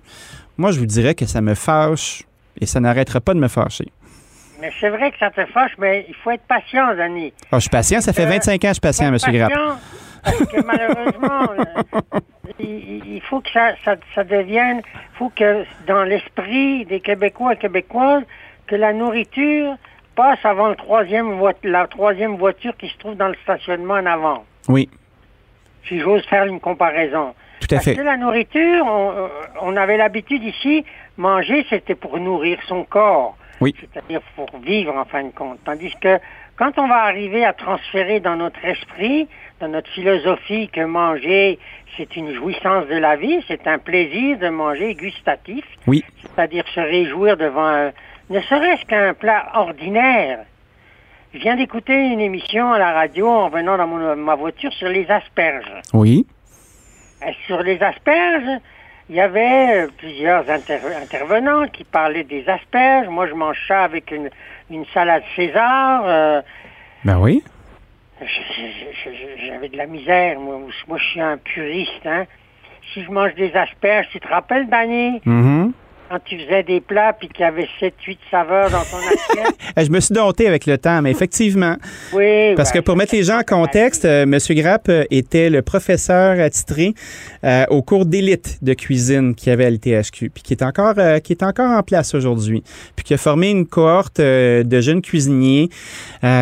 Moi, 0.57 0.71
je 0.71 0.79
vous 0.79 0.85
dirais 0.85 1.15
que 1.15 1.25
ça 1.25 1.41
me 1.41 1.53
fâche 1.53 2.23
et 2.61 2.65
ça 2.65 2.79
n'arrêtera 2.79 3.19
pas 3.19 3.33
de 3.33 3.39
me 3.39 3.49
fâcher. 3.49 3.89
Mais 4.61 4.71
c'est 4.79 4.89
vrai 4.89 5.11
que 5.11 5.17
ça 5.17 5.31
te 5.31 5.45
fâche, 5.47 5.73
mais 5.77 6.05
il 6.07 6.15
faut 6.15 6.31
être 6.31 6.45
patient, 6.47 6.95
Denis. 6.95 7.33
Ah, 7.51 7.57
je 7.57 7.63
suis 7.63 7.69
patient, 7.69 7.99
ça 7.99 8.13
fait 8.13 8.23
Euh, 8.25 8.29
25 8.29 8.53
ans 8.53 8.57
que 8.57 8.67
je 8.67 8.73
suis 8.75 8.79
patient, 8.79 9.07
M. 9.13 9.17
Grapp. 9.33 9.51
Parce 10.23 10.37
que 10.37 10.65
malheureusement, 10.65 11.51
euh, 12.15 12.19
il, 12.61 13.15
il 13.15 13.21
faut 13.29 13.41
que 13.41 13.49
ça, 13.51 13.73
ça, 13.83 13.97
ça 14.15 14.23
devienne, 14.23 14.81
il 14.85 15.17
faut 15.17 15.29
que 15.35 15.65
dans 15.87 16.03
l'esprit 16.03 16.85
des 16.85 17.01
Québécois 17.01 17.53
et 17.53 17.57
Québécoises, 17.57 18.23
que 18.67 18.75
la 18.75 18.93
nourriture 18.93 19.75
passe 20.15 20.39
avant 20.43 20.69
le 20.69 20.75
troisième 20.75 21.33
voi- 21.33 21.53
la 21.63 21.87
troisième 21.87 22.35
voiture 22.37 22.75
qui 22.77 22.87
se 22.87 22.97
trouve 22.97 23.15
dans 23.15 23.27
le 23.27 23.35
stationnement 23.43 23.95
en 23.95 24.05
avant. 24.05 24.45
Oui, 24.69 24.89
Si 25.87 25.99
j'ose 25.99 26.25
faire 26.25 26.45
une 26.45 26.59
comparaison. 26.59 27.35
tout 27.59 27.67
à 27.71 27.75
Parce 27.75 27.85
fait. 27.85 27.95
que 27.95 28.01
la 28.01 28.17
nourriture, 28.17 28.85
on, 28.87 29.11
euh, 29.11 29.27
on 29.61 29.75
avait 29.77 29.97
l'habitude 29.97 30.43
ici, 30.43 30.83
manger, 31.17 31.65
c'était 31.69 31.93
pour 31.95 32.17
nourrir 32.19 32.57
son 32.67 32.83
corps. 32.83 33.37
Oui. 33.61 33.73
C'est-à-dire 33.79 34.21
pour 34.35 34.49
vivre, 34.61 34.95
en 34.97 35.05
fin 35.05 35.23
de 35.23 35.29
compte. 35.31 35.59
Tandis 35.63 35.93
que 36.01 36.17
quand 36.57 36.77
on 36.77 36.87
va 36.87 37.03
arriver 37.03 37.45
à 37.45 37.53
transférer 37.53 38.19
dans 38.19 38.35
notre 38.35 38.63
esprit, 38.65 39.27
dans 39.61 39.67
notre 39.69 39.89
philosophie, 39.91 40.67
que 40.69 40.81
manger, 40.81 41.59
c'est 41.95 42.15
une 42.17 42.33
jouissance 42.33 42.87
de 42.87 42.97
la 42.97 43.15
vie, 43.15 43.41
c'est 43.47 43.65
un 43.67 43.77
plaisir 43.77 44.37
de 44.39 44.49
manger 44.49 44.93
gustatif, 44.95 45.63
Oui. 45.87 46.03
c'est-à-dire 46.21 46.67
se 46.73 46.79
réjouir 46.81 47.37
devant 47.37 47.65
un, 47.67 47.91
ne 48.29 48.41
serait-ce 48.41 48.85
qu'un 48.85 49.13
plat 49.13 49.49
ordinaire. 49.53 50.39
Je 51.33 51.39
viens 51.39 51.55
d'écouter 51.55 51.93
une 52.11 52.21
émission 52.21 52.71
à 52.73 52.79
la 52.79 52.93
radio 52.93 53.27
en 53.27 53.49
venant 53.49 53.77
dans 53.77 53.87
mon- 53.87 54.15
ma 54.15 54.35
voiture 54.35 54.71
sur 54.73 54.87
les 54.87 55.09
asperges. 55.11 55.71
Oui. 55.93 56.25
Euh, 57.23 57.31
Sur 57.47 57.61
les 57.63 57.81
asperges, 57.81 58.59
il 59.09 59.15
y 59.15 59.21
avait 59.21 59.83
euh, 59.83 59.87
plusieurs 59.97 60.49
inter- 60.49 60.79
intervenants 61.01 61.67
qui 61.67 61.83
parlaient 61.83 62.23
des 62.23 62.47
asperges. 62.49 63.07
Moi, 63.07 63.27
je 63.27 63.33
mange 63.33 63.57
ça 63.67 63.83
avec 63.83 64.11
une, 64.11 64.29
une 64.69 64.85
salade 64.93 65.23
César. 65.35 66.03
euh, 66.05 66.41
Ben 67.03 67.19
oui. 67.19 67.43
J'avais 69.45 69.69
de 69.69 69.77
la 69.77 69.85
misère. 69.87 70.39
Moi, 70.39 70.59
moi, 70.87 70.97
je 70.97 71.03
suis 71.05 71.21
un 71.21 71.37
puriste. 71.37 72.05
Hein. 72.05 72.25
Si 72.93 73.03
je 73.03 73.11
mange 73.11 73.33
des 73.35 73.53
asperges, 73.55 74.07
tu 74.11 74.19
te 74.19 74.27
rappelles, 74.27 74.67
Danny, 74.69 75.21
Mhm. 75.25 75.73
Quand 76.09 76.19
tu 76.23 76.39
faisais 76.39 76.63
des 76.63 76.81
plats 76.81 77.13
puis 77.13 77.27
qu'il 77.29 77.41
y 77.41 77.47
avait 77.47 77.67
7-8 77.81 78.17
saveurs 78.29 78.69
dans 78.69 78.79
ton 78.79 78.97
assiette? 78.97 79.55
Eh, 79.77 79.83
Je 79.83 79.91
me 79.91 79.99
suis 79.99 80.13
dompté 80.13 80.47
avec 80.47 80.65
le 80.65 80.77
temps, 80.77 81.01
mais 81.01 81.11
effectivement. 81.11 81.75
Oui. 82.13 82.53
Parce 82.55 82.71
que 82.71 82.77
ben, 82.77 82.83
pour 82.83 82.95
mettre 82.95 83.13
les 83.13 83.23
gens 83.23 83.39
en 83.39 83.43
contexte, 83.43 84.05
euh, 84.05 84.23
M. 84.23 84.37
Grapp 84.49 84.87
euh, 84.89 85.03
était 85.11 85.49
le 85.49 85.61
professeur 85.61 86.39
attitré 86.39 86.93
euh, 87.43 87.65
au 87.69 87.81
cours 87.81 88.05
d'élite 88.05 88.59
de 88.61 88.73
cuisine 88.73 89.35
qu'il 89.35 89.49
y 89.49 89.51
avait 89.51 89.65
à 89.65 89.69
l'ITHQ, 89.69 90.29
puis 90.29 90.43
qui 90.43 90.53
est 90.53 90.63
encore 90.63 90.93
euh, 90.97 91.19
qui 91.19 91.33
est 91.33 91.43
encore 91.43 91.71
en 91.71 91.83
place 91.83 92.13
aujourd'hui, 92.13 92.63
puis 92.95 93.03
qui 93.03 93.13
a 93.13 93.17
formé 93.17 93.49
une 93.49 93.65
cohorte 93.65 94.21
de 94.21 94.81
jeunes 94.81 95.01
cuisiniers 95.01 95.69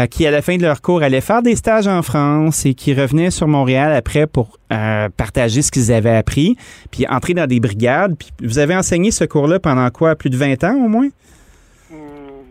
qui, 0.09 0.27
à 0.27 0.31
la 0.31 0.41
fin 0.41 0.57
de 0.57 0.61
leur 0.63 0.81
cours, 0.81 1.03
allaient 1.03 1.21
faire 1.21 1.41
des 1.41 1.55
stages 1.55 1.87
en 1.87 2.01
France 2.01 2.65
et 2.65 2.73
qui 2.73 2.93
revenaient 2.93 3.31
sur 3.31 3.47
Montréal 3.47 3.93
après 3.93 4.27
pour 4.27 4.57
euh, 4.73 5.09
partager 5.15 5.61
ce 5.61 5.71
qu'ils 5.71 5.91
avaient 5.91 6.15
appris, 6.15 6.57
puis 6.91 7.05
entrer 7.07 7.33
dans 7.33 7.47
des 7.47 7.59
brigades. 7.59 8.15
Puis 8.17 8.29
vous 8.41 8.59
avez 8.59 8.75
enseigné 8.75 9.11
ce 9.11 9.23
cours-là 9.23 9.59
pendant 9.59 9.89
quoi? 9.89 10.15
Plus 10.15 10.29
de 10.29 10.37
20 10.37 10.63
ans 10.63 10.75
au 10.75 10.87
moins? 10.87 11.09
hum, 11.91 11.97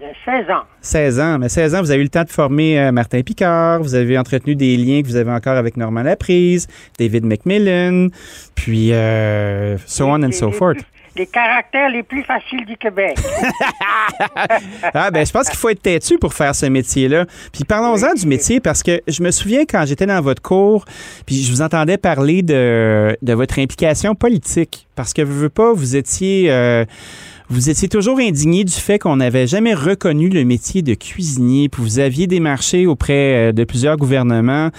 de 0.00 0.06
16 0.24 0.50
ans. 0.50 0.64
16 0.80 1.20
ans. 1.20 1.38
Mais 1.38 1.48
16 1.48 1.74
ans, 1.74 1.80
vous 1.80 1.90
avez 1.90 2.00
eu 2.00 2.04
le 2.04 2.08
temps 2.08 2.24
de 2.24 2.30
former 2.30 2.78
euh, 2.78 2.92
Martin 2.92 3.22
Picard, 3.22 3.82
vous 3.82 3.94
avez 3.94 4.18
entretenu 4.18 4.54
des 4.54 4.76
liens 4.76 5.02
que 5.02 5.06
vous 5.06 5.16
avez 5.16 5.30
encore 5.30 5.56
avec 5.56 5.76
Normand 5.76 6.02
Laprise, 6.02 6.68
David 6.98 7.24
McMillan, 7.24 8.08
puis 8.54 8.92
euh, 8.92 9.76
so 9.86 10.06
on 10.06 10.22
and 10.22 10.32
so 10.32 10.50
forth. 10.50 10.78
Les 11.14 11.26
caractères 11.26 11.90
les 11.90 12.02
plus 12.02 12.24
faciles 12.24 12.64
du 12.64 12.76
Québec. 12.76 13.18
Ah 14.94 15.10
ben 15.10 15.24
je 15.26 15.32
pense 15.32 15.48
qu'il 15.48 15.58
faut 15.58 15.68
être 15.68 15.82
têtu 15.82 16.18
pour 16.18 16.34
faire 16.34 16.54
ce 16.54 16.66
métier-là. 16.66 17.26
Puis 17.52 17.64
parlons-en 17.64 18.14
du 18.14 18.26
métier 18.26 18.60
parce 18.60 18.82
que 18.82 19.00
je 19.08 19.22
me 19.22 19.30
souviens 19.30 19.64
quand 19.68 19.84
j'étais 19.86 20.06
dans 20.06 20.20
votre 20.20 20.42
cours, 20.42 20.84
puis 21.26 21.42
je 21.42 21.50
vous 21.50 21.62
entendais 21.62 21.98
parler 21.98 22.42
de, 22.42 23.16
de 23.20 23.32
votre 23.32 23.58
implication 23.58 24.14
politique 24.14 24.86
parce 24.94 25.12
que 25.12 25.22
vous 25.22 25.38
veux 25.38 25.48
pas, 25.48 25.72
vous 25.72 25.96
étiez 25.96 26.50
euh, 26.50 26.84
Vous 27.52 27.68
étiez 27.68 27.86
toujours 27.86 28.18
indigné 28.18 28.64
du 28.64 28.72
fait 28.72 28.98
qu'on 28.98 29.16
n'avait 29.16 29.46
jamais 29.46 29.74
reconnu 29.74 30.30
le 30.30 30.42
métier 30.42 30.80
de 30.80 30.94
cuisinier, 30.94 31.68
puis 31.68 31.82
vous 31.82 31.98
aviez 31.98 32.26
démarché 32.26 32.86
auprès 32.86 33.50
euh, 33.50 33.52
de 33.52 33.64
plusieurs 33.64 33.98
gouvernements 33.98 34.70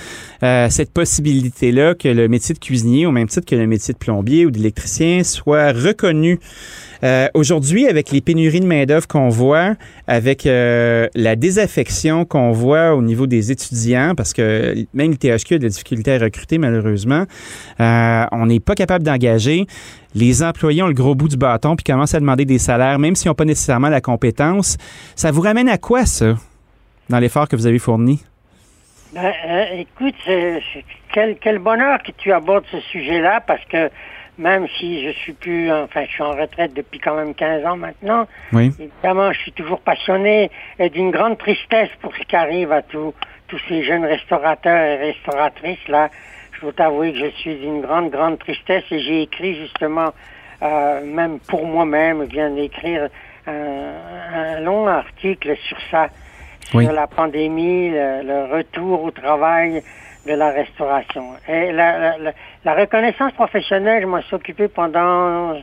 euh, 0.42 0.68
cette 0.72 0.92
possibilité-là 0.92 1.94
que 1.94 2.08
le 2.08 2.28
métier 2.28 2.56
de 2.56 2.60
cuisinier, 2.60 3.06
au 3.06 3.12
même 3.12 3.28
titre 3.28 3.46
que 3.46 3.56
le 3.56 3.68
métier 3.68 3.94
de 3.94 4.00
plombier 4.00 4.48
ou 4.48 4.50
d'électricien, 4.50 5.24
soit 5.24 5.72
reconnu. 5.72 6.40
Euh, 7.04 7.28
Aujourd'hui, 7.34 7.88
avec 7.88 8.12
les 8.12 8.22
pénuries 8.22 8.62
de 8.62 8.66
main-d'œuvre 8.66 9.08
qu'on 9.08 9.28
voit, 9.28 9.74
avec 10.08 10.46
euh, 10.46 11.08
la 11.16 11.36
désaffection 11.36 12.24
qu'on 12.24 12.52
voit 12.52 12.96
au 12.96 13.02
niveau 13.02 13.28
des 13.28 13.52
étudiants, 13.52 14.14
parce 14.16 14.32
que 14.32 14.86
même 14.94 15.12
le 15.12 15.18
THQ 15.18 15.56
a 15.56 15.58
de 15.58 15.64
la 15.64 15.70
difficulté 15.70 16.14
à 16.14 16.20
recruter, 16.20 16.58
malheureusement, 16.58 17.26
euh, 17.80 18.26
on 18.32 18.46
n'est 18.46 18.62
pas 18.62 18.76
capable 18.76 19.04
d'engager. 19.04 19.66
Les 20.16 20.44
employés 20.44 20.82
ont 20.82 20.88
le 20.88 20.94
gros 20.94 21.16
bout 21.16 21.28
du 21.28 21.38
bâton 21.38 21.76
puis 21.76 21.84
commencent 21.84 22.16
à 22.16 22.20
demander 22.20 22.46
des 22.46 22.60
salaires, 22.60 23.00
même 23.00 23.16
s'ils 23.16 23.30
n'ont 23.30 23.36
pas 23.36 23.46
nécessairement 23.46 23.90
la 23.90 24.02
compétence. 24.02 24.78
Ça 25.16 25.32
vous 25.32 25.42
ramène 25.42 25.68
à 25.68 25.78
quoi, 25.78 26.06
ça, 26.06 26.36
dans 27.10 27.20
l'effort 27.20 27.50
que 27.50 27.56
vous 27.56 27.68
avez 27.68 27.80
fourni? 27.80 28.24
Ben, 29.14 29.32
écoute, 29.74 30.16
quel 31.14 31.60
bonheur 31.60 32.02
que 32.02 32.12
tu 32.18 32.32
abordes 32.32 32.66
ce 32.72 32.80
sujet-là, 32.80 33.42
parce 33.42 33.64
que 33.66 33.90
même 34.38 34.68
si 34.80 35.06
je 35.06 35.12
suis 35.12 35.34
plus, 35.34 35.72
enfin, 35.72 36.04
je 36.06 36.12
suis 36.12 36.24
en 36.24 36.32
retraite 36.32 36.74
depuis 36.74 37.00
quand 37.00 37.16
même 37.16 37.34
15 37.36 37.66
ans 37.66 37.78
maintenant, 37.78 38.26
Oui. 38.52 38.72
évidemment, 38.80 39.32
je 39.32 39.40
suis 39.40 39.52
toujours 39.52 39.80
passionné 39.82 40.50
et 40.80 40.90
d'une 40.90 41.12
grande 41.12 41.38
tristesse 41.38 41.90
pour 42.02 42.16
ce 42.16 42.22
qui 42.24 42.36
arrive 42.36 42.72
à 42.72 42.82
tous 42.82 43.14
tous 43.50 43.60
ces 43.68 43.84
jeunes 43.84 44.06
restaurateurs 44.06 44.84
et 44.84 44.96
restauratrices 45.12 45.88
là. 45.88 46.10
Je 46.54 46.62
dois 46.62 46.74
t'avouer 46.74 47.12
que 47.14 47.20
je 47.20 47.30
suis 47.38 47.56
d'une 47.56 47.82
grande, 47.82 48.10
grande 48.10 48.40
tristesse 48.40 48.84
et 48.90 49.00
j'ai 49.00 49.22
écrit 49.24 49.54
justement, 49.56 50.12
euh, 50.64 51.06
même 51.06 51.40
pour 51.40 51.66
moi-même, 51.68 52.24
je 52.24 52.30
viens 52.32 52.50
d'écrire 52.50 53.10
un, 53.46 53.92
un 54.34 54.60
long 54.62 54.88
article 54.88 55.56
sur 55.68 55.78
ça, 55.92 56.08
sur 56.66 56.80
Oui. 56.80 56.88
la 56.92 57.06
pandémie, 57.06 57.90
le, 57.92 58.24
le 58.24 58.46
retour 58.56 59.04
au 59.04 59.12
travail 59.12 59.84
de 60.26 60.34
la 60.34 60.50
restauration. 60.52 61.24
Et 61.48 61.72
la, 61.72 62.18
la, 62.18 62.32
la- 62.64 62.74
reconnaissance 62.76 63.34
professionnelle, 63.34 64.02
je 64.02 64.08
m'en 64.08 64.22
suis 64.22 64.36
occupé 64.36 64.68
pendant 64.68 65.54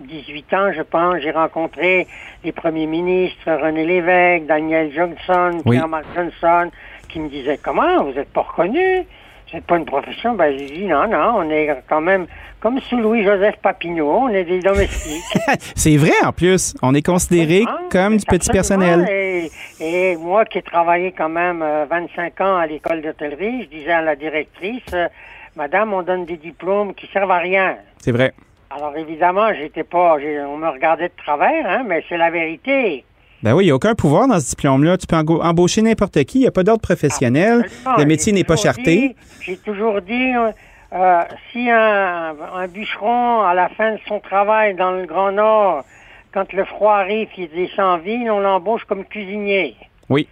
18 0.00 0.54
ans, 0.54 0.72
je 0.72 0.82
pense. 0.82 1.18
J'ai 1.20 1.30
rencontré 1.30 2.06
les 2.44 2.52
premiers 2.52 2.86
ministres, 2.86 3.50
René 3.52 3.84
Lévesque, 3.86 4.46
Daniel 4.46 4.92
Johnson, 4.92 5.60
Oui. 5.64 5.76
Pierre-Marc 5.76 6.04
Johnson, 6.14 6.70
qui 7.08 7.20
me 7.20 7.28
disaient, 7.28 7.58
comment, 7.62 8.04
vous 8.04 8.12
n'êtes 8.12 8.32
pas 8.32 8.42
reconnu? 8.42 9.06
N'êtes 9.52 9.64
pas 9.64 9.76
une 9.78 9.86
profession? 9.86 10.34
Ben, 10.34 10.56
j'ai 10.58 10.66
dit, 10.66 10.84
non, 10.86 11.08
non, 11.08 11.36
on 11.38 11.50
est 11.50 11.82
quand 11.88 12.02
même, 12.02 12.26
comme 12.60 12.78
sous 12.80 12.98
Louis-Joseph 12.98 13.56
Papineau, 13.62 14.10
on 14.10 14.28
est 14.28 14.44
des 14.44 14.60
domestiques. 14.60 15.22
C'est 15.74 15.96
vrai, 15.96 16.12
en 16.24 16.32
plus. 16.32 16.74
On 16.82 16.94
est 16.94 17.02
considéré 17.06 17.64
Ah, 17.66 17.78
comme 17.90 18.18
du 18.18 18.26
petit 18.26 18.50
personnel. 18.50 19.06
Et, 19.08 19.50
et 19.80 20.16
moi 20.16 20.44
qui 20.44 20.58
ai 20.58 20.62
travaillé 20.62 21.12
quand 21.12 21.30
même 21.30 21.62
euh, 21.62 21.86
25 21.88 22.40
ans 22.42 22.56
à 22.58 22.66
l'école 22.66 23.00
d'hôtellerie, 23.00 23.62
je 23.62 23.68
disais 23.78 23.92
à 23.92 24.02
la 24.02 24.16
directrice, 24.16 24.82
euh, 24.92 25.08
Madame, 25.56 25.94
on 25.94 26.02
donne 26.02 26.26
des 26.26 26.36
diplômes 26.36 26.94
qui 26.94 27.06
servent 27.06 27.30
à 27.30 27.38
rien. 27.38 27.76
C'est 27.98 28.12
vrai. 28.12 28.34
Alors 28.70 28.94
évidemment, 28.98 29.52
j'étais 29.54 29.82
pas, 29.82 30.16
on 30.46 30.56
me 30.58 30.68
regardait 30.68 31.08
de 31.08 31.14
travers, 31.24 31.66
hein, 31.66 31.84
mais 31.86 32.04
c'est 32.08 32.18
la 32.18 32.30
vérité. 32.30 33.04
Ben 33.42 33.54
oui, 33.54 33.64
il 33.64 33.66
n'y 33.66 33.70
a 33.70 33.76
aucun 33.76 33.94
pouvoir 33.94 34.26
dans 34.26 34.40
ce 34.40 34.48
diplôme-là. 34.50 34.96
Tu 34.98 35.06
peux 35.06 35.16
embaucher 35.16 35.82
n'importe 35.82 36.24
qui. 36.24 36.38
Il 36.38 36.42
n'y 36.42 36.48
a 36.48 36.50
pas 36.50 36.64
d'ordre 36.64 36.82
professionnel. 36.82 37.60
Absolument. 37.64 37.96
Le 37.98 38.04
métier 38.04 38.32
n'est 38.32 38.44
pas 38.44 38.56
charté. 38.56 39.14
J'ai 39.40 39.56
toujours 39.58 40.00
dit, 40.00 40.32
euh, 40.92 41.22
si 41.52 41.70
un, 41.70 42.34
un 42.54 42.66
bûcheron, 42.66 43.42
à 43.42 43.54
la 43.54 43.68
fin 43.68 43.92
de 43.92 44.00
son 44.08 44.18
travail 44.18 44.74
dans 44.74 44.90
le 44.90 45.06
Grand 45.06 45.30
Nord, 45.30 45.84
quand 46.32 46.52
le 46.52 46.64
froid 46.64 46.96
arrive, 46.96 47.28
il 47.36 47.48
descend 47.50 47.86
en 47.86 47.98
ville, 47.98 48.30
on 48.30 48.40
l'embauche 48.40 48.84
comme 48.84 49.04
cuisinier. 49.04 49.76
Oui. 50.08 50.26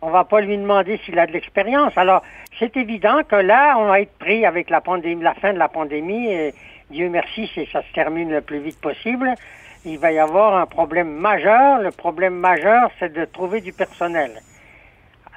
On 0.00 0.10
va 0.10 0.24
pas 0.24 0.40
lui 0.40 0.56
demander 0.56 1.00
s'il 1.04 1.18
a 1.18 1.26
de 1.26 1.32
l'expérience. 1.32 1.92
Alors, 1.96 2.22
c'est 2.58 2.76
évident 2.76 3.22
que 3.28 3.36
là, 3.36 3.76
on 3.78 3.86
va 3.86 4.00
être 4.00 4.16
pris 4.18 4.44
avec 4.46 4.70
la 4.70 4.80
pandémie, 4.80 5.22
la 5.22 5.34
fin 5.34 5.52
de 5.52 5.58
la 5.58 5.68
pandémie. 5.68 6.28
Et 6.28 6.54
Dieu 6.90 7.08
merci, 7.08 7.50
c'est 7.54 7.68
ça 7.72 7.82
se 7.82 7.92
termine 7.94 8.30
le 8.30 8.40
plus 8.40 8.60
vite 8.60 8.80
possible. 8.80 9.34
Il 9.84 9.98
va 9.98 10.12
y 10.12 10.18
avoir 10.18 10.56
un 10.56 10.66
problème 10.66 11.10
majeur. 11.10 11.80
Le 11.80 11.90
problème 11.90 12.34
majeur, 12.34 12.90
c'est 12.98 13.12
de 13.12 13.24
trouver 13.24 13.60
du 13.60 13.72
personnel. 13.72 14.30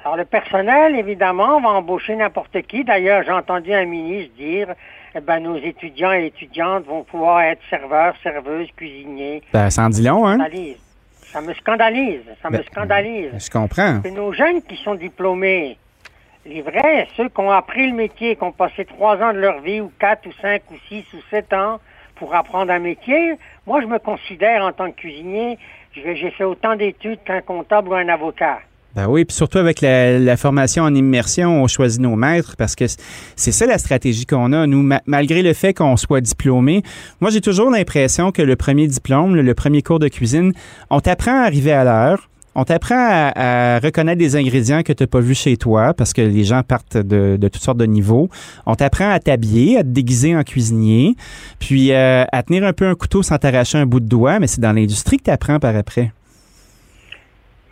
Alors, 0.04 0.16
le 0.16 0.24
personnel, 0.24 0.94
évidemment, 0.94 1.56
on 1.56 1.60
va 1.60 1.70
embaucher 1.70 2.14
n'importe 2.14 2.62
qui. 2.62 2.84
D'ailleurs, 2.84 3.24
j'ai 3.24 3.32
entendu 3.32 3.72
un 3.74 3.86
ministre 3.86 4.36
dire, 4.36 4.68
eh 5.16 5.20
ben, 5.20 5.40
nos 5.40 5.56
étudiants 5.56 6.12
et 6.12 6.26
étudiantes 6.26 6.84
vont 6.84 7.02
pouvoir 7.02 7.40
être 7.42 7.60
serveurs, 7.68 8.14
serveuses, 8.22 8.68
cuisiniers. 8.76 9.42
Ben, 9.52 9.68
ça 9.68 9.82
en 9.82 9.88
dit 9.88 10.02
long, 10.02 10.24
hein? 10.26 10.36
Scandalise. 10.36 10.76
Ça 11.32 11.40
me 11.40 11.54
scandalise. 11.54 12.22
Ça 12.40 12.50
me 12.50 12.58
Ben, 12.58 12.64
scandalise. 12.70 13.30
Je 13.44 13.50
comprends. 13.50 14.00
C'est 14.04 14.12
nos 14.12 14.32
jeunes 14.32 14.62
qui 14.62 14.76
sont 14.76 14.94
diplômés. 14.94 15.76
Les 16.44 16.62
vrais, 16.62 17.08
ceux 17.16 17.28
qui 17.28 17.40
ont 17.40 17.50
appris 17.50 17.90
le 17.90 17.96
métier, 17.96 18.36
qui 18.36 18.44
ont 18.44 18.52
passé 18.52 18.84
trois 18.84 19.16
ans 19.16 19.32
de 19.32 19.38
leur 19.40 19.58
vie, 19.60 19.80
ou 19.80 19.90
quatre, 19.98 20.24
ou 20.28 20.32
cinq, 20.40 20.62
ou 20.70 20.76
six, 20.88 21.04
ou 21.14 21.18
sept 21.30 21.52
ans 21.52 21.80
pour 22.16 22.34
apprendre 22.34 22.72
un 22.72 22.78
métier. 22.78 23.34
Moi, 23.66 23.80
je 23.80 23.86
me 23.86 23.98
considère 23.98 24.64
en 24.64 24.72
tant 24.72 24.90
que 24.90 24.96
cuisinier, 24.96 25.58
j'ai 25.94 26.30
fait 26.30 26.44
autant 26.44 26.76
d'études 26.76 27.20
qu'un 27.24 27.40
comptable 27.40 27.88
ou 27.88 27.94
un 27.94 28.08
avocat. 28.08 28.58
Ben 28.94 29.08
oui, 29.08 29.26
puis 29.26 29.36
surtout 29.36 29.58
avec 29.58 29.82
la, 29.82 30.36
formation 30.38 30.82
en 30.82 30.94
immersion, 30.94 31.62
on 31.62 31.68
choisit 31.68 32.00
nos 32.00 32.16
maîtres 32.16 32.56
parce 32.56 32.74
que 32.74 32.86
c'est 32.88 33.52
ça 33.52 33.66
la 33.66 33.76
stratégie 33.76 34.24
qu'on 34.24 34.54
a, 34.54 34.66
nous, 34.66 34.82
ma- 34.82 35.02
malgré 35.04 35.42
le 35.42 35.52
fait 35.52 35.74
qu'on 35.74 35.98
soit 35.98 36.22
diplômé. 36.22 36.82
Moi, 37.20 37.30
j'ai 37.30 37.42
toujours 37.42 37.70
l'impression 37.70 38.32
que 38.32 38.40
le 38.40 38.56
premier 38.56 38.86
diplôme, 38.86 39.36
le 39.36 39.54
premier 39.54 39.82
cours 39.82 39.98
de 39.98 40.08
cuisine, 40.08 40.54
on 40.88 41.00
t'apprend 41.00 41.42
à 41.42 41.44
arriver 41.44 41.72
à 41.72 41.84
l'heure. 41.84 42.30
On 42.58 42.64
t'apprend 42.64 42.96
à, 42.96 43.32
à 43.76 43.78
reconnaître 43.80 44.18
des 44.18 44.34
ingrédients 44.34 44.82
que 44.82 44.92
tu 44.94 45.02
n'as 45.02 45.06
pas 45.06 45.20
vus 45.20 45.34
chez 45.34 45.58
toi 45.58 45.92
parce 45.92 46.14
que 46.14 46.22
les 46.22 46.44
gens 46.44 46.62
partent 46.62 46.96
de, 46.96 47.36
de 47.36 47.48
toutes 47.48 47.62
sortes 47.62 47.76
de 47.76 47.84
niveaux. 47.84 48.30
On 48.64 48.74
t'apprend 48.74 49.10
à 49.10 49.20
t'habiller, 49.20 49.76
à 49.76 49.82
te 49.82 49.88
déguiser 49.88 50.34
en 50.34 50.42
cuisinier, 50.42 51.16
puis 51.60 51.92
euh, 51.92 52.24
à 52.32 52.42
tenir 52.42 52.64
un 52.64 52.72
peu 52.72 52.86
un 52.86 52.94
couteau 52.94 53.22
sans 53.22 53.36
t'arracher 53.36 53.76
un 53.76 53.84
bout 53.84 54.00
de 54.00 54.08
doigt, 54.08 54.38
mais 54.38 54.46
c'est 54.46 54.62
dans 54.62 54.72
l'industrie 54.72 55.18
que 55.18 55.24
tu 55.24 55.30
apprends 55.30 55.58
par 55.58 55.76
après. 55.76 56.12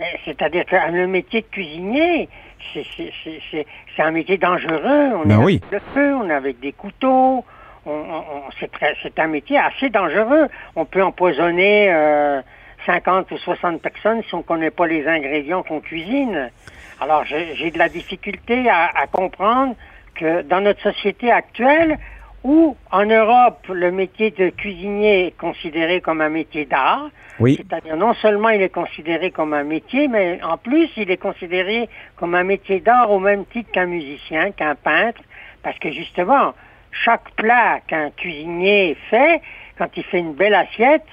Eh, 0.01 0.05
C'est-à-dire 0.27 0.67
que 0.67 0.77
le 0.93 1.07
métier 1.07 1.41
de 1.41 1.47
cuisinier, 1.51 2.29
c'est- 2.75 3.67
un 4.03 4.11
métier 4.11 4.37
dangereux. 4.37 5.13
On 5.25 5.27
Ben 5.27 5.41
est 5.41 5.45
oui. 5.45 5.61
avec 5.71 5.83
le 5.83 5.93
feu, 5.95 6.15
on 6.17 6.29
est 6.29 6.35
avec 6.35 6.61
des 6.61 6.73
couteaux. 6.73 7.43
On, 7.87 7.91
on- 7.91 7.93
on- 8.19 8.51
c'est 8.61 8.71
très- 8.71 8.95
c'est 9.03 9.19
un 9.19 9.29
métier 9.29 9.57
assez 9.57 9.89
dangereux. 9.89 10.49
On 10.77 10.85
peut 10.85 11.03
empoisonner 11.03 11.89
euh, 11.91 12.43
50 12.87 13.31
ou 13.31 13.39
60 13.39 13.81
personnes 13.83 14.23
si 14.25 14.35
on 14.35 14.39
ne 14.39 14.43
connaît 14.43 14.71
pas 14.71 14.87
les 14.87 15.07
ingrédients 15.07 15.63
qu'on 15.63 15.81
cuisine. 15.81 16.51
Alors, 17.01 17.25
j'ai 17.25 17.71
de 17.71 17.79
la 17.79 17.89
difficulté 17.89 18.69
à, 18.69 18.87
à 18.95 19.07
comprendre 19.07 19.75
que 20.15 20.43
dans 20.43 20.61
notre 20.61 20.81
société 20.83 21.31
actuelle, 21.31 21.99
où 22.45 22.77
en 22.93 23.07
Europe, 23.07 23.67
le 23.69 23.91
métier 23.91 24.31
de 24.31 24.51
cuisinier 24.51 25.27
est 25.29 25.37
considéré 25.39 26.01
comme 26.03 26.21
un 26.21 26.29
métier 26.29 26.67
d'art, 26.67 27.09
Oui. 27.41 27.57
c'est-à-dire 27.57 27.97
non 27.97 28.13
seulement 28.15 28.51
il 28.51 28.61
est 28.61 28.69
considéré 28.69 29.31
comme 29.31 29.55
un 29.55 29.65
métier, 29.65 30.09
mais 30.09 30.39
en 30.43 30.59
plus 30.59 30.91
il 30.99 31.11
est 31.11 31.17
considéré 31.17 31.89
comme 32.17 32.35
un 32.35 32.45
métier 32.45 32.81
d'art 32.81 33.11
au 33.11 33.19
même 33.19 33.47
titre 33.47 33.71
qu'un 33.73 33.87
musicien, 33.87 34.51
qu'un 34.53 34.75
peintre, 34.75 35.23
parce 35.63 35.79
que 35.79 35.91
justement, 35.91 36.53
chaque 36.93 37.31
plat 37.33 37.81
qu'un 37.89 38.11
cuisinier 38.11 38.97
fait, 39.09 39.41
quand 39.79 39.89
il 39.97 40.05
fait 40.05 40.19
une 40.19 40.35
belle 40.35 40.55
assiette, 40.55 41.07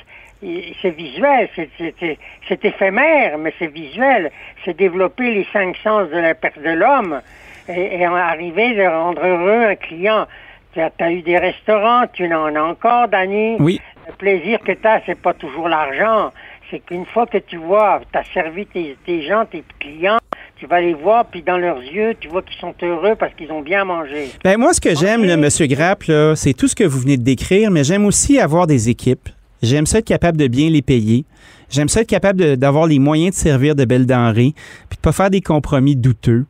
c'est 0.81 0.89
visuel, 0.95 1.49
c'est- 1.55 2.65
éphémère, 2.65 3.37
mais 3.37 3.53
c'est 3.59 3.71
visuel. 3.71 4.31
C'est 4.65 4.75
développer 4.75 5.31
les 5.33 5.47
cinq 5.53 5.75
sens 5.83 6.09
de 6.09 6.17
la 6.17 6.33
per- 6.35 6.49
de 6.63 6.71
l'homme 6.71 7.21
et, 7.69 8.03
arriver 8.05 8.73
de 8.75 8.83
rendre 8.87 9.23
heureux 9.25 9.65
un 9.69 9.75
client. 9.75 10.25
Tu 10.73 10.81
as, 10.81 10.89
t'as 10.89 11.11
eu 11.11 11.21
des 11.21 11.37
restaurants, 11.37 12.05
tu 12.11 12.25
en 12.33 12.55
as 12.55 12.61
encore, 12.63 13.07
Danny. 13.07 13.57
Oui. 13.59 13.79
Le 14.07 14.13
plaisir 14.13 14.59
que 14.59 14.71
tu 14.71 14.87
as, 14.87 15.01
c'est 15.05 15.19
pas 15.19 15.33
toujours 15.33 15.67
l'argent. 15.69 16.31
C'est 16.69 16.79
qu'une 16.79 17.05
fois 17.05 17.27
que 17.27 17.37
tu 17.37 17.57
vois, 17.57 18.01
tu 18.11 18.17
as 18.17 18.23
servi 18.33 18.65
tes, 18.65 18.95
tes 19.05 19.21
gens, 19.23 19.45
tes 19.45 19.63
clients, 19.79 20.19
tu 20.57 20.65
vas 20.67 20.79
les 20.79 20.93
voir, 20.93 21.25
puis 21.25 21.41
dans 21.41 21.57
leurs 21.57 21.81
yeux, 21.81 22.15
tu 22.19 22.29
vois 22.29 22.41
qu'ils 22.41 22.57
sont 22.59 22.73
heureux 22.81 23.15
parce 23.15 23.33
qu'ils 23.33 23.51
ont 23.51 23.61
bien 23.61 23.83
mangé. 23.83 24.27
Ben 24.43 24.57
moi, 24.57 24.73
ce 24.73 24.79
que 24.79 24.95
j'aime, 24.95 25.25
là, 25.25 25.35
Monsieur 25.35 25.67
Grapp, 25.67 26.03
c'est 26.35 26.53
tout 26.53 26.67
ce 26.67 26.75
que 26.75 26.83
vous 26.85 26.99
venez 26.99 27.17
de 27.17 27.23
décrire, 27.23 27.69
mais 27.71 27.83
j'aime 27.83 28.05
aussi 28.05 28.39
avoir 28.39 28.67
des 28.67 28.89
équipes. 28.89 29.27
J'aime 29.61 29.85
ça 29.85 29.99
être 29.99 30.05
capable 30.05 30.37
de 30.37 30.47
bien 30.47 30.69
les 30.69 30.81
payer. 30.81 31.25
J'aime 31.71 31.89
ça 31.89 32.01
être 32.01 32.07
capable 32.09 32.57
d'avoir 32.57 32.85
les 32.85 32.99
moyens 32.99 33.35
de 33.35 33.39
servir 33.39 33.75
de 33.75 33.85
belles 33.85 34.05
denrées, 34.05 34.53
puis 34.89 34.97
de 34.97 35.01
pas 35.01 35.11
faire 35.11 35.29
des 35.29 35.41
compromis 35.41 35.95
douteux. 35.95 36.45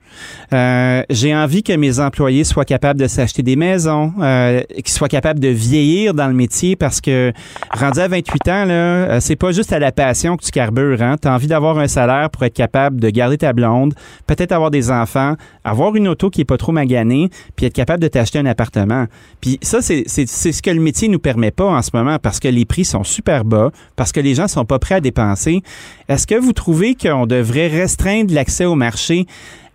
Euh, 0.53 1.03
J'ai 1.09 1.35
envie 1.35 1.63
que 1.63 1.73
mes 1.73 1.99
employés 1.99 2.43
soient 2.43 2.65
capables 2.65 2.99
de 2.99 3.07
s'acheter 3.07 3.43
des 3.43 3.55
maisons, 3.55 4.13
euh, 4.21 4.61
qu'ils 4.75 4.89
soient 4.89 5.07
capables 5.07 5.39
de 5.39 5.47
vieillir 5.49 6.13
dans 6.13 6.27
le 6.27 6.33
métier, 6.33 6.75
parce 6.75 7.01
que 7.01 7.31
rendu 7.71 7.99
à 7.99 8.07
28 8.07 8.47
ans, 8.47 8.65
là, 8.65 8.73
euh, 8.73 9.19
c'est 9.19 9.35
pas 9.35 9.51
juste 9.51 9.71
à 9.73 9.79
la 9.79 9.91
passion 9.91 10.37
que 10.37 10.43
tu 10.43 10.51
carbures. 10.51 11.01
Hein? 11.01 11.15
Tu 11.21 11.27
as 11.27 11.33
envie 11.33 11.47
d'avoir 11.47 11.77
un 11.77 11.87
salaire 11.87 12.29
pour 12.29 12.43
être 12.43 12.53
capable 12.53 12.99
de 12.99 13.09
garder 13.09 13.37
ta 13.37 13.53
blonde, 13.53 13.93
peut-être 14.27 14.51
avoir 14.51 14.71
des 14.71 14.89
enfants, 14.91 15.35
avoir 15.63 15.95
une 15.95 16.07
auto 16.07 16.29
qui 16.29 16.41
est 16.41 16.45
pas 16.45 16.57
trop 16.57 16.71
maganée, 16.71 17.29
puis 17.55 17.65
être 17.67 17.73
capable 17.73 18.01
de 18.01 18.07
t'acheter 18.07 18.39
un 18.39 18.45
appartement. 18.47 19.05
Puis 19.39 19.59
ça, 19.61 19.81
c'est 19.81 20.03
c'est- 20.07 20.27
c'est 20.27 20.51
ce 20.51 20.61
que 20.61 20.71
le 20.71 20.81
métier 20.81 21.07
nous 21.07 21.19
permet 21.19 21.51
pas 21.51 21.65
en 21.65 21.81
ce 21.81 21.91
moment, 21.93 22.17
parce 22.19 22.39
que 22.39 22.47
les 22.47 22.65
prix 22.65 22.85
sont 22.85 23.03
super 23.03 23.45
bas, 23.45 23.71
parce 23.95 24.11
que 24.11 24.19
les 24.19 24.33
gens 24.35 24.47
sont 24.47 24.65
pas 24.65 24.79
prêts 24.79 24.95
à 24.95 24.99
dépenser. 25.15 25.61
Est-ce 26.07 26.25
que 26.25 26.35
vous 26.35 26.53
trouvez 26.53 26.95
qu'on 26.95 27.25
devrait 27.25 27.67
restreindre 27.67 28.33
l'accès 28.33 28.65
au 28.65 28.75
marché 28.75 29.25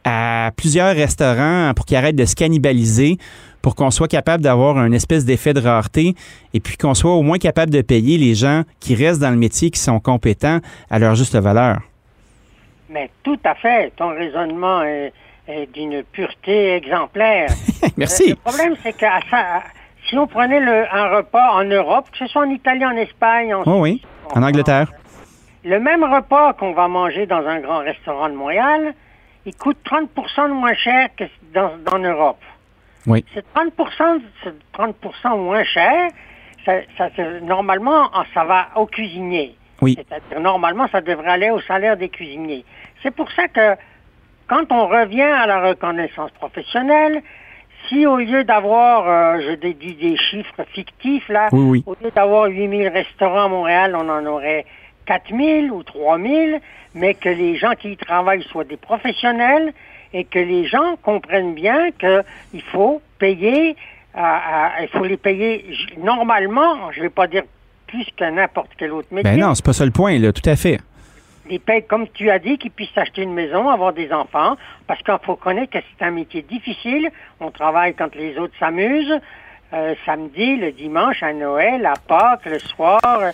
à 0.05 0.51
plusieurs 0.57 0.95
restaurants 0.95 1.73
pour 1.75 1.85
qu'ils 1.85 1.97
arrêtent 1.97 2.17
de 2.17 2.25
se 2.25 2.35
cannibaliser, 2.35 3.19
pour 3.63 3.75
qu'on 3.75 3.91
soit 3.91 4.09
capable 4.09 4.43
d'avoir 4.45 4.79
un 4.79 4.93
espèce 4.93 5.25
d'effet 5.25 5.53
de 5.53 5.61
rareté 5.61 6.15
et 6.55 6.61
puis 6.61 6.77
qu'on 6.77 6.95
soit 6.95 7.13
au 7.13 7.23
moins 7.23 7.39
capable 7.39 7.73
de 7.73 7.83
payer 7.83 8.17
les 8.17 8.35
gens 8.35 8.63
qui 8.81 8.95
restent 8.95 9.21
dans 9.21 9.31
le 9.31 9.37
métier, 9.37 9.71
qui 9.71 9.81
sont 9.81 9.99
compétents 10.01 10.61
à 10.91 10.99
leur 10.99 11.15
juste 11.17 11.35
valeur? 11.37 11.79
Mais 12.89 13.11
tout 13.25 13.39
à 13.45 13.55
fait. 13.57 13.93
Ton 13.97 14.11
raisonnement 14.11 14.83
est, 14.85 15.13
est 15.49 15.69
d'une 15.75 16.05
pureté 16.13 16.75
exemplaire. 16.77 17.49
Merci. 17.97 18.31
Le 18.31 18.37
problème, 18.37 18.75
c'est 18.85 18.93
que 18.93 19.07
ça- 19.31 19.63
si 20.09 20.17
on 20.17 20.29
prenait 20.29 20.61
le- 20.61 20.85
un 20.95 21.17
repas 21.17 21.51
en 21.53 21.65
Europe, 21.65 22.07
que 22.13 22.19
ce 22.19 22.27
soit 22.29 22.43
en 22.47 22.51
Italie, 22.51 22.85
en 22.87 22.97
Espagne, 22.97 23.53
en 23.53 23.63
Oh 23.67 23.81
oui, 23.81 24.01
en 24.33 24.43
Angleterre. 24.45 24.93
Le 25.67 25.81
même 25.81 26.05
repas 26.05 26.53
qu'on 26.53 26.75
va 26.75 26.87
manger 26.87 27.27
dans 27.27 27.45
un 27.45 27.59
grand 27.59 27.79
restaurant 27.79 28.29
de 28.29 28.35
Montréal, 28.35 28.95
il 29.47 29.57
coûte 29.57 29.79
30 29.85 30.09
de 30.15 30.53
moins 30.53 30.75
cher 30.75 31.09
que 31.17 31.25
dans, 31.53 31.73
dans 31.79 31.99
l'Europe. 31.99 32.41
Oui. 33.05 33.25
C'est 33.35 33.45
30 33.53 33.73
c'est 34.45 34.55
30 34.73 34.95
moins 35.39 35.65
cher. 35.65 36.11
Ça, 36.65 36.75
ça 36.97 37.09
normalement, 37.43 38.11
ah, 38.15 38.23
ça 38.33 38.45
va 38.45 38.69
au 38.77 38.87
cuisinier. 38.87 39.57
Oui. 39.83 39.99
C'est-à-dire, 39.99 40.39
normalement, 40.39 40.87
ça 40.87 41.01
devrait 41.01 41.31
aller 41.33 41.51
au 41.51 41.61
salaire 41.63 41.97
des 41.97 42.11
cuisiniers. 42.11 42.65
C'est 43.03 43.15
pour 43.15 43.31
ça 43.33 43.49
que, 43.49 43.75
quand 44.47 44.71
on 44.71 44.87
revient 44.87 45.23
à 45.23 45.49
la 45.49 45.69
reconnaissance 45.69 46.31
professionnelle, 46.31 47.23
si 47.89 48.07
au 48.07 48.19
lieu 48.19 48.45
d'avoir, 48.45 49.09
euh, 49.09 49.41
je 49.41 49.55
dédie 49.57 49.95
des 49.95 50.17
chiffres 50.17 50.65
fictifs, 50.73 51.29
là, 51.29 51.49
Oui, 51.51 51.65
oui. 51.71 51.85
au 51.87 51.97
lieu 52.01 52.13
d'avoir 52.13 52.45
8000 52.45 52.87
restaurants 52.89 53.47
à 53.47 53.49
Montréal, 53.49 53.97
on 53.97 54.09
en 54.09 54.25
aurait 54.27 54.65
4000 55.07 55.71
ou 55.71 55.83
3000, 55.83 56.61
mais 56.95 57.15
que 57.15 57.29
les 57.29 57.57
gens 57.57 57.73
qui 57.79 57.93
y 57.93 57.97
travaillent 57.97 58.43
soient 58.45 58.65
des 58.65 58.77
professionnels 58.77 59.73
et 60.13 60.25
que 60.25 60.39
les 60.39 60.67
gens 60.67 60.97
comprennent 61.03 61.55
bien 61.55 61.91
qu'il 61.93 62.63
faut 62.73 63.01
payer, 63.19 63.77
euh, 64.17 64.21
euh, 64.21 64.83
il 64.83 64.89
faut 64.89 65.05
les 65.05 65.17
payer 65.17 65.65
normalement, 65.99 66.91
je 66.93 67.03
vais 67.03 67.11
pas 67.11 67.27
dire 67.27 67.43
plus 67.87 68.07
que 68.17 68.25
n'importe 68.25 68.71
quel 68.77 68.93
autre 68.93 69.09
métier. 69.11 69.31
Ben 69.31 69.41
non, 69.41 69.55
c'est 69.55 69.65
pas 69.65 69.73
ça 69.73 69.85
le 69.85 69.91
point, 69.91 70.19
là, 70.19 70.33
tout 70.33 70.49
à 70.49 70.57
fait. 70.57 70.79
Ils 71.49 71.61
payent, 71.61 71.87
comme 71.87 72.09
tu 72.09 72.31
as 72.31 72.41
dit, 72.41 72.59
qu'ils 72.59 72.73
puissent 72.73 72.97
acheter 72.97 73.23
une 73.23 73.33
maison, 73.33 73.69
avoir 73.69 73.93
des 73.93 74.13
enfants, 74.13 74.57
parce 74.87 75.01
qu'il 75.03 75.15
faut 75.23 75.37
connaître 75.37 75.73
que 75.73 75.79
c'est 75.79 76.05
un 76.05 76.11
métier 76.11 76.43
difficile. 76.43 77.11
On 77.41 77.51
travaille 77.51 77.95
quand 77.95 78.15
les 78.17 78.37
autres 78.37 78.55
s'amusent. 78.59 79.21
Euh, 79.77 79.95
samedi, 80.07 80.57
le 80.57 80.73
dimanche, 80.73 81.23
à 81.23 81.33
Noël, 81.33 81.85
à 81.85 81.95
Pâques, 82.09 82.47
le 82.47 82.59
soir. 82.59 83.01
euh, 83.05 83.31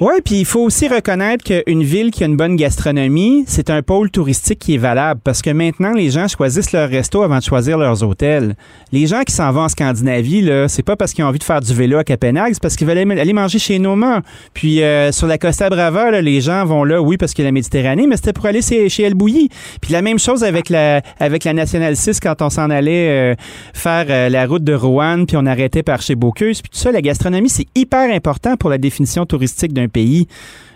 Oui, 0.00 0.14
puis 0.24 0.36
il 0.36 0.44
faut 0.44 0.60
aussi 0.60 0.86
reconnaître 0.86 1.44
qu'une 1.44 1.82
ville 1.82 2.10
qui 2.12 2.22
a 2.22 2.26
une 2.26 2.36
bonne 2.36 2.54
gastronomie, 2.54 3.44
c'est 3.48 3.70
un 3.70 3.82
pôle 3.82 4.10
touristique 4.10 4.60
qui 4.60 4.74
est 4.74 4.78
valable 4.78 5.20
parce 5.24 5.42
que 5.42 5.50
maintenant, 5.50 5.92
les 5.92 6.10
gens 6.10 6.28
choisissent 6.28 6.72
leur 6.72 6.88
resto 6.88 7.22
avant 7.22 7.38
de 7.38 7.42
choisir 7.42 7.76
leurs 7.76 8.04
hôtels. 8.04 8.54
Les 8.92 9.06
gens 9.06 9.22
qui 9.22 9.32
s'en 9.32 9.50
vont 9.50 9.62
en 9.62 9.68
Scandinavie, 9.68 10.42
là, 10.42 10.68
c'est 10.68 10.84
pas 10.84 10.94
parce 10.94 11.12
qu'ils 11.12 11.24
ont 11.24 11.28
envie 11.28 11.38
de 11.40 11.44
faire 11.44 11.60
du 11.60 11.74
vélo 11.74 11.98
à 11.98 12.04
Copenhague, 12.04 12.52
c'est 12.52 12.62
parce 12.62 12.76
qu'ils 12.76 12.86
veulent 12.86 12.98
aller 12.98 13.32
manger 13.32 13.58
chez 13.58 13.78
Noma. 13.78 14.20
Puis 14.54 14.82
euh, 14.82 15.10
sur 15.10 15.26
la 15.26 15.38
Costa 15.38 15.70
Brava, 15.70 16.20
les 16.20 16.40
gens 16.40 16.64
vont 16.66 16.84
là, 16.84 17.02
oui, 17.02 17.16
parce 17.16 17.34
qu'il 17.34 17.42
y 17.44 17.46
a 17.46 17.48
la 17.48 17.52
Méditerranée, 17.52 18.06
mais 18.06 18.16
c'était 18.16 18.32
pour 18.32 18.46
aller 18.46 18.62
chez, 18.62 19.02
El 19.02 19.14
Bouilly. 19.14 19.48
Puis 19.80 19.92
la 19.92 20.02
même 20.02 20.18
chose 20.20 20.44
avec 20.44 20.68
la, 20.68 21.00
avec 21.18 21.42
la 21.42 21.52
Nationale 21.52 21.96
6 21.96 22.20
quand 22.20 22.42
on 22.42 22.50
s'en 22.50 22.70
allait 22.70 23.34
faire 23.74 24.30
la 24.30 24.46
route 24.46 24.62
de 24.62 24.74
Rouen, 24.74 25.24
puis 25.24 25.36
on 25.36 25.46
arrêtait 25.46 25.79
par 25.82 26.00
chez 26.02 26.14
Bocuse, 26.14 26.62
puis 26.62 26.70
tout 26.70 26.78
ça, 26.78 26.92
la 26.92 27.00
gastronomie, 27.02 27.48
c'est 27.48 27.66
hyper 27.74 28.10
important 28.14 28.56
pour 28.56 28.70
la 28.70 28.78
définition 28.78 29.26
touristique 29.26 29.72
d'un 29.72 29.88
pays. 29.88 30.26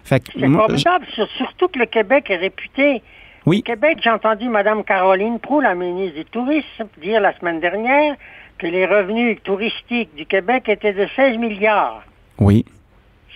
Fait 0.05 0.21
que 0.21 0.33
C'est 0.39 0.47
moi, 0.47 0.67
formidable, 0.67 1.07
sur- 1.15 1.29
surtout 1.37 1.69
que 1.69 1.79
le 1.79 1.87
Québec 1.87 2.27
est 2.31 2.37
réputé. 2.37 3.03
Oui. 3.47 3.59
Au 3.59 3.63
Québec, 3.63 3.99
j'ai 4.03 4.11
entendu 4.11 4.49
Mme 4.49 4.85
Caroline 4.85 5.39
Proux, 5.39 5.61
la 5.61 5.75
ministre 5.75 6.17
du 6.17 6.25
Tourisme, 6.25 6.87
dire 7.03 7.21
la 7.21 7.37
semaine 7.39 7.61
dernière 7.61 8.15
que 8.59 8.67
les 8.67 8.87
revenus 8.87 9.39
touristiques 9.43 10.15
du 10.15 10.25
Québec 10.27 10.69
étaient 10.69 10.93
de 10.93 11.07
16 11.17 11.37
milliards. 11.39 12.03
oui, 12.39 12.65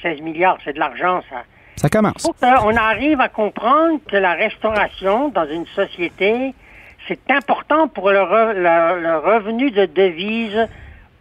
16 0.03 0.21
milliards, 0.23 0.59
c'est 0.65 0.73
de 0.75 0.79
l'argent, 0.79 1.23
ça. 1.29 1.43
ça 1.77 1.89
commence. 1.89 2.23
faut 2.23 2.33
qu'on 2.41 2.77
arrive 2.77 3.21
à 3.21 3.29
comprendre 3.29 3.99
que 4.09 4.17
la 4.17 4.35
restauration 4.35 5.29
dans 5.31 5.47
une 5.49 5.67
société, 5.75 6.55
c'est 7.09 7.31
important 7.31 7.89
pour 7.89 8.11
le, 8.11 8.21
re- 8.21 8.53
le- 8.55 9.03
le 9.03 9.19
revenu 9.19 9.71
de 9.73 9.87
devise 9.87 10.69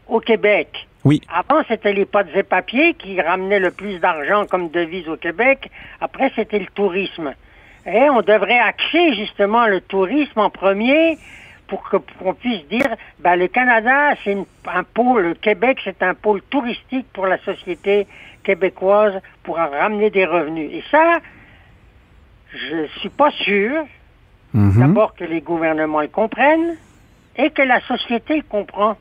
au 0.08 0.20
Québec. 0.20 0.88
Oui. 1.04 1.22
Avant, 1.34 1.64
c'était 1.68 1.94
les 1.94 2.06
pâtes 2.06 2.28
et 2.36 2.44
papiers 2.44 2.94
qui 2.96 3.20
ramenaient 3.22 3.60
le 3.60 3.72
plus 3.72 4.00
d'argent 4.00 4.46
comme 4.46 4.70
devise 4.70 5.08
au 5.08 5.16
Québec. 5.18 5.70
Après, 6.02 6.32
c'était 6.36 6.60
le 6.60 6.66
tourisme. 6.68 7.34
Et 7.86 8.10
on 8.10 8.22
devrait 8.22 8.60
axer 8.60 9.14
justement 9.14 9.68
le 9.68 9.80
tourisme 9.80 10.40
en 10.40 10.50
premier 10.50 11.18
pour 11.68 11.88
que- 11.90 11.98
qu'on 12.20 12.34
puisse 12.34 12.66
dire, 12.68 12.96
ben, 13.20 13.36
le 13.38 13.48
Canada, 13.48 14.14
c'est 14.24 14.38
un 14.66 14.84
pôle, 14.84 15.22
le 15.24 15.34
Québec, 15.36 15.80
c'est 15.84 16.02
un 16.04 16.14
pôle 16.14 16.42
touristique 16.50 17.08
pour 17.14 17.28
la 17.28 17.38
société 17.40 18.08
québécoise 18.44 19.22
pour 19.44 19.60
en 19.60 19.70
ramener 19.70 20.10
des 20.10 20.26
revenus. 20.26 20.70
Et 20.74 20.84
ça, 20.92 21.20
je 22.54 22.88
suis 23.00 23.10
pas 23.10 23.32
sûr, 23.32 23.86
Mhm. 24.54 24.80
d'abord 24.80 25.14
que 25.16 25.24
les 25.26 25.42
gouvernements 25.42 26.02
le 26.02 26.08
comprennent 26.08 26.78
et 27.38 27.50
que 27.50 27.62
la 27.62 27.80
société 27.82 28.38
le 28.38 28.44
comprend. 28.44 28.96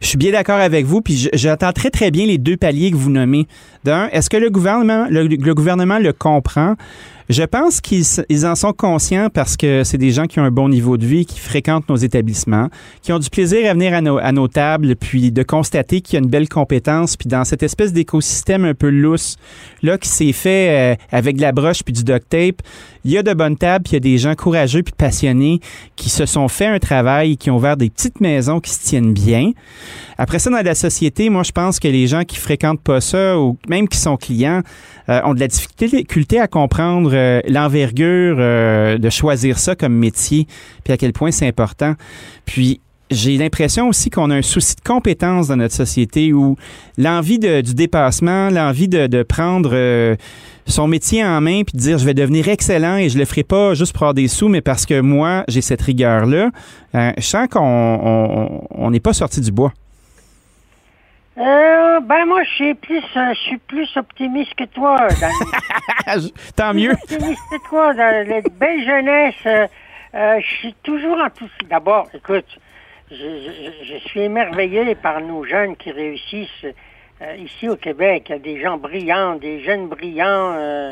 Je 0.00 0.06
suis 0.08 0.18
bien 0.18 0.32
d'accord 0.32 0.58
avec 0.58 0.84
vous, 0.86 1.00
puis 1.00 1.16
je- 1.16 1.28
j'entends 1.32 1.72
très 1.72 1.90
très 1.90 2.10
bien 2.10 2.26
les 2.26 2.38
deux 2.38 2.56
paliers 2.56 2.90
que 2.90 2.96
vous 2.96 3.10
nommez. 3.10 3.46
D'un, 3.84 4.08
est-ce 4.12 4.30
que 4.30 4.36
le 4.36 4.50
gouvernement, 4.50 5.06
le, 5.10 5.26
gouvernement 5.54 5.98
le 5.98 6.12
comprend? 6.12 6.74
Je 7.30 7.42
pense 7.42 7.80
qu'ils 7.80 8.46
en 8.46 8.54
sont 8.54 8.72
conscients 8.74 9.28
parce 9.32 9.56
que 9.56 9.82
c'est 9.82 9.96
des 9.96 10.10
gens 10.10 10.26
qui 10.26 10.40
ont 10.40 10.44
un 10.44 10.50
bon 10.50 10.68
niveau 10.68 10.98
de 10.98 11.06
vie, 11.06 11.24
qui 11.24 11.38
fréquentent 11.38 11.88
nos 11.88 11.96
établissements, 11.96 12.68
qui 13.02 13.12
ont 13.14 13.18
du 13.18 13.30
plaisir 13.30 13.70
à 13.70 13.72
venir 13.72 13.94
à 13.94 14.02
nos, 14.02 14.18
à 14.18 14.30
nos 14.32 14.46
tables, 14.46 14.94
puis 14.96 15.32
de 15.32 15.42
constater 15.42 16.02
qu'il 16.02 16.14
y 16.14 16.16
a 16.18 16.22
une 16.22 16.28
belle 16.30 16.50
compétence, 16.50 17.16
puis 17.16 17.28
dans 17.28 17.44
cette 17.44 17.62
espèce 17.62 17.94
d'écosystème 17.94 18.66
un 18.66 18.74
peu 18.74 18.90
lousse 18.90 19.36
là 19.82 19.96
qui 19.96 20.08
s'est 20.10 20.32
fait 20.32 20.94
euh, 20.94 20.96
avec 21.12 21.36
de 21.36 21.40
la 21.42 21.52
broche 21.52 21.82
puis 21.82 21.94
du 21.94 22.04
duct 22.04 22.28
tape, 22.28 22.60
il 23.04 23.10
y 23.10 23.18
a 23.18 23.22
de 23.22 23.34
bonnes 23.34 23.56
tables, 23.56 23.84
puis 23.84 23.92
il 23.92 23.94
y 23.94 23.96
a 23.96 24.00
des 24.00 24.18
gens 24.18 24.34
courageux 24.34 24.82
puis 24.82 24.94
passionnés 24.96 25.60
qui 25.96 26.08
se 26.08 26.26
sont 26.26 26.48
fait 26.48 26.66
un 26.66 26.78
travail, 26.78 27.36
qui 27.36 27.50
ont 27.50 27.56
ouvert 27.56 27.76
des 27.76 27.90
petites 27.90 28.20
maisons 28.20 28.60
qui 28.60 28.70
se 28.70 28.82
tiennent 28.82 29.12
bien. 29.12 29.52
Après 30.16 30.38
ça, 30.38 30.50
dans 30.50 30.62
la 30.62 30.74
société, 30.74 31.28
moi, 31.28 31.42
je 31.42 31.52
pense 31.52 31.80
que 31.80 31.88
les 31.88 32.06
gens 32.06 32.24
qui 32.24 32.36
fréquentent 32.36 32.80
pas 32.80 33.00
ça 33.00 33.38
ou 33.38 33.58
même 33.68 33.88
qui 33.88 33.98
sont 33.98 34.16
clients 34.16 34.62
euh, 35.08 35.20
ont 35.24 35.34
de 35.34 35.40
la 35.40 35.48
difficulté 35.48 36.40
à 36.40 36.46
comprendre 36.46 37.10
euh, 37.12 37.40
l'envergure 37.48 38.36
euh, 38.38 38.96
de 38.96 39.10
choisir 39.10 39.58
ça 39.58 39.74
comme 39.74 39.94
métier, 39.94 40.46
puis 40.82 40.92
à 40.92 40.96
quel 40.96 41.12
point 41.12 41.30
c'est 41.30 41.46
important. 41.46 41.94
Puis 42.46 42.80
j'ai 43.10 43.36
l'impression 43.36 43.88
aussi 43.88 44.10
qu'on 44.10 44.30
a 44.30 44.36
un 44.36 44.42
souci 44.42 44.76
de 44.76 44.80
compétence 44.80 45.48
dans 45.48 45.56
notre 45.56 45.74
société 45.74 46.32
où 46.32 46.56
l'envie 46.98 47.38
de- 47.38 47.60
du 47.60 47.74
dépassement, 47.74 48.48
l'envie 48.50 48.88
de, 48.88 49.06
de 49.06 49.22
prendre 49.22 49.70
euh, 49.74 50.16
son 50.66 50.88
métier 50.88 51.22
en 51.24 51.40
main 51.42 51.62
puis 51.64 51.76
de 51.76 51.78
dire 51.78 51.98
je 51.98 52.06
vais 52.06 52.14
devenir 52.14 52.48
excellent 52.48 52.96
et 52.96 53.08
je 53.10 53.18
le 53.18 53.24
ferai 53.26 53.42
pas 53.42 53.74
juste 53.74 53.92
pour 53.92 54.02
avoir 54.04 54.14
des 54.14 54.28
sous, 54.28 54.48
mais 54.48 54.62
parce 54.62 54.86
que 54.86 55.00
moi, 55.00 55.44
j'ai 55.48 55.60
cette 55.60 55.82
rigueur-là, 55.82 56.50
euh, 56.94 57.12
je 57.18 57.22
sens 57.22 57.46
qu'on 57.48 57.60
on- 57.60 58.40
on- 58.40 58.66
on 58.70 58.90
n'est 58.90 59.00
pas 59.00 59.12
sorti 59.12 59.40
du 59.40 59.52
bois. 59.52 59.72
Euh, 61.36 62.00
ben 62.00 62.26
moi, 62.26 62.42
je 62.44 62.50
suis 62.50 62.74
plus, 62.74 63.02
je 63.14 63.34
suis 63.40 63.58
plus 63.58 63.88
optimiste 63.96 64.54
que 64.54 64.64
toi. 64.66 65.08
Tant 66.56 66.72
mieux. 66.72 66.92
optimiste 66.92 67.40
que 67.50 67.68
toi. 67.68 67.92
Dans 67.92 68.28
la 68.28 68.40
belle 68.58 68.84
jeunesse, 68.86 69.34
euh, 70.14 70.38
je 70.40 70.46
suis 70.60 70.74
toujours 70.84 71.18
enthousiaste. 71.18 71.68
D'abord, 71.68 72.06
écoute, 72.14 72.44
je, 73.10 73.16
je- 73.16 73.84
je 73.84 73.98
suis 74.08 74.20
émerveillé 74.20 74.94
par 74.94 75.20
nos 75.20 75.44
jeunes 75.44 75.76
qui 75.76 75.90
réussissent 75.92 76.66
euh, 77.22 77.36
ici 77.36 77.68
au 77.68 77.76
Québec. 77.76 78.24
Il 78.28 78.32
y 78.32 78.34
a 78.34 78.38
des 78.38 78.60
gens 78.60 78.76
brillants, 78.76 79.36
des 79.36 79.60
jeunes 79.62 79.88
brillants, 79.88 80.52
euh, 80.56 80.88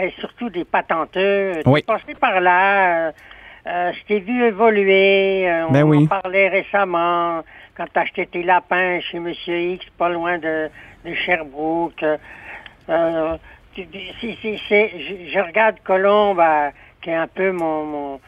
et 0.00 0.10
surtout 0.18 0.48
des 0.48 0.64
patenteux. 0.64 1.62
Oui. 1.66 1.82
Passé 1.82 2.14
par 2.18 2.40
là. 2.40 3.08
euh, 3.08 3.12
euh, 3.66 3.92
je 3.92 4.04
t'ai 4.04 4.20
vu 4.20 4.44
évoluer. 4.44 5.48
euh, 5.48 5.66
on 5.68 5.72
Ben 5.72 5.82
oui. 5.82 6.04
en 6.04 6.06
parlait 6.06 6.48
récemment 6.48 7.42
quand 7.76 7.84
tu 7.92 7.98
acheté 7.98 8.26
tes 8.26 8.42
lapins 8.42 9.00
chez 9.00 9.18
Monsieur 9.18 9.58
X, 9.60 9.84
pas 9.98 10.08
loin 10.08 10.38
de, 10.38 10.70
de 11.04 11.14
Sherbrooke. 11.14 12.02
Euh, 12.88 13.36
tu- 13.74 13.86
tu- 13.88 13.98
c'est- 14.20 14.36
c'est- 14.40 14.58
c'est- 14.68 14.92
je, 14.98 15.30
je 15.30 15.38
regarde 15.38 15.76
Colombe, 15.84 16.40
euh, 16.40 16.70
qui 17.02 17.10
est 17.10 17.14
un 17.14 17.26
peu 17.26 17.52
mon, 17.52 17.84
mon- 17.84 18.20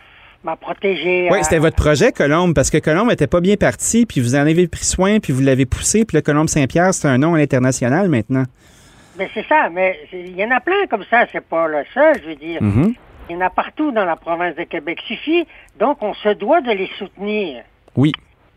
ma 0.44 0.56
protégée. 0.56 1.28
Oui, 1.30 1.38
euh, 1.38 1.42
c'était 1.42 1.58
votre 1.58 1.76
projet, 1.76 2.12
Colombe, 2.12 2.54
parce 2.54 2.70
que 2.70 2.78
Colombe 2.78 3.10
était 3.10 3.26
pas 3.26 3.40
bien 3.40 3.56
parti, 3.56 4.06
puis 4.06 4.20
vous 4.20 4.34
en 4.34 4.40
avez 4.40 4.68
pris 4.68 4.84
soin, 4.84 5.20
puis 5.20 5.32
vous 5.32 5.42
l'avez 5.42 5.66
poussé, 5.66 6.04
puis 6.04 6.16
le 6.16 6.22
Colombe 6.22 6.48
Saint-Pierre, 6.48 6.94
c'est 6.94 7.08
un 7.08 7.18
nom 7.18 7.34
à 7.34 7.38
l'international 7.38 8.08
maintenant. 8.08 8.44
Mais 9.18 9.28
c'est 9.34 9.46
ça, 9.46 9.68
mais 9.70 9.98
il 10.12 10.34
y 10.36 10.44
en 10.44 10.50
a 10.50 10.60
plein 10.60 10.86
comme 10.88 11.04
ça, 11.10 11.26
c'est 11.30 11.44
pas 11.46 11.66
le 11.68 11.82
seul, 11.92 12.14
je 12.22 12.28
veux 12.28 12.36
dire. 12.36 12.62
Mhm. 12.62 12.94
Il 13.28 13.34
y 13.34 13.36
en 13.36 13.42
a 13.42 13.50
partout 13.50 13.92
dans 13.92 14.04
la 14.04 14.16
province 14.16 14.56
de 14.56 14.62
Québec. 14.64 14.98
Suffit, 15.06 15.46
donc 15.78 15.98
on 16.02 16.14
se 16.14 16.30
doit 16.30 16.62
de 16.62 16.72
les 16.72 16.88
soutenir. 16.98 17.62
Oui. 17.96 18.12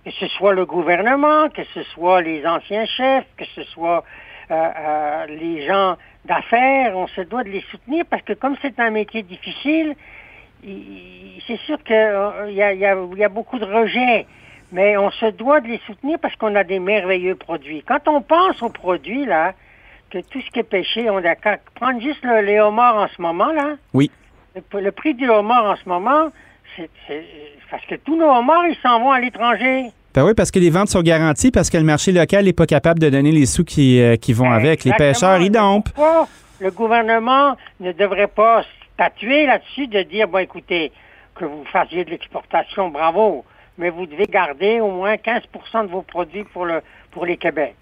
Que 0.05 0.11
ce 0.11 0.27
soit 0.27 0.53
le 0.53 0.65
gouvernement, 0.65 1.49
que 1.49 1.61
ce 1.73 1.83
soit 1.93 2.21
les 2.21 2.45
anciens 2.45 2.85
chefs, 2.85 3.25
que 3.37 3.45
ce 3.55 3.63
soit 3.63 4.03
euh, 4.51 4.53
euh, 4.55 5.25
les 5.27 5.65
gens 5.67 5.95
d'affaires, 6.25 6.95
on 6.97 7.07
se 7.07 7.21
doit 7.21 7.43
de 7.43 7.49
les 7.49 7.63
soutenir 7.71 8.03
parce 8.09 8.23
que 8.23 8.33
comme 8.33 8.55
c'est 8.61 8.79
un 8.79 8.89
métier 8.89 9.23
difficile, 9.23 9.95
il- 9.95 9.95
c'est 11.47 11.59
sûr 11.65 11.77
qu'il 11.83 11.95
y, 11.95 12.61
a, 12.61 12.73
il 12.73 12.79
y, 12.79 12.85
a, 12.85 12.95
il 13.11 13.17
y 13.17 13.23
a 13.23 13.29
beaucoup 13.29 13.59
de 13.59 13.65
rejets, 13.65 14.25
mais 14.71 14.97
on 14.97 15.11
se 15.11 15.27
doit 15.27 15.59
de 15.61 15.67
les 15.67 15.81
soutenir 15.85 16.17
parce 16.19 16.35
qu'on 16.35 16.55
a 16.55 16.63
des 16.63 16.79
merveilleux 16.79 17.35
produits. 17.35 17.83
Quand 17.87 18.07
on 18.07 18.21
pense 18.21 18.61
aux 18.61 18.69
produits, 18.69 19.25
là, 19.25 19.53
que 20.09 20.19
tout 20.19 20.41
ce 20.41 20.49
qui 20.51 20.59
est 20.59 20.63
pêché, 20.63 21.09
on 21.09 21.17
a 21.17 21.35
prendre 21.75 22.01
juste 22.01 22.23
le, 22.23 22.41
les 22.41 22.59
homards 22.59 22.97
en 22.97 23.07
ce 23.07 23.21
moment, 23.21 23.51
là. 23.51 23.75
Oui. 23.93 24.09
Le, 24.55 24.81
le 24.81 24.91
prix 24.91 25.15
du 25.15 25.29
homard 25.29 25.65
en 25.65 25.75
ce 25.75 25.89
moment, 25.89 26.29
c'est 26.77 26.89
parce 27.69 27.85
que 27.85 27.95
tous 27.95 28.15
nos 28.15 28.29
homards, 28.29 28.67
ils 28.67 28.77
s'en 28.83 28.99
vont 28.99 29.11
à 29.11 29.19
l'étranger. 29.19 29.85
Ben 30.13 30.23
oui, 30.23 30.33
parce 30.35 30.51
que 30.51 30.59
les 30.59 30.69
ventes 30.69 30.89
sont 30.89 31.01
garanties, 31.01 31.49
parce 31.49 31.71
que 31.71 31.77
le 31.77 31.83
marché 31.83 32.11
local 32.11 32.45
n'est 32.45 32.53
pas 32.53 32.67
capable 32.67 32.99
de 32.99 33.09
donner 33.09 33.31
les 33.31 33.47
sous 33.47 33.63
qui, 33.63 33.99
euh, 33.99 34.15
qui 34.15 34.31
vont 34.33 34.51
avec. 34.51 34.83
Les 34.83 34.93
pêcheurs, 34.93 35.41
ils 35.41 35.49
dompent. 35.49 35.89
Pourquoi 35.89 36.27
le 36.59 36.69
gouvernement 36.69 37.57
ne 37.79 37.91
devrait 37.91 38.27
pas 38.27 38.63
statuer 39.07 39.45
là-dessus 39.45 39.87
de 39.87 40.01
dire, 40.03 40.27
bon, 40.27 40.39
écoutez, 40.39 40.91
que 41.35 41.45
vous 41.45 41.63
fassiez 41.71 42.05
de 42.05 42.09
l'exportation, 42.11 42.89
bravo, 42.89 43.43
mais 43.77 43.89
vous 43.89 44.05
devez 44.05 44.25
garder 44.25 44.79
au 44.79 44.91
moins 44.91 45.15
15% 45.15 45.87
de 45.87 45.91
vos 45.91 46.01
produits 46.03 46.43
pour, 46.45 46.65
le, 46.65 46.81
pour 47.11 47.25
les 47.25 47.37
Québec. 47.37 47.75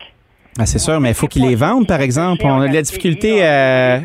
Ah, 0.59 0.65
c'est 0.65 0.79
sûr, 0.79 0.99
mais 0.99 1.09
il 1.09 1.15
faut 1.15 1.27
qu'ils 1.27 1.47
les 1.47 1.55
vendent, 1.55 1.87
par 1.87 2.01
exemple. 2.01 2.41
On 2.45 2.61
a 2.61 2.67
de 2.67 2.73
la 2.73 2.81
difficulté 2.81 3.45
à... 3.45 3.97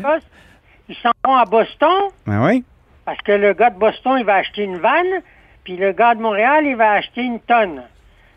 Ils 0.89 0.95
s'en 1.03 1.11
vont 1.25 1.35
à 1.35 1.43
Boston 1.45 2.03
Ben 2.25 2.45
oui. 2.45 2.63
parce 3.03 3.19
que 3.21 3.33
le 3.33 3.53
gars 3.53 3.69
de 3.71 3.77
Boston, 3.77 4.15
il 4.19 4.23
va 4.25 4.35
acheter 4.35 4.63
une 4.63 4.77
vanne, 4.77 5.21
puis 5.65 5.75
le 5.75 5.91
gars 5.91 6.15
de 6.15 6.21
Montréal, 6.21 6.65
il 6.65 6.75
va 6.77 6.91
acheter 6.91 7.21
une 7.23 7.39
tonne. 7.41 7.83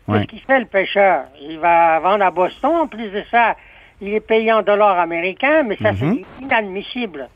Qu'est-ce 0.07 0.25
qu'il 0.25 0.41
fait, 0.41 0.59
le 0.59 0.65
pêcheur? 0.65 1.25
Il 1.41 1.59
va 1.59 1.99
vendre 1.99 2.25
à 2.25 2.31
Boston. 2.31 2.71
En 2.75 2.87
plus 2.87 3.09
de 3.09 3.23
ça, 3.31 3.55
il 4.01 4.13
est 4.13 4.19
payé 4.19 4.51
en 4.51 4.61
dollars 4.63 4.99
américains, 4.99 5.63
mais 5.63 5.77
ça, 5.81 5.93
Mhm. 5.93 6.25
c'est 6.39 6.43
inadmissible. 6.43 7.29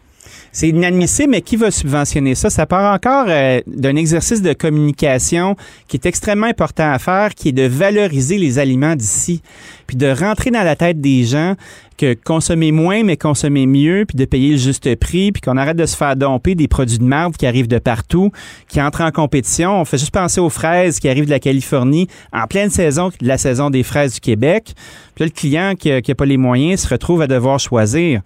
C'est 0.52 0.70
inadmissible, 0.70 1.32
mais 1.32 1.42
qui 1.42 1.58
va 1.58 1.70
subventionner 1.70 2.34
ça? 2.34 2.50
Ça 2.50 2.66
part 2.66 2.94
encore 2.94 3.26
euh, 3.28 3.60
d'un 3.68 3.96
exercice 3.96 4.42
de 4.42 4.54
communication 4.54 5.56
qui 5.88 5.98
est 5.98 6.06
extrêmement 6.06 6.48
important 6.48 6.92
à 6.92 7.00
faire, 7.00 7.36
qui 7.36 7.50
est 7.50 7.52
de 7.52 7.68
valoriser 7.68 8.38
les 8.38 8.58
aliments 8.58 8.96
d'ici, 8.96 9.42
puis 9.86 9.98
de 9.98 10.08
rentrer 10.08 10.52
dans 10.52 10.64
la 10.64 10.76
tête 10.76 11.02
des 11.02 11.24
gens 11.26 11.56
que 11.98 12.14
consommer 12.14 12.72
moins, 12.72 13.04
mais 13.04 13.18
consommer 13.18 13.66
mieux, 13.68 14.06
puis 14.08 14.18
de 14.18 14.26
payer 14.26 14.52
le 14.52 14.58
juste 14.58 14.96
prix, 14.96 15.32
puis 15.32 15.42
qu'on 15.42 15.58
arrête 15.58 15.78
de 15.78 15.86
se 15.86 15.96
faire 15.96 16.16
domper 16.16 16.56
des 16.56 16.68
produits 16.68 17.00
de 17.00 17.04
merde 17.04 17.36
qui 17.38 17.46
arrivent 17.46 17.68
de 17.68 17.80
partout, 17.80 18.32
qui 18.68 18.82
entrent 18.82 19.02
en 19.02 19.12
compétition. 19.12 19.80
On 19.80 19.86
fait 19.86 19.98
juste 19.98 20.12
penser 20.12 20.42
aux 20.42 20.50
fraises 20.50 21.00
qui 21.00 21.10
arrivent 21.10 21.26
de 21.26 21.32
la 21.32 21.40
Californie 21.40 22.08
en 22.34 22.48
pleine 22.48 22.70
saison, 22.70 23.12
la 23.22 23.38
saison 23.38 23.70
des 23.70 23.84
fraises 23.84 24.16
du 24.16 24.20
Québec. 24.20 24.74
Puis 25.16 25.24
là, 25.24 25.26
le 25.26 25.32
client 25.32 25.74
qui 25.76 25.90
n'a 25.90 26.16
pas 26.16 26.26
les 26.26 26.38
moyens 26.38 26.82
se 26.82 26.88
retrouve 26.88 27.22
à 27.22 27.28
devoir 27.28 27.60
choisir. 27.60 28.22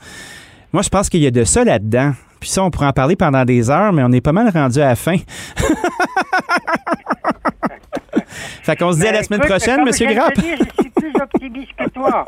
Moi, 0.73 0.81
je 0.83 0.89
pense 0.89 1.09
qu'il 1.09 1.21
y 1.21 1.27
a 1.27 1.31
de 1.31 1.43
ça 1.43 1.63
là-dedans. 1.63 2.11
Puis 2.39 2.49
ça, 2.49 2.63
on 2.63 2.69
pourrait 2.71 2.87
en 2.87 2.93
parler 2.93 3.15
pendant 3.15 3.43
des 3.43 3.69
heures, 3.69 3.91
mais 3.91 4.03
on 4.03 4.11
est 4.11 4.21
pas 4.21 4.31
mal 4.31 4.49
rendu 4.49 4.79
à 4.79 4.87
la 4.89 4.95
fin. 4.95 5.15
fait 8.63 8.75
qu'on 8.75 8.91
se 8.93 8.99
dit 8.99 9.07
à 9.07 9.11
la 9.11 9.17
Ben, 9.19 9.23
semaine 9.23 9.41
prochaine, 9.41 9.83
Monsieur 9.83 10.07
je 10.07 10.13
viens 10.13 10.21
de 10.27 10.33
Grapp. 10.33 10.35
te 10.35 10.41
dire, 10.41 10.57
je 10.57 10.81
suis 10.83 10.89
plus 10.91 11.13
optimiste 11.21 11.71
que 11.77 11.89
toi. 11.89 12.25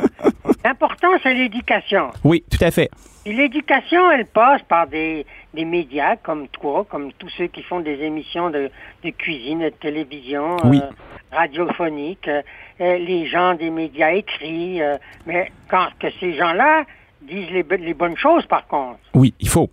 L'important, 0.66 1.08
c'est 1.24 1.34
l'éducation. 1.34 2.10
Oui, 2.24 2.44
tout 2.52 2.64
à 2.64 2.72
fait. 2.72 2.90
Et 3.26 3.34
l'éducation, 3.34 4.10
elle 4.12 4.26
passe 4.26 4.62
par 4.68 4.88
des, 4.88 5.26
des 5.54 5.64
médias 5.66 6.16
comme 6.18 6.48
toi, 6.48 6.86
comme 6.90 7.12
tous 7.14 7.30
ceux 7.38 7.48
qui 7.48 7.62
font 7.64 7.80
des 7.80 8.02
émissions 8.02 8.50
de, 8.50 8.70
de 9.04 9.10
cuisine, 9.12 9.60
de 9.60 9.70
télévision, 9.70 10.58
Oui. 10.66 10.82
euh, 10.84 10.90
radiophonique, 11.32 12.28
euh, 12.28 12.42
euh, 12.82 12.98
les 12.98 13.28
gens 13.28 13.54
des 13.54 13.70
médias 13.70 14.10
écrits. 14.12 14.82
euh, 14.82 14.98
mais 15.28 15.52
quand 15.70 15.88
que 16.00 16.08
ces 16.20 16.34
gens-là 16.36 16.84
disent 17.22 17.50
les, 17.52 17.64
bo- 17.64 17.76
les 17.76 17.94
bonnes 17.94 18.18
choses, 18.18 18.46
par 18.46 18.68
contre, 18.68 19.00
Oui, 19.14 19.34
il 19.40 19.48
faut. 19.50 19.70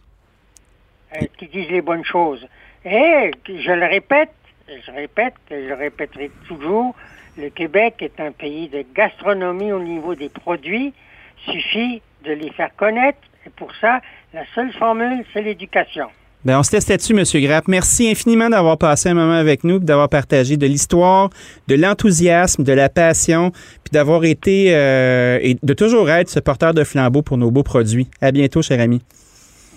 euh, 1.15 1.27
qui 1.39 1.47
disent 1.49 1.71
les 1.71 1.81
bonnes 1.83 2.05
choses. 2.05 2.47
Et 2.85 3.31
je 3.47 3.73
le 3.73 3.87
répète, 3.87 4.33
je 4.69 4.91
répète, 4.91 5.35
je 5.51 5.55
le 5.57 5.75
répéterai 5.75 6.31
toujours, 6.47 6.95
le 7.37 7.51
Québec 7.51 7.97
est 8.01 8.19
un 8.21 8.33
pays 8.33 8.69
de 8.69 8.85
gastronomie 8.95 9.73
au 9.73 9.81
niveau 9.81 10.15
des 10.15 10.29
produits. 10.29 10.93
Suffit 11.47 12.03
de 12.25 12.33
les 12.33 12.51
faire 12.51 12.75
connaître. 12.75 13.19
Et 13.47 13.51
pour 13.51 13.73
ça, 13.77 14.01
la 14.35 14.45
seule 14.55 14.73
formule, 14.73 15.25
c'est 15.33 15.43
l'éducation. 15.43 16.09
Ben, 16.45 16.57
on 16.59 16.63
se 16.63 16.73
laisse 16.73 16.89
là-dessus, 16.89 17.15
Monsieur 17.15 17.41
Grapp. 17.41 17.67
Merci 17.67 18.09
infiniment 18.09 18.49
d'avoir 18.49 18.79
passé 18.79 19.09
un 19.09 19.15
moment 19.15 19.35
avec 19.35 19.65
nous, 19.65 19.81
d'avoir 19.81 20.09
partagé 20.09 20.57
de 20.57 20.67
l'histoire, 20.67 21.31
de 21.67 21.75
l'enthousiasme, 21.75 22.63
de 22.63 22.73
la 22.73 22.89
passion, 22.89 23.51
puis 23.51 23.91
d'avoir 23.93 24.25
été 24.25 24.75
euh, 24.75 25.41
et 25.43 25.57
de 25.61 25.75
toujours 25.75 26.09
être 26.09 26.29
ce 26.29 26.39
porteur 26.39 26.75
de 26.75 26.85
flambeau 26.85 27.23
pour 27.23 27.39
nos 27.39 27.51
beaux 27.51 27.65
produits. 27.65 28.09
À 28.21 28.31
bientôt, 28.31 28.63
cher 28.63 28.81
ami. 28.81 29.03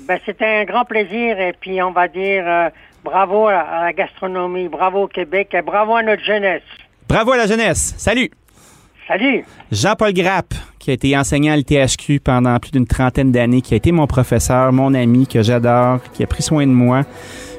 Ben, 0.08 0.20
c'était 0.24 0.46
un 0.46 0.66
grand 0.66 0.86
plaisir. 0.86 1.40
Et 1.40 1.54
puis, 1.60 1.82
on 1.82 1.92
va 1.92 2.08
dire 2.08 2.44
euh, 2.48 2.70
bravo 3.04 3.48
à, 3.48 3.60
à 3.60 3.86
la 3.86 3.94
gastronomie, 3.94 4.68
bravo 4.68 5.04
au 5.04 5.08
Québec 5.08 5.50
et 5.54 5.64
bravo 5.64 5.96
à 5.96 6.04
notre 6.04 6.24
jeunesse. 6.24 6.62
Bravo 7.10 7.32
à 7.32 7.38
la 7.38 7.48
jeunesse. 7.48 7.96
Salut. 7.98 8.30
Salut. 9.08 9.44
Jean-Paul 9.72 10.14
Grapp, 10.14 10.54
qui 10.82 10.90
a 10.90 10.94
été 10.94 11.16
enseignant 11.16 11.54
à 11.54 11.58
l'ITHQ 11.58 12.20
pendant 12.20 12.58
plus 12.60 12.72
d'une 12.72 12.88
trentaine 12.88 13.32
d'années, 13.32 13.62
qui 13.62 13.76
a 13.76 13.78
été 13.78 13.92
mon 13.92 14.08
professeur, 14.08 14.74
mon 14.74 14.94
ami, 14.94 15.28
que 15.28 15.44
j'adore, 15.44 16.00
qui 16.14 16.24
a 16.24 16.28
pris 16.28 16.42
soin 16.42 16.66
de 16.66 16.72
moi, 16.72 17.04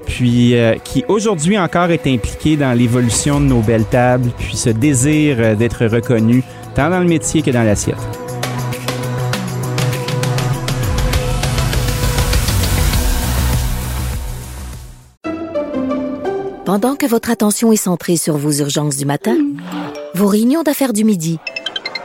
puis 0.07 0.57
euh, 0.57 0.75
qui 0.83 1.05
aujourd'hui 1.07 1.57
encore 1.57 1.91
est 1.91 2.07
impliqué 2.09 2.57
dans 2.57 2.77
l'évolution 2.77 3.41
de 3.41 3.47
nos 3.47 3.61
belles 3.61 3.85
tables, 3.85 4.31
puis 4.39 4.57
ce 4.57 4.71
désir 4.71 5.37
euh, 5.39 5.55
d'être 5.55 5.87
reconnu, 5.87 6.43
tant 6.75 6.91
dans 6.91 6.99
le 6.99 7.07
métier 7.07 7.43
que 7.43 7.51
dans 7.53 7.63
l'assiette. 7.63 7.97
Pendant 16.65 16.97
que 16.97 17.07
votre 17.07 17.31
attention 17.31 17.71
est 17.71 17.77
centrée 17.77 18.17
sur 18.17 18.37
vos 18.37 18.53
urgences 18.53 18.97
du 18.97 19.05
matin, 19.05 19.37
vos 20.15 20.27
réunions 20.27 20.63
d'affaires 20.63 20.93
du 20.93 21.05
midi, 21.05 21.39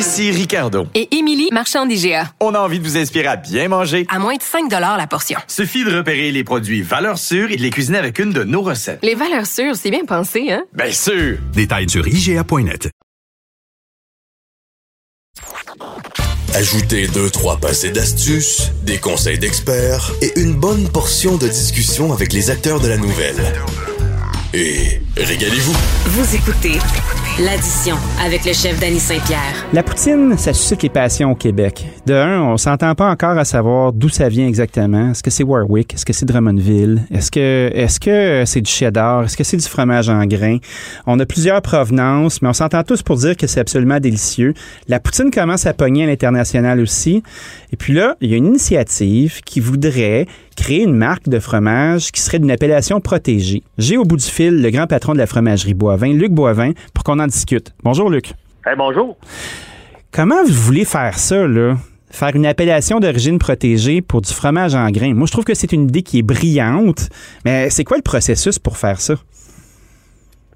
Ici 0.00 0.30
Ricardo. 0.30 0.86
Et 0.94 1.14
Émilie, 1.14 1.50
marchand 1.52 1.84
d'IGA. 1.84 2.32
On 2.40 2.54
a 2.54 2.58
envie 2.58 2.78
de 2.78 2.84
vous 2.84 2.96
inspirer 2.96 3.26
à 3.26 3.36
bien 3.36 3.68
manger. 3.68 4.06
À 4.08 4.18
moins 4.18 4.34
de 4.34 4.42
5 4.42 4.70
la 4.70 5.06
portion. 5.06 5.38
Suffit 5.46 5.84
de 5.84 5.94
repérer 5.94 6.32
les 6.32 6.42
produits 6.42 6.80
valeurs 6.80 7.18
sûres 7.18 7.50
et 7.50 7.56
de 7.56 7.60
les 7.60 7.68
cuisiner 7.68 7.98
avec 7.98 8.18
une 8.18 8.32
de 8.32 8.42
nos 8.42 8.62
recettes. 8.62 9.00
Les 9.02 9.14
valeurs 9.14 9.44
sûres, 9.46 9.76
c'est 9.76 9.90
bien 9.90 10.06
pensé, 10.06 10.52
hein? 10.52 10.62
Bien 10.72 10.90
sûr! 10.90 11.36
Détails 11.52 11.90
sur 11.90 12.08
IGA.net. 12.08 12.88
Ajoutez 16.54 17.06
deux, 17.08 17.28
trois 17.28 17.58
passés 17.58 17.90
d'astuces, 17.90 18.72
des 18.84 18.96
conseils 18.96 19.38
d'experts 19.38 20.12
et 20.22 20.40
une 20.40 20.54
bonne 20.54 20.88
portion 20.88 21.36
de 21.36 21.46
discussion 21.46 22.10
avec 22.14 22.32
les 22.32 22.48
acteurs 22.48 22.80
de 22.80 22.88
la 22.88 22.96
nouvelle. 22.96 23.52
Et 24.54 25.02
régalez-vous. 25.18 25.76
Vous 26.06 26.34
écoutez 26.34 26.78
l'addition 27.44 27.96
avec 28.22 28.44
le 28.44 28.52
chef 28.52 28.78
Danny 28.80 28.98
Saint-Pierre. 28.98 29.66
La 29.72 29.82
poutine, 29.82 30.36
ça 30.36 30.52
suscite 30.52 30.82
les 30.82 30.88
passions 30.90 31.30
au 31.30 31.34
Québec. 31.34 31.86
De 32.04 32.12
un, 32.12 32.42
on 32.42 32.56
s'entend 32.58 32.94
pas 32.94 33.08
encore 33.08 33.38
à 33.38 33.44
savoir 33.44 33.92
d'où 33.92 34.08
ça 34.08 34.28
vient 34.28 34.46
exactement. 34.46 35.10
Est-ce 35.10 35.22
que 35.22 35.30
c'est 35.30 35.44
Warwick? 35.44 35.94
Est-ce 35.94 36.04
que 36.04 36.12
c'est 36.12 36.26
Drummondville? 36.26 37.02
Est-ce 37.10 37.30
que 37.30 37.70
est-ce 37.74 37.98
que 37.98 38.44
c'est 38.44 38.60
du 38.60 38.70
cheddar? 38.70 39.24
Est-ce 39.24 39.36
que 39.36 39.44
c'est 39.44 39.56
du 39.56 39.66
fromage 39.66 40.10
en 40.10 40.24
grains? 40.26 40.58
On 41.06 41.18
a 41.18 41.24
plusieurs 41.24 41.62
provenances, 41.62 42.42
mais 42.42 42.48
on 42.48 42.52
s'entend 42.52 42.82
tous 42.82 43.02
pour 43.02 43.16
dire 43.16 43.36
que 43.36 43.46
c'est 43.46 43.60
absolument 43.60 44.00
délicieux. 44.00 44.52
La 44.88 45.00
poutine 45.00 45.30
commence 45.30 45.64
à 45.66 45.72
pogner 45.72 46.04
à 46.04 46.06
l'international 46.08 46.80
aussi. 46.80 47.22
Et 47.72 47.76
puis 47.76 47.94
là, 47.94 48.16
il 48.20 48.30
y 48.30 48.34
a 48.34 48.36
une 48.36 48.46
initiative 48.46 49.40
qui 49.46 49.60
voudrait 49.60 50.26
créer 50.60 50.82
une 50.82 50.94
marque 50.94 51.28
de 51.28 51.38
fromage 51.38 52.12
qui 52.12 52.20
serait 52.20 52.38
d'une 52.38 52.50
appellation 52.50 53.00
protégée. 53.00 53.62
J'ai 53.78 53.96
au 53.96 54.04
bout 54.04 54.16
du 54.16 54.24
fil 54.24 54.60
le 54.60 54.70
grand 54.70 54.86
patron 54.86 55.14
de 55.14 55.18
la 55.18 55.26
fromagerie 55.26 55.74
Boivin, 55.74 56.12
Luc 56.12 56.32
Boivin, 56.32 56.72
pour 56.94 57.02
qu'on 57.04 57.18
en 57.18 57.26
discute. 57.26 57.72
Bonjour 57.82 58.10
Luc. 58.10 58.32
bonjour. 58.76 59.16
Comment 60.12 60.42
vous 60.44 60.52
voulez 60.52 60.84
faire 60.84 61.18
ça, 61.18 61.46
là? 61.46 61.76
Faire 62.10 62.34
une 62.34 62.44
appellation 62.44 62.98
d'origine 63.00 63.38
protégée 63.38 64.02
pour 64.02 64.20
du 64.20 64.32
fromage 64.32 64.74
en 64.74 64.90
grains. 64.90 65.14
Moi, 65.14 65.26
je 65.26 65.32
trouve 65.32 65.44
que 65.44 65.54
c'est 65.54 65.72
une 65.72 65.84
idée 65.84 66.02
qui 66.02 66.18
est 66.18 66.22
brillante, 66.22 67.08
mais 67.44 67.70
c'est 67.70 67.84
quoi 67.84 67.96
le 67.96 68.02
processus 68.02 68.58
pour 68.58 68.76
faire 68.76 69.00
ça? 69.00 69.14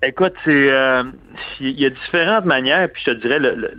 Écoute, 0.03 0.33
c'est 0.45 0.51
euh, 0.71 1.05
il 1.61 1.81
y 1.81 1.87
a 1.87 1.91
différentes 1.91 2.45
manières, 2.45 2.89
puis 2.93 3.03
je 3.07 3.13
te 3.13 3.21
dirais 3.23 3.39
le- 3.39 3.73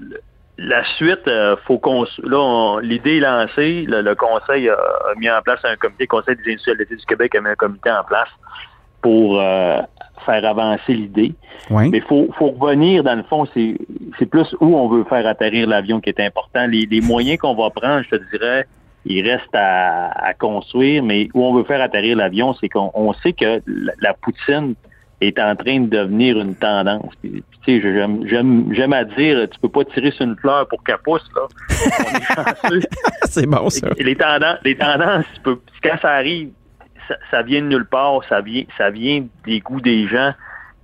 la 0.57 0.83
suite, 0.95 1.27
euh, 1.27 1.55
faut 1.65 1.77
qu'on 1.77 2.05
là 2.23 2.79
l'idée 2.81 3.17
est 3.17 3.19
lancée, 3.19 3.85
le, 3.87 4.01
le 4.01 4.15
conseil 4.15 4.69
a, 4.69 4.73
a 4.73 5.15
mis 5.17 5.29
en 5.29 5.41
place 5.41 5.59
un 5.63 5.75
comité, 5.75 6.03
le 6.03 6.07
conseil 6.07 6.35
des 6.37 6.51
industriels 6.51 6.77
d'été 6.77 6.95
du 6.95 7.05
Québec 7.05 7.35
a 7.35 7.41
mis 7.41 7.49
un 7.49 7.55
comité 7.55 7.91
en 7.91 8.03
place 8.03 8.29
pour 9.01 9.39
euh, 9.39 9.81
faire 10.25 10.45
avancer 10.45 10.93
l'idée. 10.93 11.35
Oui. 11.69 11.89
Mais 11.89 11.97
il 11.97 12.03
faut, 12.03 12.27
faut 12.37 12.51
revenir, 12.51 13.03
dans 13.03 13.15
le 13.15 13.23
fond, 13.23 13.45
c'est 13.53 13.77
c'est 14.17 14.25
plus 14.25 14.55
où 14.59 14.77
on 14.77 14.87
veut 14.87 15.03
faire 15.03 15.27
atterrir 15.27 15.67
l'avion 15.67 15.99
qui 15.99 16.09
est 16.09 16.19
important. 16.19 16.65
Les, 16.67 16.85
les 16.89 17.01
moyens 17.01 17.37
qu'on 17.37 17.55
va 17.55 17.69
prendre, 17.69 18.03
je 18.03 18.15
te 18.15 18.31
dirais, 18.31 18.65
il 19.05 19.29
reste 19.29 19.53
à, 19.53 20.09
à 20.25 20.33
construire, 20.33 21.03
mais 21.03 21.29
où 21.33 21.43
on 21.45 21.53
veut 21.53 21.65
faire 21.65 21.81
atterrir 21.81 22.17
l'avion, 22.17 22.55
c'est 22.55 22.69
qu'on 22.69 22.91
on 22.93 23.13
sait 23.13 23.33
que 23.33 23.61
la, 23.67 23.93
la 23.99 24.13
poutine 24.13 24.75
est 25.27 25.39
en 25.39 25.55
train 25.55 25.81
de 25.81 25.87
devenir 25.89 26.39
une 26.39 26.55
tendance. 26.55 27.11
Puis, 27.21 27.43
tu 27.65 27.75
sais, 27.75 27.81
j'aime- 27.81 28.25
j'aime 28.27 28.73
j'aime 28.73 28.93
à 28.93 29.03
dire, 29.03 29.47
tu 29.49 29.59
peux 29.59 29.69
pas 29.69 29.83
tirer 29.85 30.11
sur 30.11 30.25
une 30.25 30.35
fleur 30.37 30.67
pour 30.67 30.83
qu'elle 30.83 30.97
pousse, 31.03 31.27
là. 31.35 31.41
On 31.69 32.17
est 32.17 32.23
chanceux. 32.23 32.79
C'est 33.25 33.45
bon, 33.47 33.69
ça. 33.69 33.87
Les 33.97 34.15
tendances, 34.15 34.59
les 34.63 34.75
tendances 34.77 35.25
tu 35.35 35.41
peux- 35.41 35.59
quand 35.83 35.97
ça 36.01 36.11
arrive, 36.11 36.49
ça, 37.07 37.15
ça 37.31 37.41
vient 37.43 37.61
de 37.61 37.67
nulle 37.67 37.85
part, 37.85 38.21
ça 38.29 38.41
vient, 38.41 38.63
ça 38.77 38.89
vient 38.89 39.25
des 39.45 39.59
goûts 39.59 39.81
des 39.81 40.07
gens. 40.07 40.33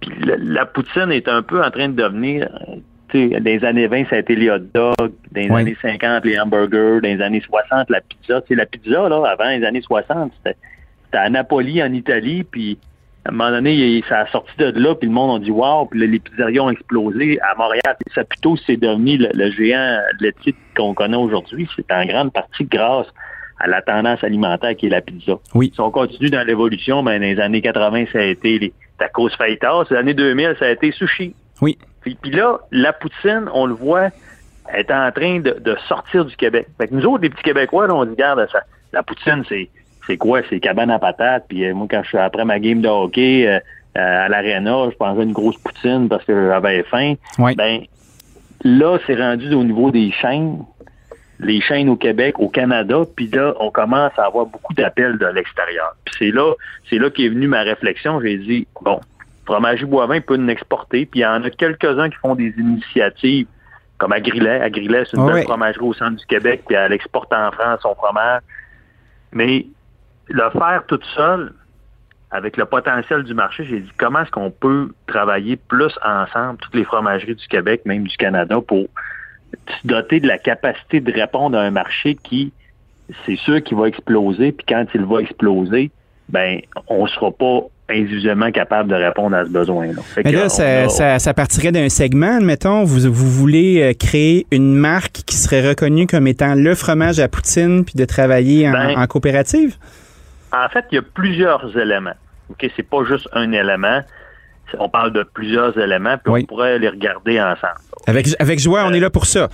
Puis 0.02 0.12
la, 0.26 0.36
la 0.38 0.66
poutine 0.66 1.12
est 1.12 1.28
un 1.28 1.42
peu 1.44 1.64
en 1.64 1.70
train 1.72 1.89
de 1.89 1.96
devenir, 2.02 2.44
euh, 2.70 2.76
tu 3.10 3.30
sais, 3.30 3.39
dans 3.39 3.44
les 3.44 3.64
années 3.66 3.88
20, 3.88 4.06
ça 4.10 4.16
a 4.16 4.20
été 4.20 4.36
les 4.36 4.50
hot 4.50 4.60
dogs, 4.74 4.96
dans 4.98 5.10
les 5.36 5.50
Oui. 5.50 5.62
années 5.62 5.78
50, 5.82 6.26
les 6.26 6.39
hamburgers, 6.39 7.00
dans 7.02 7.10
les 7.10 7.22
années 7.22 7.42
60, 7.42 7.89
la 7.89 8.02
pizza. 8.02 8.42
Tu 8.42 8.48
sais, 8.50 8.56
la 8.56 8.66
pizza, 8.66 9.10
là, 9.10 9.24
avant 9.28 9.50
les 9.50 9.64
années 9.66 9.82
60, 9.82 10.32
c'était 10.38 10.58
c'était 11.06 11.18
à 11.26 11.30
Napoli, 11.30 11.84
en 11.84 11.92
Italie, 11.92 12.44
puis 12.46 12.78
à 13.24 13.30
un 13.30 13.32
moment 13.32 13.51
donné, 13.51 14.03
ça 14.09 14.19
a 14.19 14.28
sorti 14.28 14.51
de 14.57 14.72
là, 14.80 14.95
puis 14.95 15.07
le 15.07 15.13
monde 15.13 15.41
a 15.41 15.43
dit 15.43 15.51
wow, 15.51 15.86
puis 15.86 15.99
là, 15.99 16.07
les 16.07 16.19
pizzerias 16.19 16.63
ont 16.63 16.72
explosé 16.72 17.39
à 17.41 17.55
Montréal. 17.55 17.95
Puis 17.99 18.13
Saputo, 18.15 18.55
c'est 18.65 18.78
devenu 18.78 19.17
le, 19.17 19.30
le 19.34 19.51
géant 19.51 19.99
laitier 20.19 20.55
qu'on 20.76 20.93
connaît 20.93 21.17
aujourd'hui. 21.17 21.67
C'est 21.76 21.91
en 21.91 22.05
grande 22.05 22.34
partie 22.34 22.65
grâce 22.65 23.07
à 23.59 23.67
la 23.67 23.82
tendance 23.82 24.24
alimentaire 24.24 24.76
qui 24.76 24.88
est 24.88 24.89
la 24.89 25.01
pizza. 25.01 25.34
Oui. 25.53 25.72
Si 25.74 25.80
on 25.80 25.91
continue 25.91 26.32
dans 26.32 26.45
l'évolution, 26.45 27.03
ben, 27.03 27.19
dans 27.22 27.28
les 27.28 27.39
années 27.39 27.61
80, 27.61 28.05
ça 28.11 28.19
a 28.19 28.24
été 28.24 28.57
les 28.57 28.74
tacos 28.97 29.30
fajitas. 29.30 29.84
Les 29.91 29.97
années 29.97 30.13
2000, 30.15 30.55
ça 30.57 30.65
a 30.65 30.69
été 30.69 30.91
sushi. 30.91 31.36
Oui. 31.61 31.78
Puis, 32.01 32.17
puis 32.19 32.32
là, 32.32 32.59
la 32.72 32.91
poutine, 32.91 33.45
on 33.53 33.67
le 33.67 33.76
voit, 33.76 34.09
est 34.74 34.89
en 34.89 35.11
train 35.11 35.39
de, 35.39 35.51
de 35.59 35.78
sortir 35.88 36.26
du 36.26 36.36
Québec. 36.36 36.67
Fait 36.80 36.88
que 36.88 36.95
nous 36.95 37.05
autres, 37.05 37.22
les 37.22 37.30
petits 37.30 37.43
Québécois, 37.43 37.86
là, 37.86 37.93
on 37.93 38.05
dit, 38.05 38.11
regarde, 38.11 38.47
ça, 38.51 38.63
la 38.93 39.03
poutine, 39.03 39.43
c'est 39.47 39.69
c'est 40.08 40.18
quoi? 40.18 40.41
C'est 40.49 40.60
cabane 40.60 40.91
à 40.91 40.99
patates. 40.99 41.45
Puis 41.47 41.66
euh, 41.66 41.74
moi, 41.74 41.88
quand 41.89 42.04
je 42.04 42.10
suis 42.10 42.18
après 42.18 42.45
ma 42.45 42.60
game 42.60 42.82
de 42.82 42.88
hockey 42.88 43.47
euh, 43.47 43.60
euh, 43.97 44.26
à 44.26 44.30
l'aréna, 44.30 44.89
je 44.89 44.95
mangeais 44.99 45.24
une 45.24 45.34
grosse 45.34 45.58
poutine 45.58 46.10
parce 46.10 46.24
que 46.26 46.47
j'avais 46.47 46.84
faim. 46.84 47.16
Oui. 47.38 47.56
Ben, 47.56 47.82
là, 48.64 48.97
c'est 49.06 49.16
rendu 49.16 49.54
au 49.54 49.64
niveau 49.64 49.91
des 49.91 50.12
chaînes, 50.12 50.64
les 51.39 51.62
chaînes 51.62 51.89
au 51.89 51.95
Québec, 51.95 52.39
au 52.39 52.49
Canada, 52.49 53.02
puis 53.16 53.28
là, 53.28 53.54
on 53.60 53.72
commence 53.72 54.18
à 54.18 54.26
avoir 54.26 54.45
beaucoup 54.45 54.74
d'appels 54.74 55.18
de 55.18 55.26
l'extérieur. 55.28 55.95
Puis 56.06 56.16
c'est 56.18 56.32
là, 56.32 56.54
c'est 56.89 56.97
là 56.97 57.10
qu'est 57.10 57.30
venue 57.30 57.47
ma 57.47 57.62
réflexion. 57.62 58.22
J'ai 58.22 58.38
dit, 58.38 58.68
bon, 58.82 58.99
Fromagerie 59.45 59.86
Boivin 59.86 60.22
peut 60.22 60.38
nous 60.38 60.49
exporter, 60.49 61.06
puis 61.06 61.22
il 61.22 61.24
y 61.24 61.26
en 61.26 61.43
a 61.43 61.49
quelques-uns 61.49 62.10
qui 62.10 62.18
font 62.18 62.36
des 62.36 62.54
initiatives, 62.58 63.47
comme 63.97 64.14
à 64.14 64.20
Grillet. 64.20 64.62
À 64.62 64.70
Grillet, 64.70 65.04
c'est 65.06 65.18
une 65.18 65.28
Ah 65.30 65.34
belle 65.34 65.43
fromagerie 65.43 65.86
au 65.86 65.93
centre 65.93 66.18
du 66.18 66.26
Québec, 66.26 66.64
puis 66.66 66.76
elle 66.76 66.93
exporte 66.93 67.32
en 67.34 67.52
France 67.52 67.80
son 67.82 67.93
fromage. 67.95 68.41
Mais 69.34 69.66
le 70.32 70.49
faire 70.51 70.84
toute 70.88 71.03
seule, 71.15 71.53
avec 72.32 72.55
le 72.57 72.65
potentiel 72.65 73.23
du 73.23 73.34
marché, 73.34 73.65
j'ai 73.65 73.79
dit 73.82 73.91
comment 73.97 74.21
est-ce 74.21 74.32
qu'on 74.32 74.51
peut 74.51 74.89
travailler 75.07 75.57
plus 75.57 75.91
ensemble, 76.05 76.57
toutes 76.61 76.75
les 76.75 76.86
fromageries 76.86 77.36
du 77.36 77.47
Québec, 77.47 77.82
même 77.86 78.03
du 78.07 78.15
Canada, 78.17 78.59
pour 78.65 78.86
se 79.67 79.88
doter 79.88 80.19
de 80.21 80.27
la 80.27 80.38
capacité 80.38 81.01
de 81.01 81.11
répondre 81.11 81.57
à 81.57 81.61
un 81.61 81.71
marché 81.71 82.15
qui, 82.15 82.53
c'est 83.25 83.36
sûr 83.36 83.61
qu'il 83.61 83.77
va 83.77 83.88
exploser, 83.88 84.53
puis 84.53 84.65
quand 84.67 84.86
il 84.95 85.03
va 85.03 85.19
exploser, 85.19 85.91
ben, 86.29 86.61
on 86.88 87.05
sera 87.07 87.32
pas 87.32 87.59
individuellement 87.89 88.49
capable 88.51 88.89
de 88.89 88.95
répondre 88.95 89.36
à 89.36 89.43
ce 89.43 89.49
besoin-là. 89.49 90.01
Mais 90.23 90.32
là, 90.32 90.47
ça, 90.47 90.84
a- 90.84 90.88
ça, 90.88 91.19
ça 91.19 91.34
partirait 91.34 91.73
d'un 91.73 91.89
segment. 91.89 92.39
Mettons, 92.39 92.86
vous, 92.86 93.11
vous 93.11 93.29
voulez 93.29 93.82
euh, 93.82 93.93
créer 93.93 94.47
une 94.51 94.73
marque 94.75 95.23
qui 95.25 95.36
serait 95.36 95.67
reconnue 95.67 96.07
comme 96.07 96.25
étant 96.27 96.55
le 96.55 96.73
fromage 96.75 97.19
à 97.19 97.27
poutine, 97.27 97.84
puis 97.84 97.95
de 97.95 98.05
travailler 98.05 98.69
en, 98.69 98.71
Ben, 98.71 98.97
en 98.97 99.07
coopérative? 99.07 99.75
En 100.54 100.68
fait, 100.70 100.86
il 100.91 100.95
y 100.95 100.97
a 100.97 101.02
plusieurs 101.02 101.78
éléments. 101.78 102.16
OK, 102.49 102.70
c'est 102.76 102.84
pas 102.88 103.04
juste 103.06 103.28
un 103.34 103.52
élément. 103.52 104.02
On 104.80 104.88
parle 104.88 105.12
de 105.12 105.24
plusieurs 105.24 105.78
éléments, 105.78 106.18
puis 106.18 106.32
Oui. 106.34 106.41
on 106.43 106.45
pourrait 106.45 106.80
les 106.80 106.88
regarder 106.88 107.41
ensemble. 107.41 107.76
Avec, 108.08 108.28
avec 108.39 108.60
joie, 108.60 108.84
on 108.86 108.93
est 108.93 108.99
là 109.02 109.10
pour 109.10 109.26
ça. 109.26 109.49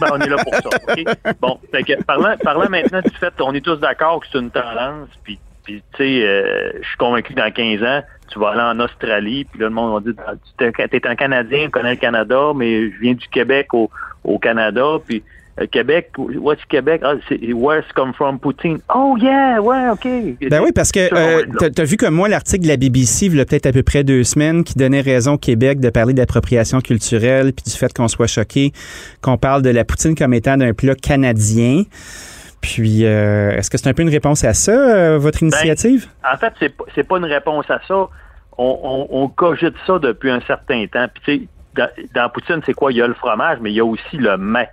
Ben, 0.00 0.08
on 0.12 0.20
est 0.20 0.28
là 0.28 0.36
pour 0.36 0.54
ça. 0.54 0.68
OK? 0.88 1.04
Bon, 1.40 1.58
que 1.72 2.02
parlant, 2.04 2.36
parlant 2.42 2.68
maintenant 2.68 3.00
du 3.00 3.10
fait, 3.16 3.32
on 3.40 3.54
est 3.54 3.62
tous 3.62 3.76
d'accord 3.76 4.20
que 4.20 4.26
c'est 4.30 4.38
une 4.38 4.50
tendance, 4.50 5.08
puis, 5.22 5.38
puis 5.64 5.82
tu 5.94 5.96
sais, 5.96 6.26
euh, 6.26 6.72
je 6.82 6.86
suis 6.86 6.96
convaincu 6.98 7.32
que 7.34 7.40
dans 7.40 7.50
15 7.50 7.82
ans, 7.84 8.02
tu 8.30 8.38
vas 8.38 8.50
aller 8.50 8.60
en 8.60 8.80
Australie, 8.80 9.44
puis 9.46 9.60
là, 9.60 9.66
le 9.68 9.74
monde 9.74 9.94
va 10.04 10.12
dire, 10.12 10.22
Ah, 10.26 10.32
tu 10.58 10.64
es 10.64 11.06
un 11.08 11.14
Canadien, 11.16 11.64
tu 11.64 11.70
connais 11.70 11.92
le 11.92 11.96
Canada, 12.00 12.52
mais 12.54 12.90
je 12.90 12.98
viens 13.00 13.14
du 13.14 13.26
Québec 13.28 13.72
au, 13.72 13.90
au 14.24 14.38
Canada, 14.38 14.84
puis 15.06 15.22
euh, 15.22 15.22
Québec, 15.70 16.10
what's 16.18 16.64
Québec? 16.68 17.00
Ah, 17.04 17.14
c'est 17.28 17.52
where's 17.52 17.84
come 17.94 18.12
from 18.12 18.38
Poutine? 18.40 18.78
Oh 18.92 19.16
yeah, 19.20 19.60
ouais, 19.62 19.88
OK. 19.90 20.04
Ben 20.50 20.60
oui, 20.62 20.72
parce 20.74 20.90
que 20.90 20.98
euh, 21.14 21.44
t'as- 21.58 21.70
t'as 21.70 21.84
vu 21.84 21.96
comme 21.96 22.14
moi 22.14 22.28
l'article 22.28 22.64
de 22.64 22.68
la 22.68 22.76
BBC, 22.76 23.26
il 23.26 23.36
y 23.36 23.40
a 23.40 23.44
peut-être 23.44 23.66
à 23.66 23.72
peu 23.72 23.82
près 23.84 24.02
deux 24.02 24.24
semaines, 24.24 24.64
qui 24.64 24.74
donnait 24.74 25.00
raison 25.00 25.34
au 25.34 25.38
Québec 25.38 25.78
de 25.80 25.90
parler 25.90 26.12
d'appropriation 26.12 26.80
culturelle, 26.80 27.52
puis 27.52 27.70
du 27.70 27.76
fait 27.78 27.92
qu'on 27.92 28.08
soit 28.08 28.26
choqué, 28.26 28.72
qu'on 29.22 29.36
parle 29.38 29.62
de 29.62 29.70
la 29.70 29.84
poutine 29.84 30.16
comme 30.16 30.34
étant 30.34 30.56
d'un 30.56 30.72
plat 30.74 30.94
canadien. 30.96 31.84
Puis, 32.60 33.04
euh, 33.04 33.50
est-ce 33.56 33.70
que 33.70 33.76
c'est 33.78 33.88
un 33.88 33.92
peu 33.94 34.02
une 34.02 34.08
réponse 34.08 34.42
à 34.42 34.54
ça, 34.54 34.72
euh, 34.72 35.18
votre 35.18 35.40
Ben, 35.40 35.48
initiative? 35.48 36.08
En 36.24 36.36
fait, 36.38 36.52
c'est 36.58 36.70
pas- 36.74 36.84
c'est 36.94 37.06
pas 37.06 37.18
une 37.18 37.26
réponse 37.26 37.66
à 37.70 37.78
ça. 37.86 37.94
On, 37.94 38.08
on, 38.58 39.06
on 39.10 39.28
cogite 39.28 39.74
ça 39.86 39.98
depuis 39.98 40.30
un 40.30 40.40
certain 40.46 40.86
temps. 40.86 41.06
Puis 41.14 41.22
tu 41.24 41.42
sais, 41.42 41.48
dans, 41.76 41.88
dans 42.14 42.28
Poutine, 42.30 42.60
c'est 42.64 42.72
quoi? 42.72 42.90
Il 42.92 42.96
y 42.98 43.02
a 43.02 43.06
le 43.06 43.14
fromage, 43.14 43.58
mais 43.60 43.70
il 43.70 43.74
y 43.76 43.80
a 43.80 43.84
aussi 43.84 44.16
le 44.16 44.36
mets. 44.38 44.70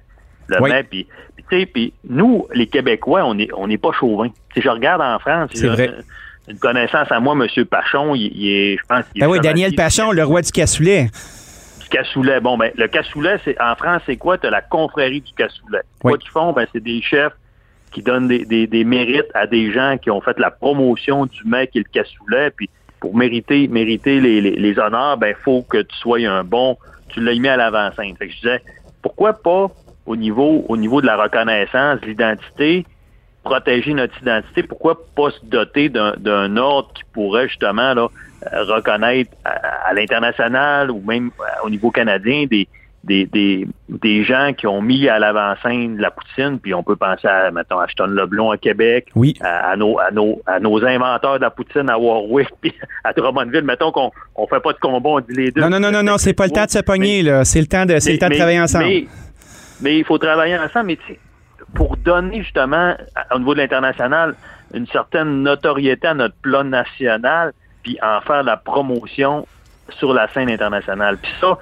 Oui. 0.60 0.70
puis 0.90 1.08
puis, 1.36 1.46
tu 1.50 1.60
sais, 1.60 1.66
puis 1.66 1.94
nous, 2.10 2.48
les 2.54 2.68
Québécois, 2.68 3.24
on 3.26 3.36
n'est 3.36 3.48
on 3.54 3.68
pas 3.78 3.92
chauvins. 3.92 4.30
Sais, 4.54 4.62
je 4.62 4.70
regarde 4.70 5.02
en 5.02 5.18
France, 5.20 5.52
C'est 5.54 5.68
vrai. 5.68 5.92
Une, 6.48 6.58
connaissance 6.58 7.12
à 7.12 7.20
moi, 7.20 7.36
M. 7.36 7.66
Pachon, 7.66 8.16
il, 8.16 8.32
il 8.36 8.50
est, 8.50 8.78
je 8.78 8.84
pense, 8.88 9.06
il 9.16 9.22
est 9.22 9.26
Ben 9.26 9.32
oui, 9.32 9.40
Daniel 9.40 9.74
Pachon, 9.76 10.12
le 10.12 10.24
roi 10.24 10.42
du 10.42 10.52
cassoulet. 10.52 11.10
du 11.82 11.88
cassoulet. 11.90 12.40
Bon, 12.42 12.58
ben, 12.58 12.72
le 12.76 12.88
cassoulet, 12.88 13.38
c'est 13.46 13.60
en 13.62 13.76
France, 13.76 14.02
c'est 14.06 14.18
quoi? 14.18 14.38
Tu 14.38 14.48
as 14.48 14.50
la 14.50 14.62
confrérie 14.62 15.22
du 15.22 15.32
cassoulet. 15.34 15.80
Oui. 16.04 16.12
Quoi 16.12 16.18
qu'ils 16.18 16.32
font? 16.32 16.52
Ben, 16.52 16.66
c'est 16.74 16.84
des 16.84 17.02
chefs 17.02 17.34
qui 17.92 18.02
donnent 18.02 18.28
des, 18.28 18.46
des- 18.46 18.68
des 18.68 18.84
mérites 18.84 19.30
à 19.34 19.48
des 19.48 19.72
gens 19.72 19.98
qui 20.02 20.10
ont 20.10 20.22
fait 20.22 20.38
la 20.40 20.50
promotion 20.52 21.26
du 21.26 21.44
mec 21.46 21.72
et 21.76 21.80
le 21.80 21.86
cassoulet. 21.92 22.50
Puis 22.52 22.70
pour 23.00 23.16
mériter, 23.16 23.68
mériter 23.68 24.20
les, 24.20 24.42
les, 24.42 24.52
les 24.56 24.80
honneurs, 24.80 25.18
ben, 25.18 25.36
faut 25.44 25.62
que 25.64 25.78
tu 25.82 25.96
sois 25.98 26.20
un 26.20 26.44
bon, 26.44 26.78
tu 27.10 27.20
l'as 27.22 27.34
mis 27.36 27.48
à 27.48 27.58
l'avant-scène. 27.58 28.16
Fait 28.18 28.28
que 28.28 28.34
je 28.34 28.38
disais, 28.40 28.62
pourquoi 29.02 29.34
pas 29.34 29.68
au 30.06 30.16
niveau, 30.16 30.66
au 30.68 30.78
niveau 30.78 31.02
de 31.02 31.06
la 31.06 31.18
reconnaissance, 31.18 32.02
de 32.02 32.08
l'identité, 32.08 32.86
protéger 33.44 33.94
notre 33.94 34.20
identité, 34.22 34.64
pourquoi 34.64 35.00
pas 35.16 35.32
se 35.32 35.46
doter 35.46 35.90
d'un 35.90 36.14
d'un 36.18 36.58
ordre 36.58 36.92
qui 36.94 37.04
pourrait 37.14 37.48
justement 37.48 37.94
là, 37.94 38.08
euh, 38.54 38.64
reconnaître 38.64 39.32
à, 39.46 39.90
à 39.90 39.94
l'international 39.94 40.92
ou 40.92 41.02
même 41.06 41.32
euh, 41.40 41.66
au 41.66 41.70
niveau 41.70 41.90
canadien 41.92 42.46
des, 42.50 42.68
des, 43.04 43.26
des, 43.26 43.68
des 43.90 44.24
gens 44.24 44.54
qui 44.56 44.68
ont 44.68 44.80
mis 44.82 45.10
à 45.10 45.18
l'avant-scène 45.18 45.98
la 45.98 46.12
poutine, 46.12 46.60
puis 46.60 46.76
on 46.76 46.84
peut 46.84 46.96
penser 46.96 47.28
à, 47.28 47.50
mettons, 47.50 47.80
Ashton 47.80 48.06
Leblon 48.06 48.52
à 48.52 48.58
Québec, 48.58 49.08
Oui. 49.16 49.34
à, 49.42 49.72
à 49.72 49.76
nos, 49.76 49.98
à, 50.00 50.12
nos, 50.12 50.40
à 50.46 50.60
nos 50.60 50.86
inventeurs 50.86 51.38
de 51.38 51.42
la 51.42 51.50
poutine 51.50 51.90
à 51.90 51.98
Warwick, 51.98 52.50
puis 52.62 52.74
à 53.04 53.12
Drummondville. 53.14 53.64
Mettons 53.64 53.92
qu'on 53.92 54.12
on 54.36 54.46
fait 54.46 54.60
pas 54.60 54.74
de 54.74 54.78
combat, 54.78 55.10
on 55.10 55.20
dit 55.20 55.34
les 55.36 55.52
deux. 55.52 55.62
Non, 55.62 55.70
non, 55.70 55.80
non, 55.80 55.92
non, 55.92 56.04
non, 56.04 56.18
c'est 56.20 56.34
pas 56.34 56.46
le 56.46 56.52
temps 56.52 56.66
de 56.66 56.70
se 56.70 56.80
pogner, 56.80 57.24
là. 57.24 57.44
C'est 57.44 57.60
le 57.60 57.66
temps 57.68 57.88
de, 57.88 57.98
c'est 57.98 58.12
le 58.14 58.20
temps 58.20 58.30
de 58.30 58.36
travailler 58.36 58.62
ensemble. 58.62 58.86
Mais, 58.86 59.08
mais 59.82 59.98
il 59.98 60.06
faut 60.06 60.18
travailler 60.18 60.58
ensemble. 60.58 60.88
Mais 60.88 60.96
tu 60.98 61.14
sais, 61.14 61.20
pour 61.76 61.98
donner 61.98 62.42
justement, 62.44 62.96
à- 63.16 63.36
au 63.36 63.40
niveau 63.40 63.54
de 63.54 63.60
l'international, 63.60 64.36
une 64.74 64.88
certaine 64.88 65.44
notoriété 65.44 66.08
à 66.08 66.14
notre 66.14 66.36
plat 66.42 66.64
national, 66.64 67.54
puis 67.84 67.98
en 68.02 68.22
faire 68.22 68.44
la 68.44 68.58
promotion 68.58 69.48
sur 69.98 70.14
la 70.14 70.28
scène 70.30 70.50
internationale. 70.50 71.18
Puis 71.22 71.32
ça, 71.42 71.58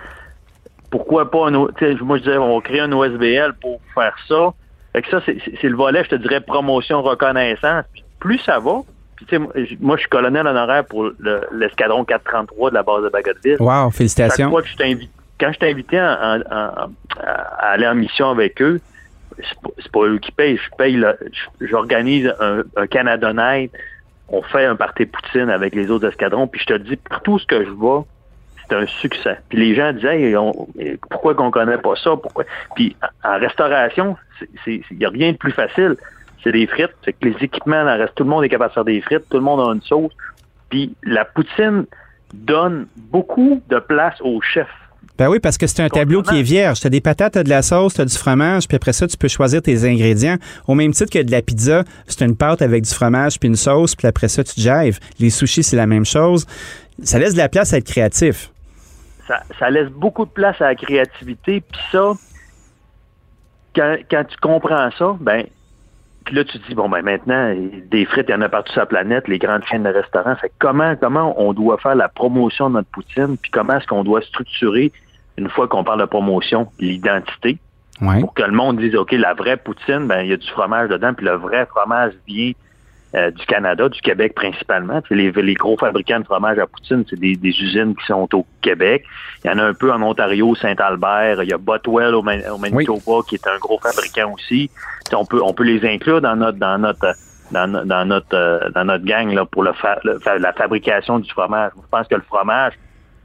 pourquoi 0.91 1.29
pas, 1.29 1.47
un 1.47 1.55
O- 1.55 1.71
tu 1.71 1.85
sais, 1.85 1.95
moi 2.01 2.17
je 2.17 2.23
disais, 2.23 2.37
on 2.37 2.55
va 2.55 2.61
créer 2.61 2.81
un 2.81 2.91
OSBL 2.91 3.53
pour 3.61 3.79
faire 3.93 4.15
ça. 4.27 4.49
Fait 4.93 5.01
que 5.03 5.09
ça, 5.09 5.21
c'est 5.25 5.67
le 5.69 5.75
volet, 5.75 6.03
je 6.03 6.09
te 6.09 6.15
dirais, 6.15 6.41
promotion, 6.41 7.01
reconnaissance. 7.01 7.85
Puis 7.93 8.03
plus 8.19 8.39
ça 8.39 8.59
va, 8.59 8.81
puis 9.15 9.25
tu 9.27 9.35
sais, 9.35 9.77
moi, 9.79 9.95
je- 9.97 9.99
suis 10.01 10.09
colonel 10.09 10.47
honoraire 10.47 10.85
pour 10.85 11.11
le- 11.19 11.41
l'escadron 11.51 12.03
433 12.05 12.69
de 12.71 12.75
la 12.75 12.83
base 12.83 13.03
de 13.03 13.09
Bagotville. 13.09 13.57
Wow, 13.59 13.85
Chaque 13.89 13.93
félicitations. 13.93 14.49
fois 14.49 14.61
que 14.63 14.67
je 14.67 14.75
t'invite, 14.77 15.11
quand 15.39 15.51
je 15.53 15.59
t'invitais 15.59 15.97
à, 15.99 16.87
aller 17.59 17.87
en 17.87 17.95
mission 17.95 18.29
avec 18.29 18.61
eux, 18.61 18.81
c'est 19.37 19.59
pas, 19.61 19.69
c'est 19.79 19.91
pas 19.91 20.05
eux 20.05 20.17
qui 20.19 20.31
payent. 20.31 20.57
Je 20.57 20.75
paye, 20.77 21.03
j'organise 21.61 22.33
un, 22.39 22.63
un 22.75 22.87
Canada 22.87 23.31
Night. 23.33 23.71
On 24.27 24.41
fait 24.43 24.65
un 24.65 24.75
party 24.75 25.05
poutine 25.05 25.49
avec 25.49 25.73
les 25.73 25.89
autres 25.89 26.07
escadrons. 26.07 26.47
Puis 26.47 26.61
je 26.61 26.65
te 26.65 26.77
dis, 26.77 26.95
partout 26.97 27.39
ce 27.39 27.45
que 27.45 27.63
je 27.63 27.69
vais, 27.69 28.03
c'est 28.67 28.75
un 28.75 28.85
succès. 28.85 29.37
Puis 29.49 29.57
les 29.57 29.75
gens 29.75 29.93
disaient, 29.93 30.21
Hey, 30.21 30.35
on- 30.37 30.67
pourquoi 31.09 31.33
qu'on 31.35 31.51
connaît 31.51 31.77
pas 31.77 31.95
ça? 31.95 32.11
Pourquoi? 32.15 32.43
Puis 32.75 32.95
en 33.23 33.39
restauration, 33.39 34.17
il 34.67 34.83
n'y 34.91 35.05
a 35.05 35.09
rien 35.09 35.31
de 35.31 35.37
plus 35.37 35.51
facile. 35.51 35.95
C'est 36.43 36.51
des 36.51 36.67
frites. 36.67 36.93
Fait 37.03 37.13
que 37.13 37.27
les 37.27 37.35
équipements, 37.43 37.85
tout 38.15 38.23
le 38.23 38.29
monde 38.29 38.43
est 38.43 38.49
capable 38.49 38.69
de 38.69 38.73
faire 38.75 38.85
des 38.85 39.01
frites. 39.01 39.27
Tout 39.29 39.37
le 39.37 39.43
monde 39.43 39.59
a 39.61 39.73
une 39.73 39.81
sauce. 39.81 40.13
Puis 40.69 40.93
la 41.03 41.25
poutine 41.25 41.85
donne 42.33 42.87
beaucoup 42.95 43.61
de 43.69 43.79
place 43.79 44.19
au 44.21 44.39
chef. 44.41 44.67
Ben 45.17 45.27
oui, 45.27 45.39
parce 45.39 45.57
que 45.57 45.67
c'est 45.67 45.81
un 45.81 45.89
tableau 45.89 46.21
qui 46.21 46.39
est 46.39 46.43
vierge. 46.43 46.79
Tu 46.79 46.87
as 46.87 46.89
des 46.89 47.01
patates, 47.01 47.33
tu 47.33 47.39
as 47.39 47.43
de 47.43 47.49
la 47.49 47.61
sauce, 47.61 47.95
tu 47.95 48.01
as 48.01 48.05
du 48.05 48.15
fromage, 48.17 48.67
puis 48.67 48.75
après 48.77 48.93
ça, 48.93 49.07
tu 49.07 49.17
peux 49.17 49.27
choisir 49.27 49.61
tes 49.61 49.83
ingrédients. 49.83 50.37
Au 50.67 50.75
même 50.75 50.93
titre 50.93 51.11
que 51.11 51.21
de 51.21 51.31
la 51.31 51.41
pizza, 51.41 51.83
c'est 52.07 52.23
une 52.23 52.37
pâte 52.37 52.61
avec 52.61 52.83
du 52.83 52.93
fromage 52.93 53.39
puis 53.39 53.49
une 53.49 53.57
sauce, 53.57 53.95
puis 53.95 54.07
après 54.07 54.29
ça, 54.29 54.43
tu 54.43 54.55
te 54.55 54.61
javes. 54.61 54.99
Les 55.19 55.29
sushis, 55.29 55.63
c'est 55.63 55.75
la 55.75 55.87
même 55.87 56.05
chose. 56.05 56.45
Ça 57.03 57.19
laisse 57.19 57.33
de 57.33 57.37
la 57.37 57.49
place 57.49 57.73
à 57.73 57.77
être 57.77 57.87
créatif. 57.87 58.51
Ça, 59.27 59.43
ça 59.59 59.69
laisse 59.69 59.89
beaucoup 59.89 60.25
de 60.25 60.31
place 60.31 60.59
à 60.61 60.65
la 60.65 60.75
créativité, 60.75 61.61
puis 61.61 61.81
ça, 61.91 62.13
quand, 63.75 63.97
quand 64.09 64.23
tu 64.23 64.37
comprends 64.37 64.89
ça, 64.97 65.17
ben 65.19 65.45
puis 66.29 66.35
là, 66.35 66.43
tu 66.43 66.59
te 66.59 66.67
dis, 66.67 66.75
bon, 66.75 66.87
ben 66.87 67.01
maintenant, 67.01 67.55
des 67.89 68.05
frites, 68.05 68.27
il 68.29 68.33
y 68.33 68.35
en 68.35 68.41
a 68.41 68.49
partout 68.49 68.71
sur 68.71 68.81
la 68.81 68.85
planète, 68.85 69.27
les 69.27 69.39
grandes 69.39 69.63
chaînes 69.65 69.81
de 69.81 69.89
restaurants. 69.89 70.35
Fait 70.35 70.51
comment, 70.59 70.95
comment 70.95 71.33
on 71.41 71.53
doit 71.53 71.79
faire 71.79 71.95
la 71.95 72.07
promotion 72.07 72.69
de 72.69 72.75
notre 72.75 72.89
poutine, 72.89 73.35
puis 73.35 73.49
comment 73.49 73.77
est-ce 73.77 73.87
qu'on 73.87 74.03
doit 74.03 74.21
structurer, 74.21 74.91
une 75.39 75.49
fois 75.49 75.67
qu'on 75.67 75.83
parle 75.83 76.01
de 76.01 76.05
promotion, 76.05 76.67
l'identité, 76.79 77.57
Ouais. 77.99 78.19
pour 78.19 78.35
que 78.35 78.43
le 78.43 78.51
monde 78.51 78.77
dise, 78.77 78.95
OK, 78.95 79.11
la 79.13 79.33
vraie 79.33 79.57
poutine, 79.57 80.05
ben 80.05 80.21
il 80.21 80.29
y 80.29 80.33
a 80.33 80.37
du 80.37 80.47
fromage 80.51 80.87
dedans, 80.87 81.15
puis 81.15 81.25
le 81.25 81.33
vrai 81.33 81.65
fromage 81.65 82.13
vient 82.27 82.51
euh, 83.15 83.31
du 83.31 83.45
Canada, 83.45 83.89
du 83.89 83.99
Québec 84.01 84.35
principalement. 84.35 85.01
Les, 85.09 85.31
les 85.31 85.53
gros 85.55 85.77
fabricants 85.77 86.19
de 86.19 86.25
fromage 86.25 86.59
à 86.59 86.67
poutine, 86.67 87.03
c'est 87.09 87.19
des, 87.19 87.35
des 87.35 87.49
usines 87.49 87.95
qui 87.95 88.05
sont 88.05 88.27
au 88.35 88.45
Québec. 88.61 89.03
Il 89.43 89.49
y 89.49 89.53
en 89.53 89.57
a 89.57 89.63
un 89.63 89.73
peu 89.73 89.91
en 89.91 90.01
Ontario, 90.01 90.53
Saint-Albert. 90.55 91.41
Il 91.43 91.49
y 91.49 91.53
a 91.53 91.57
Botwell 91.57 92.13
au, 92.13 92.21
Man- 92.21 92.43
au 92.53 92.57
Manitoba, 92.57 93.21
qui 93.27 93.35
est 93.35 93.47
un 93.47 93.57
gros 93.57 93.79
fabricant 93.79 94.31
aussi. 94.33 94.69
On 95.13 95.25
peut 95.25 95.41
on 95.43 95.53
peut 95.53 95.63
les 95.63 95.83
inclure 95.87 96.21
dans 96.21 96.35
notre 96.35 96.57
dans 96.59 96.77
notre 96.77 97.13
dans, 97.51 97.85
dans 97.85 98.05
notre 98.05 98.35
euh, 98.35 98.69
dans 98.75 98.85
notre 98.85 99.05
gang 99.05 99.33
là 99.33 99.43
pour 99.45 99.63
le, 99.63 99.73
fa- 99.73 99.99
le 100.03 100.19
fa- 100.19 100.37
la 100.37 100.53
fabrication 100.53 101.17
du 101.17 101.29
fromage. 101.31 101.71
Je 101.75 101.87
pense 101.89 102.07
que 102.07 102.15
le 102.15 102.21
fromage 102.21 102.73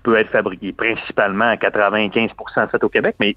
peut 0.04 0.16
être 0.16 0.30
fabriqué 0.30 0.72
principalement 0.72 1.46
à 1.46 1.56
95 1.56 2.30
fait 2.70 2.84
au 2.84 2.88
Québec, 2.88 3.16
mais 3.18 3.36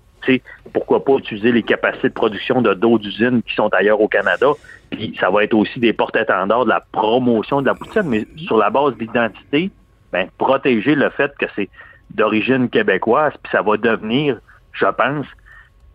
pourquoi 0.74 1.04
pas 1.04 1.14
utiliser 1.14 1.52
les 1.52 1.64
capacités 1.64 2.10
de 2.10 2.14
production 2.14 2.62
de 2.62 2.74
d'autres 2.74 3.08
usines 3.08 3.42
qui 3.42 3.56
sont 3.56 3.70
ailleurs 3.70 4.02
au 4.02 4.08
Canada. 4.08 4.48
Puis 4.92 5.16
ça 5.20 5.30
va 5.30 5.44
être 5.44 5.54
aussi 5.54 5.80
des 5.80 5.94
porte-étendards 5.94 6.66
de 6.66 6.70
la 6.70 6.84
promotion 6.92 7.62
de 7.62 7.68
la 7.68 7.74
poutine, 7.74 8.04
mais 8.06 8.28
sur 8.46 8.58
la 8.58 8.70
base 8.70 8.96
d'identité, 8.98 9.72
ben, 10.12 10.28
protéger 10.38 10.96
le 10.96 11.10
fait 11.10 11.32
que 11.38 11.46
c'est 11.56 11.70
d'origine 12.12 12.70
québécoise, 12.70 13.34
puis 13.42 13.52
ça 13.52 13.62
va 13.62 13.78
devenir, 13.78 14.38
je 14.74 14.86
pense, 14.86 15.26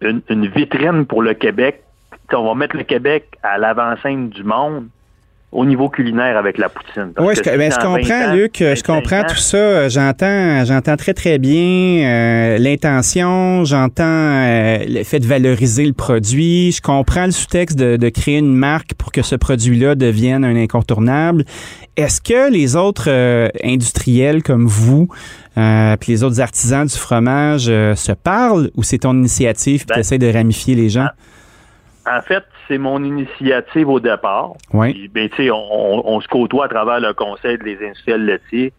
une, 0.00 0.46
vitrine 0.48 1.06
pour 1.06 1.22
le 1.22 1.34
Québec. 1.34 1.82
On 2.32 2.44
va 2.44 2.54
mettre 2.54 2.76
le 2.76 2.84
Québec 2.84 3.38
à 3.42 3.58
l'avant-scène 3.58 4.30
du 4.30 4.42
monde 4.42 4.88
au 5.52 5.64
niveau 5.66 5.88
culinaire 5.90 6.36
avec 6.36 6.56
la 6.58 6.68
poutine. 6.68 7.12
Oui, 7.18 7.34
je, 7.36 7.42
ben, 7.42 7.70
je 7.70 7.76
dans 7.78 7.92
20 7.92 7.98
comprends, 7.98 8.30
ans, 8.30 8.34
Luc. 8.34 8.56
Je 8.58 8.64
25 8.64 8.86
comprends 8.86 9.20
ans, 9.20 9.26
tout 9.28 9.36
ça. 9.36 9.88
J'entends, 9.88 10.64
j'entends 10.64 10.96
très, 10.96 11.12
très 11.14 11.38
bien 11.38 12.04
euh, 12.04 12.58
l'intention. 12.58 13.64
J'entends 13.64 14.02
euh, 14.02 14.78
le 14.88 15.04
fait 15.04 15.20
de 15.20 15.26
valoriser 15.26 15.84
le 15.84 15.92
produit. 15.92 16.72
Je 16.72 16.80
comprends 16.80 17.26
le 17.26 17.32
sous-texte 17.32 17.78
de, 17.78 17.96
de 17.96 18.08
créer 18.08 18.38
une 18.38 18.54
marque 18.54 18.94
pour 18.94 19.12
que 19.12 19.22
ce 19.22 19.36
produit-là 19.36 19.94
devienne 19.94 20.44
un 20.44 20.56
incontournable. 20.56 21.44
Est-ce 21.96 22.22
que 22.22 22.50
les 22.50 22.74
autres 22.74 23.10
euh, 23.10 23.48
industriels 23.62 24.42
comme 24.42 24.66
vous, 24.66 25.08
euh, 25.58 25.96
puis 25.98 26.12
les 26.12 26.24
autres 26.24 26.40
artisans 26.40 26.86
du 26.86 26.96
fromage 26.96 27.66
euh, 27.68 27.94
se 27.94 28.12
parlent 28.12 28.70
ou 28.74 28.82
c'est 28.82 29.00
ton 29.00 29.12
initiative 29.12 29.84
Ben, 29.86 29.94
qui 29.94 30.00
essaie 30.00 30.18
de 30.18 30.32
ramifier 30.32 30.74
les 30.74 30.88
gens? 30.88 31.08
En 32.06 32.22
fait, 32.22 32.42
c'est 32.72 32.78
mon 32.78 33.04
initiative 33.04 33.88
au 33.90 34.00
départ. 34.00 34.52
Oui. 34.72 34.92
Puis, 34.94 35.08
ben, 35.08 35.28
tu 35.28 35.36
sais, 35.36 35.50
on, 35.50 35.56
on- 35.56 36.02
on 36.16 36.20
se 36.22 36.28
côtoie 36.28 36.64
à 36.64 36.68
travers 36.68 37.00
le 37.00 37.12
conseil 37.12 37.58
des 37.58 37.76
industriels 37.84 38.24
laitiers. 38.24 38.72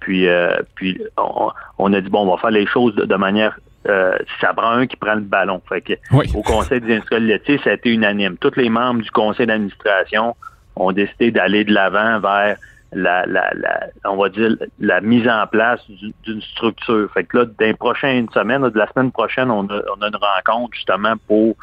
Puis, 0.00 0.28
euh, 0.28 0.54
puis 0.74 1.00
on, 1.16 1.50
on 1.78 1.92
a 1.94 2.00
dit, 2.00 2.10
bon, 2.10 2.26
on 2.26 2.30
va 2.34 2.40
faire 2.40 2.50
les 2.50 2.66
choses 2.66 2.94
de, 2.94 3.04
de 3.04 3.14
manière... 3.16 3.58
Euh, 3.88 4.16
ça 4.40 4.52
prend 4.52 4.70
un 4.72 4.86
qui 4.86 4.96
prend 4.96 5.14
le 5.14 5.22
ballon. 5.22 5.62
Fait 5.68 5.80
que, 5.80 5.94
Oui. 6.12 6.30
Au 6.34 6.42
conseil 6.42 6.80
des 6.80 6.92
industriels 6.96 7.26
laitiers, 7.26 7.58
ça 7.64 7.70
a 7.70 7.72
été 7.74 7.90
unanime. 7.90 8.36
Tous 8.36 8.52
les 8.56 8.68
membres 8.68 9.00
du 9.02 9.10
conseil 9.10 9.46
d'administration 9.46 10.36
ont 10.76 10.92
décidé 10.92 11.30
d'aller 11.30 11.64
de 11.64 11.72
l'avant 11.72 12.20
vers 12.20 12.56
la, 12.92 13.24
la, 13.26 13.50
la, 13.54 13.80
on 14.04 14.16
va 14.16 14.28
dire, 14.28 14.56
la 14.78 15.00
mise 15.00 15.26
en 15.28 15.46
place 15.46 15.80
du- 15.88 16.12
d'une 16.24 16.42
structure. 16.42 17.08
Fait 17.14 17.24
que 17.24 17.38
là, 17.38 17.44
dans 17.46 17.52
les 17.66 17.74
prochaines 17.74 18.28
semaines, 18.30 18.62
là, 18.62 18.70
de 18.70 18.78
la 18.78 18.88
semaine 18.92 19.10
prochaine, 19.12 19.50
on 19.50 19.64
a, 19.68 19.80
on 19.96 20.02
a 20.02 20.08
une 20.08 20.16
rencontre 20.16 20.74
justement 20.74 21.14
pour 21.26 21.54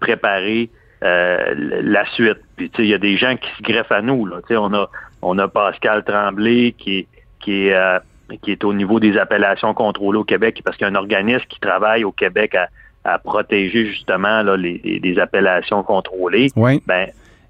préparer 0.00 0.70
euh, 1.06 1.54
la 1.82 2.04
suite. 2.12 2.38
Puis 2.56 2.70
tu 2.70 2.76
sais, 2.76 2.82
il 2.84 2.90
y 2.90 2.94
a 2.94 2.98
des 2.98 3.16
gens 3.16 3.36
qui 3.36 3.48
se 3.58 3.62
greffent 3.62 3.92
à 3.92 4.02
nous. 4.02 4.26
Là. 4.26 4.36
Tu 4.46 4.48
sais, 4.54 4.56
On 4.56 4.72
a 4.74 4.88
on 5.22 5.38
a 5.38 5.48
Pascal 5.48 6.04
Tremblay 6.04 6.74
qui 6.76 6.98
est 6.98 7.06
qui 7.40 7.68
est 7.68 7.74
euh, 7.74 7.98
qui 8.42 8.52
est 8.52 8.64
au 8.64 8.72
niveau 8.74 8.98
des 9.00 9.16
appellations 9.18 9.72
contrôlées 9.74 10.18
au 10.18 10.24
Québec 10.24 10.60
parce 10.64 10.76
qu'il 10.76 10.86
y 10.86 10.90
a 10.90 10.92
un 10.92 10.96
organisme 10.96 11.44
qui 11.48 11.60
travaille 11.60 12.02
au 12.04 12.12
Québec 12.12 12.54
à, 12.56 12.68
à 13.04 13.18
protéger 13.18 13.86
justement 13.86 14.42
là, 14.42 14.56
les, 14.56 14.80
les- 14.84 14.98
les 14.98 15.18
appellations 15.20 15.82
contrôlées. 15.84 16.48
Oui. 16.56 16.82
Ben, 16.86 17.06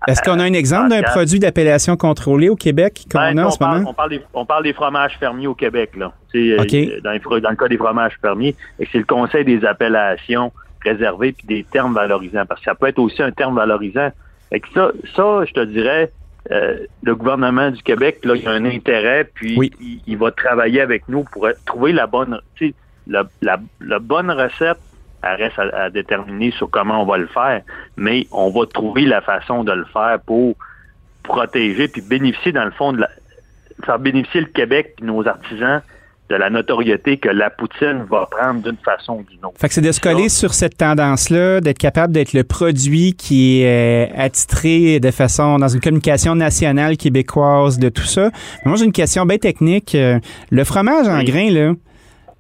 Est-ce 0.06 0.20
qu'on 0.22 0.38
a 0.38 0.44
un 0.44 0.52
exemple 0.52 0.90
d'un 0.90 1.02
produit 1.02 1.38
d'appellation 1.38 1.96
contrôlée 1.96 2.50
au 2.50 2.56
Québec 2.56 3.06
qu'on 3.10 3.18
ben, 3.18 3.38
a 3.38 3.44
en 3.44 3.46
on, 3.46 3.50
ce 3.50 3.58
parle, 3.58 3.78
moment? 3.78 3.90
on, 3.90 3.94
parle 3.94 4.10
des, 4.10 4.20
on 4.34 4.44
parle 4.44 4.62
des 4.64 4.72
fromages 4.74 5.16
fermiers 5.18 5.46
au 5.46 5.54
Québec. 5.54 5.92
Là. 5.96 6.12
Euh, 6.34 6.56
dans, 7.02 7.10
les 7.12 7.40
dans 7.40 7.50
le 7.50 7.56
cas 7.56 7.68
des 7.68 7.78
fromages 7.78 8.12
fermiers, 8.20 8.54
c'est 8.78 8.98
le 8.98 9.04
Conseil 9.04 9.44
des 9.46 9.64
appellations 9.64 10.52
réservées 10.82 11.32
puis 11.32 11.46
des 11.46 11.64
termes 11.64 11.94
valorisants. 11.94 12.46
Parce 12.46 12.60
que 12.60 12.64
ça 12.66 12.74
peut 12.74 12.86
être 12.86 12.98
aussi 12.98 13.22
un 13.22 13.32
terme 13.32 13.56
valorisant. 13.56 14.10
Que 14.50 14.68
ça, 14.74 14.90
ça, 15.14 15.44
je 15.44 15.52
te 15.52 15.64
dirais, 15.64 16.10
euh, 16.52 16.78
le 17.02 17.14
gouvernement 17.16 17.70
du 17.70 17.82
Québec, 17.82 18.24
là, 18.24 18.36
il 18.36 18.46
a 18.46 18.52
un 18.52 18.64
intérêt, 18.64 19.24
puis 19.34 19.56
Oui. 19.58 19.72
il, 19.80 20.00
il 20.06 20.16
va 20.16 20.30
travailler 20.30 20.80
avec 20.80 21.08
nous 21.08 21.24
pour 21.24 21.48
trouver 21.64 21.92
la 21.92 22.06
bonne, 22.06 22.40
tu 22.54 22.68
sais, 22.68 22.74
la, 23.08 23.24
la, 23.42 23.58
la 23.80 23.98
bonne 23.98 24.30
recette. 24.30 24.78
Elle 25.22 25.42
reste 25.42 25.58
à, 25.58 25.84
à 25.84 25.90
déterminer 25.90 26.52
sur 26.52 26.70
comment 26.70 27.02
on 27.02 27.06
va 27.06 27.18
le 27.18 27.26
faire, 27.26 27.62
mais 27.96 28.26
on 28.30 28.50
va 28.50 28.66
trouver 28.66 29.06
la 29.06 29.20
façon 29.20 29.64
de 29.64 29.72
le 29.72 29.84
faire 29.86 30.20
pour 30.24 30.54
protéger 31.24 31.88
puis 31.88 32.02
bénéficier 32.02 32.52
dans 32.52 32.64
le 32.64 32.70
fond 32.70 32.92
de 32.92 33.00
la 33.00 33.08
faire 33.84 33.98
bénéficier 33.98 34.40
le 34.42 34.46
Québec 34.46 34.94
et 35.02 35.04
nos 35.04 35.26
artisans 35.26 35.82
de 36.28 36.34
la 36.34 36.50
notoriété 36.50 37.18
que 37.18 37.28
la 37.28 37.50
poutine 37.50 38.04
va 38.10 38.26
prendre 38.30 38.60
d'une 38.62 38.76
façon 38.84 39.18
ou 39.20 39.22
d'une 39.30 39.44
autre. 39.44 39.54
Fait 39.58 39.68
que 39.68 39.74
c'est 39.74 39.80
de 39.80 39.92
se 39.92 40.00
coller 40.00 40.28
sur 40.28 40.54
cette 40.54 40.76
tendance-là, 40.76 41.60
d'être 41.60 41.78
capable 41.78 42.12
d'être 42.12 42.32
le 42.32 42.42
produit 42.42 43.14
qui 43.14 43.62
est 43.62 44.10
euh, 44.10 44.12
attitré 44.16 44.98
de 44.98 45.10
façon 45.12 45.58
dans 45.58 45.68
une 45.68 45.80
communication 45.80 46.34
nationale 46.34 46.96
québécoise 46.96 47.78
de 47.78 47.88
tout 47.88 48.02
ça. 48.04 48.30
Mais 48.64 48.70
moi, 48.70 48.76
j'ai 48.76 48.86
une 48.86 48.92
question 48.92 49.24
bien 49.24 49.38
technique. 49.38 49.94
Euh, 49.94 50.18
Le 50.50 50.64
fromage 50.64 51.06
en 51.08 51.18
Oui. 51.18 51.24
grains, 51.24 51.50
là, 51.50 51.72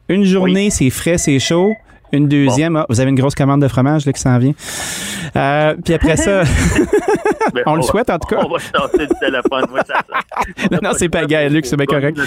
une 0.08 0.24
journée, 0.24 0.70
c'est 0.70 0.90
frais, 0.90 1.18
c'est 1.18 1.38
chaud. 1.38 1.72
Une 2.12 2.28
deuxième, 2.28 2.76
ah, 2.76 2.86
vous 2.88 3.00
avez 3.00 3.10
une 3.10 3.16
grosse 3.18 3.34
commande 3.34 3.60
de 3.60 3.68
fromage 3.68 4.06
là, 4.06 4.12
qui 4.12 4.20
s'en 4.20 4.38
vient. 4.38 4.52
Euh, 5.34 5.74
puis 5.84 5.92
après 5.94 6.16
ça, 6.16 6.42
Ben, 7.52 7.62
on 7.66 7.74
le 7.76 7.82
souhaite, 7.82 8.08
en 8.10 8.18
tout 8.18 8.28
cas. 8.28 8.42
On 8.44 8.48
va 8.48 8.58
tasser 8.58 9.06
du 9.06 9.14
téléphone. 9.20 9.64
moi, 9.70 9.80
ça- 9.86 9.94
ça- 10.08 10.68
non, 10.70 10.78
non, 10.82 10.90
c'est 10.96 11.08
pas 11.08 11.24
gay, 11.26 11.48
Luc, 11.48 11.66
c'est 11.66 11.76
bien 11.76 11.86
correct. 11.86 12.18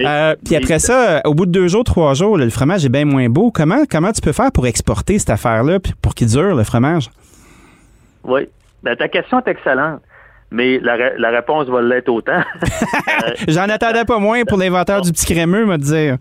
Euh, 0.00 0.34
puis 0.44 0.56
après 0.56 0.78
ça, 0.78 1.20
au 1.26 1.34
bout 1.34 1.46
de 1.46 1.52
deux 1.52 1.68
jours, 1.68 1.84
trois 1.84 2.14
jours, 2.14 2.38
là, 2.38 2.44
le 2.44 2.50
fromage 2.50 2.84
est 2.84 2.88
bien 2.88 3.04
moins 3.04 3.28
beau. 3.28 3.50
Comment, 3.52 3.84
comment 3.90 4.12
tu 4.12 4.20
peux 4.20 4.32
faire 4.32 4.50
pour 4.50 4.66
exporter 4.66 5.18
cette 5.18 5.30
affaire-là, 5.30 5.78
pour 6.00 6.14
qu'il 6.14 6.28
dure, 6.28 6.54
le 6.54 6.64
fromage? 6.64 7.10
Oui. 8.24 8.48
Ben, 8.82 8.96
ta 8.96 9.08
question 9.08 9.40
est 9.40 9.48
excellente, 9.50 10.00
mais 10.50 10.78
la, 10.80 11.16
la 11.18 11.30
réponse 11.30 11.66
va 11.68 11.82
l'être 11.82 12.08
autant. 12.08 12.42
Euh, 13.24 13.32
J'en 13.48 13.68
attendais 13.68 14.04
pas 14.04 14.18
moins 14.20 14.44
pour 14.44 14.58
l'inventeur 14.58 15.00
du 15.02 15.10
petit 15.10 15.26
crémeux, 15.26 15.66
me 15.66 15.76
dire. 15.76 16.16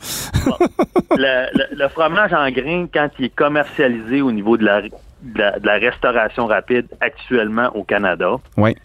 le, 1.16 1.46
le- 1.58 1.76
le 1.78 1.88
fromage 1.90 2.34
en 2.34 2.50
grains, 2.50 2.88
quand 2.92 3.10
il 3.20 3.26
est 3.26 3.36
commercialisé 3.36 4.22
au 4.22 4.32
niveau 4.32 4.58
de 4.58 4.66
la, 4.66 4.82
de 4.82 4.90
la, 5.36 5.60
de 5.60 5.66
la 5.66 5.74
restauration 5.76 6.48
rapide 6.48 6.88
actuellement 7.00 7.70
au 7.76 7.84
Canada, 7.84 8.32
Oui. 8.58 8.76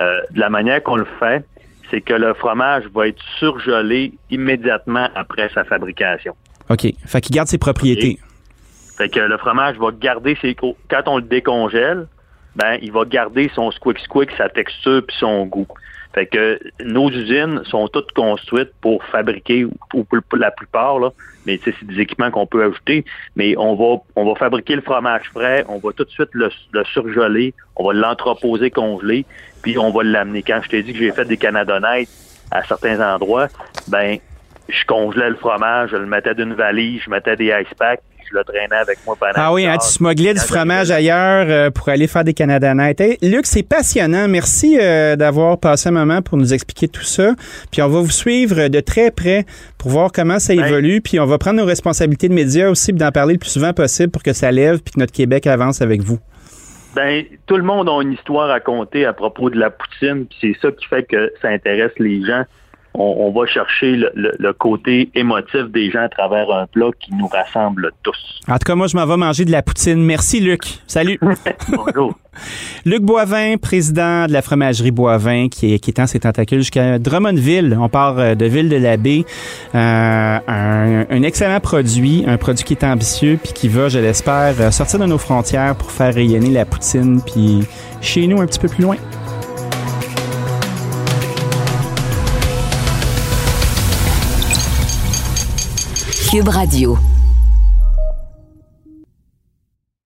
euh, 0.00 0.20
de 0.30 0.38
la 0.40 0.48
manière 0.48 0.80
qu'on 0.82 0.96
le 0.96 1.06
fait, 1.18 1.44
c'est 1.90 2.00
que 2.00 2.14
le 2.14 2.34
fromage 2.34 2.84
va 2.94 3.08
être 3.08 3.22
surgelé 3.38 4.12
immédiatement 4.30 5.08
après 5.16 5.50
sa 5.54 5.64
fabrication. 5.64 6.34
OK. 6.70 6.86
Fait 7.04 7.20
qu'il 7.20 7.34
garde 7.34 7.48
ses 7.48 7.58
propriétés. 7.58 8.18
Fait 8.96 9.08
que 9.08 9.20
le 9.20 9.36
fromage 9.38 9.76
va 9.78 9.88
garder 9.92 10.36
ses 10.40 10.54
quand 10.54 11.02
on 11.06 11.16
le 11.16 11.22
décongèle, 11.24 12.06
ben 12.56 12.78
il 12.82 12.90
va 12.90 13.04
garder 13.04 13.50
son 13.54 13.70
squick 13.70 13.98
squick, 14.00 14.30
sa 14.36 14.48
texture 14.48 15.02
puis 15.06 15.16
son 15.18 15.46
goût. 15.46 15.68
Fait 16.14 16.26
que 16.26 16.58
nos 16.82 17.10
usines 17.10 17.62
sont 17.64 17.88
toutes 17.88 18.12
construites 18.12 18.72
pour 18.80 19.04
fabriquer 19.04 19.66
ou 19.66 20.04
pour 20.04 20.38
la 20.38 20.50
plupart 20.50 20.98
là, 20.98 21.10
mais 21.44 21.60
c'est 21.62 21.74
des 21.84 22.00
équipements 22.00 22.30
qu'on 22.30 22.46
peut 22.46 22.64
ajouter, 22.64 23.04
mais 23.36 23.54
on 23.58 23.74
va 23.74 24.02
on 24.16 24.24
va 24.24 24.34
fabriquer 24.34 24.76
le 24.76 24.82
fromage 24.82 25.28
frais, 25.30 25.64
on 25.68 25.78
va 25.78 25.92
tout 25.92 26.04
de 26.04 26.10
suite 26.10 26.30
le, 26.32 26.50
le 26.72 26.84
surgeler, 26.84 27.52
on 27.76 27.86
va 27.86 27.92
l'entreposer 27.92 28.70
congelé, 28.70 29.26
puis 29.62 29.76
on 29.76 29.90
va 29.90 30.02
l'amener. 30.04 30.42
Quand 30.42 30.60
je 30.62 30.70
t'ai 30.70 30.82
dit 30.82 30.94
que 30.94 30.98
j'ai 30.98 31.12
fait 31.12 31.26
des 31.26 31.36
canadonnettes 31.36 32.08
à 32.50 32.64
certains 32.64 32.98
endroits, 33.14 33.48
ben 33.88 34.16
je 34.70 34.84
congelais 34.86 35.28
le 35.28 35.36
fromage, 35.36 35.90
je 35.90 35.96
le 35.96 36.06
mettais 36.06 36.34
d'une 36.34 36.54
valise, 36.54 37.02
je 37.02 37.10
mettais 37.10 37.36
des 37.36 37.48
ice 37.48 37.74
packs, 37.78 38.00
je 38.30 38.36
le 38.36 38.44
traînais 38.44 38.76
avec 38.76 38.98
moi 39.06 39.16
pendant 39.18 39.32
Ah 39.34 39.52
oui, 39.52 39.66
hein, 39.66 39.76
tu 39.78 39.88
smugglais 39.88 40.34
du 40.34 40.40
fromage 40.40 40.90
ailleurs 40.90 41.46
euh, 41.48 41.70
pour 41.70 41.88
aller 41.88 42.06
faire 42.06 42.24
des 42.24 42.34
Canadanettes. 42.34 43.00
Hey, 43.00 43.18
Luc, 43.22 43.46
c'est 43.46 43.62
passionnant. 43.62 44.28
Merci 44.28 44.78
euh, 44.80 45.16
d'avoir 45.16 45.58
passé 45.58 45.88
un 45.88 45.92
moment 45.92 46.22
pour 46.22 46.38
nous 46.38 46.52
expliquer 46.54 46.88
tout 46.88 47.02
ça. 47.02 47.34
Puis 47.70 47.82
on 47.82 47.88
va 47.88 48.00
vous 48.00 48.10
suivre 48.10 48.68
de 48.68 48.80
très 48.80 49.10
près 49.10 49.44
pour 49.78 49.90
voir 49.90 50.12
comment 50.12 50.38
ça 50.38 50.54
Ben. 50.54 50.64
évolue. 50.64 51.00
Puis 51.00 51.20
on 51.20 51.26
va 51.26 51.38
prendre 51.38 51.58
nos 51.58 51.66
responsabilités 51.66 52.28
de 52.28 52.34
médias 52.34 52.68
aussi, 52.68 52.92
d'en 52.92 53.10
parler 53.10 53.34
le 53.34 53.38
plus 53.38 53.50
souvent 53.50 53.72
possible 53.72 54.10
pour 54.10 54.22
que 54.22 54.32
ça 54.32 54.50
lève 54.50 54.80
puis 54.82 54.94
que 54.94 55.00
notre 55.00 55.12
Québec 55.12 55.46
avance 55.46 55.82
avec 55.82 56.02
vous. 56.02 56.18
Ben, 56.94 57.24
tout 57.46 57.56
le 57.56 57.62
monde 57.62 57.90
a 57.90 58.00
une 58.00 58.12
histoire 58.12 58.50
à 58.50 58.58
conter 58.58 59.04
à 59.04 59.12
propos 59.12 59.50
de 59.50 59.58
la 59.58 59.68
poutine, 59.68 60.24
puis 60.24 60.38
c'est 60.40 60.56
ça 60.62 60.72
qui 60.72 60.86
fait 60.86 61.02
que 61.02 61.30
ça 61.42 61.48
intéresse 61.48 61.92
les 61.98 62.24
gens. 62.24 62.44
On, 62.98 63.26
on 63.26 63.30
va 63.38 63.46
chercher 63.46 63.92
le, 63.96 64.10
le- 64.14 64.32
le 64.38 64.52
côté 64.52 65.10
émotif 65.14 65.64
des 65.72 65.90
gens 65.90 66.00
à 66.02 66.08
travers 66.08 66.50
un 66.50 66.66
plat 66.66 66.86
qui 66.98 67.12
nous 67.14 67.26
rassemble 67.28 67.90
tous. 68.02 68.16
En 68.48 68.54
tout 68.54 68.64
cas, 68.64 68.74
moi, 68.74 68.86
je 68.86 68.96
m'en 68.96 69.06
vais 69.06 69.16
manger 69.16 69.44
de 69.44 69.52
la 69.52 69.62
poutine. 69.62 70.02
Merci, 70.02 70.40
Luc. 70.40 70.62
Salut. 70.86 71.18
Bonjour. 71.68 72.14
Luc 72.84 73.02
Boivin, 73.02 73.56
président 73.56 74.26
de 74.26 74.32
la 74.32 74.42
fromagerie 74.42 74.90
Boivin, 74.90 75.48
qui, 75.48 75.78
qui 75.80 75.90
étend 75.90 76.06
ses 76.06 76.20
tentacules 76.20 76.58
jusqu'à 76.60 76.98
Drummondville. 76.98 77.76
On 77.80 77.88
part 77.88 78.18
euh, 78.18 78.34
de 78.34 78.44
Ville-de-la-Baie. 78.46 79.24
Euh, 79.74 80.38
un, 80.46 81.06
un 81.10 81.22
excellent 81.22 81.60
produit, 81.60 82.24
un 82.26 82.36
produit 82.36 82.64
qui 82.64 82.74
est 82.74 82.84
ambitieux, 82.84 83.38
puis 83.42 83.52
qui 83.52 83.68
va, 83.68 83.88
je 83.88 83.98
l'espère, 83.98 84.54
euh, 84.60 84.70
sortir 84.70 84.98
de 84.98 85.06
nos 85.06 85.18
frontières 85.18 85.74
pour 85.76 85.90
faire 85.90 86.14
rayonner 86.14 86.50
la 86.50 86.64
poutine, 86.64 87.20
puis 87.24 87.60
chez 88.00 88.26
nous 88.26 88.40
un 88.40 88.46
petit 88.46 88.58
peu 88.58 88.68
plus 88.68 88.82
loin. 88.82 88.96
Cube 96.28 96.48
Radio. 96.48 96.98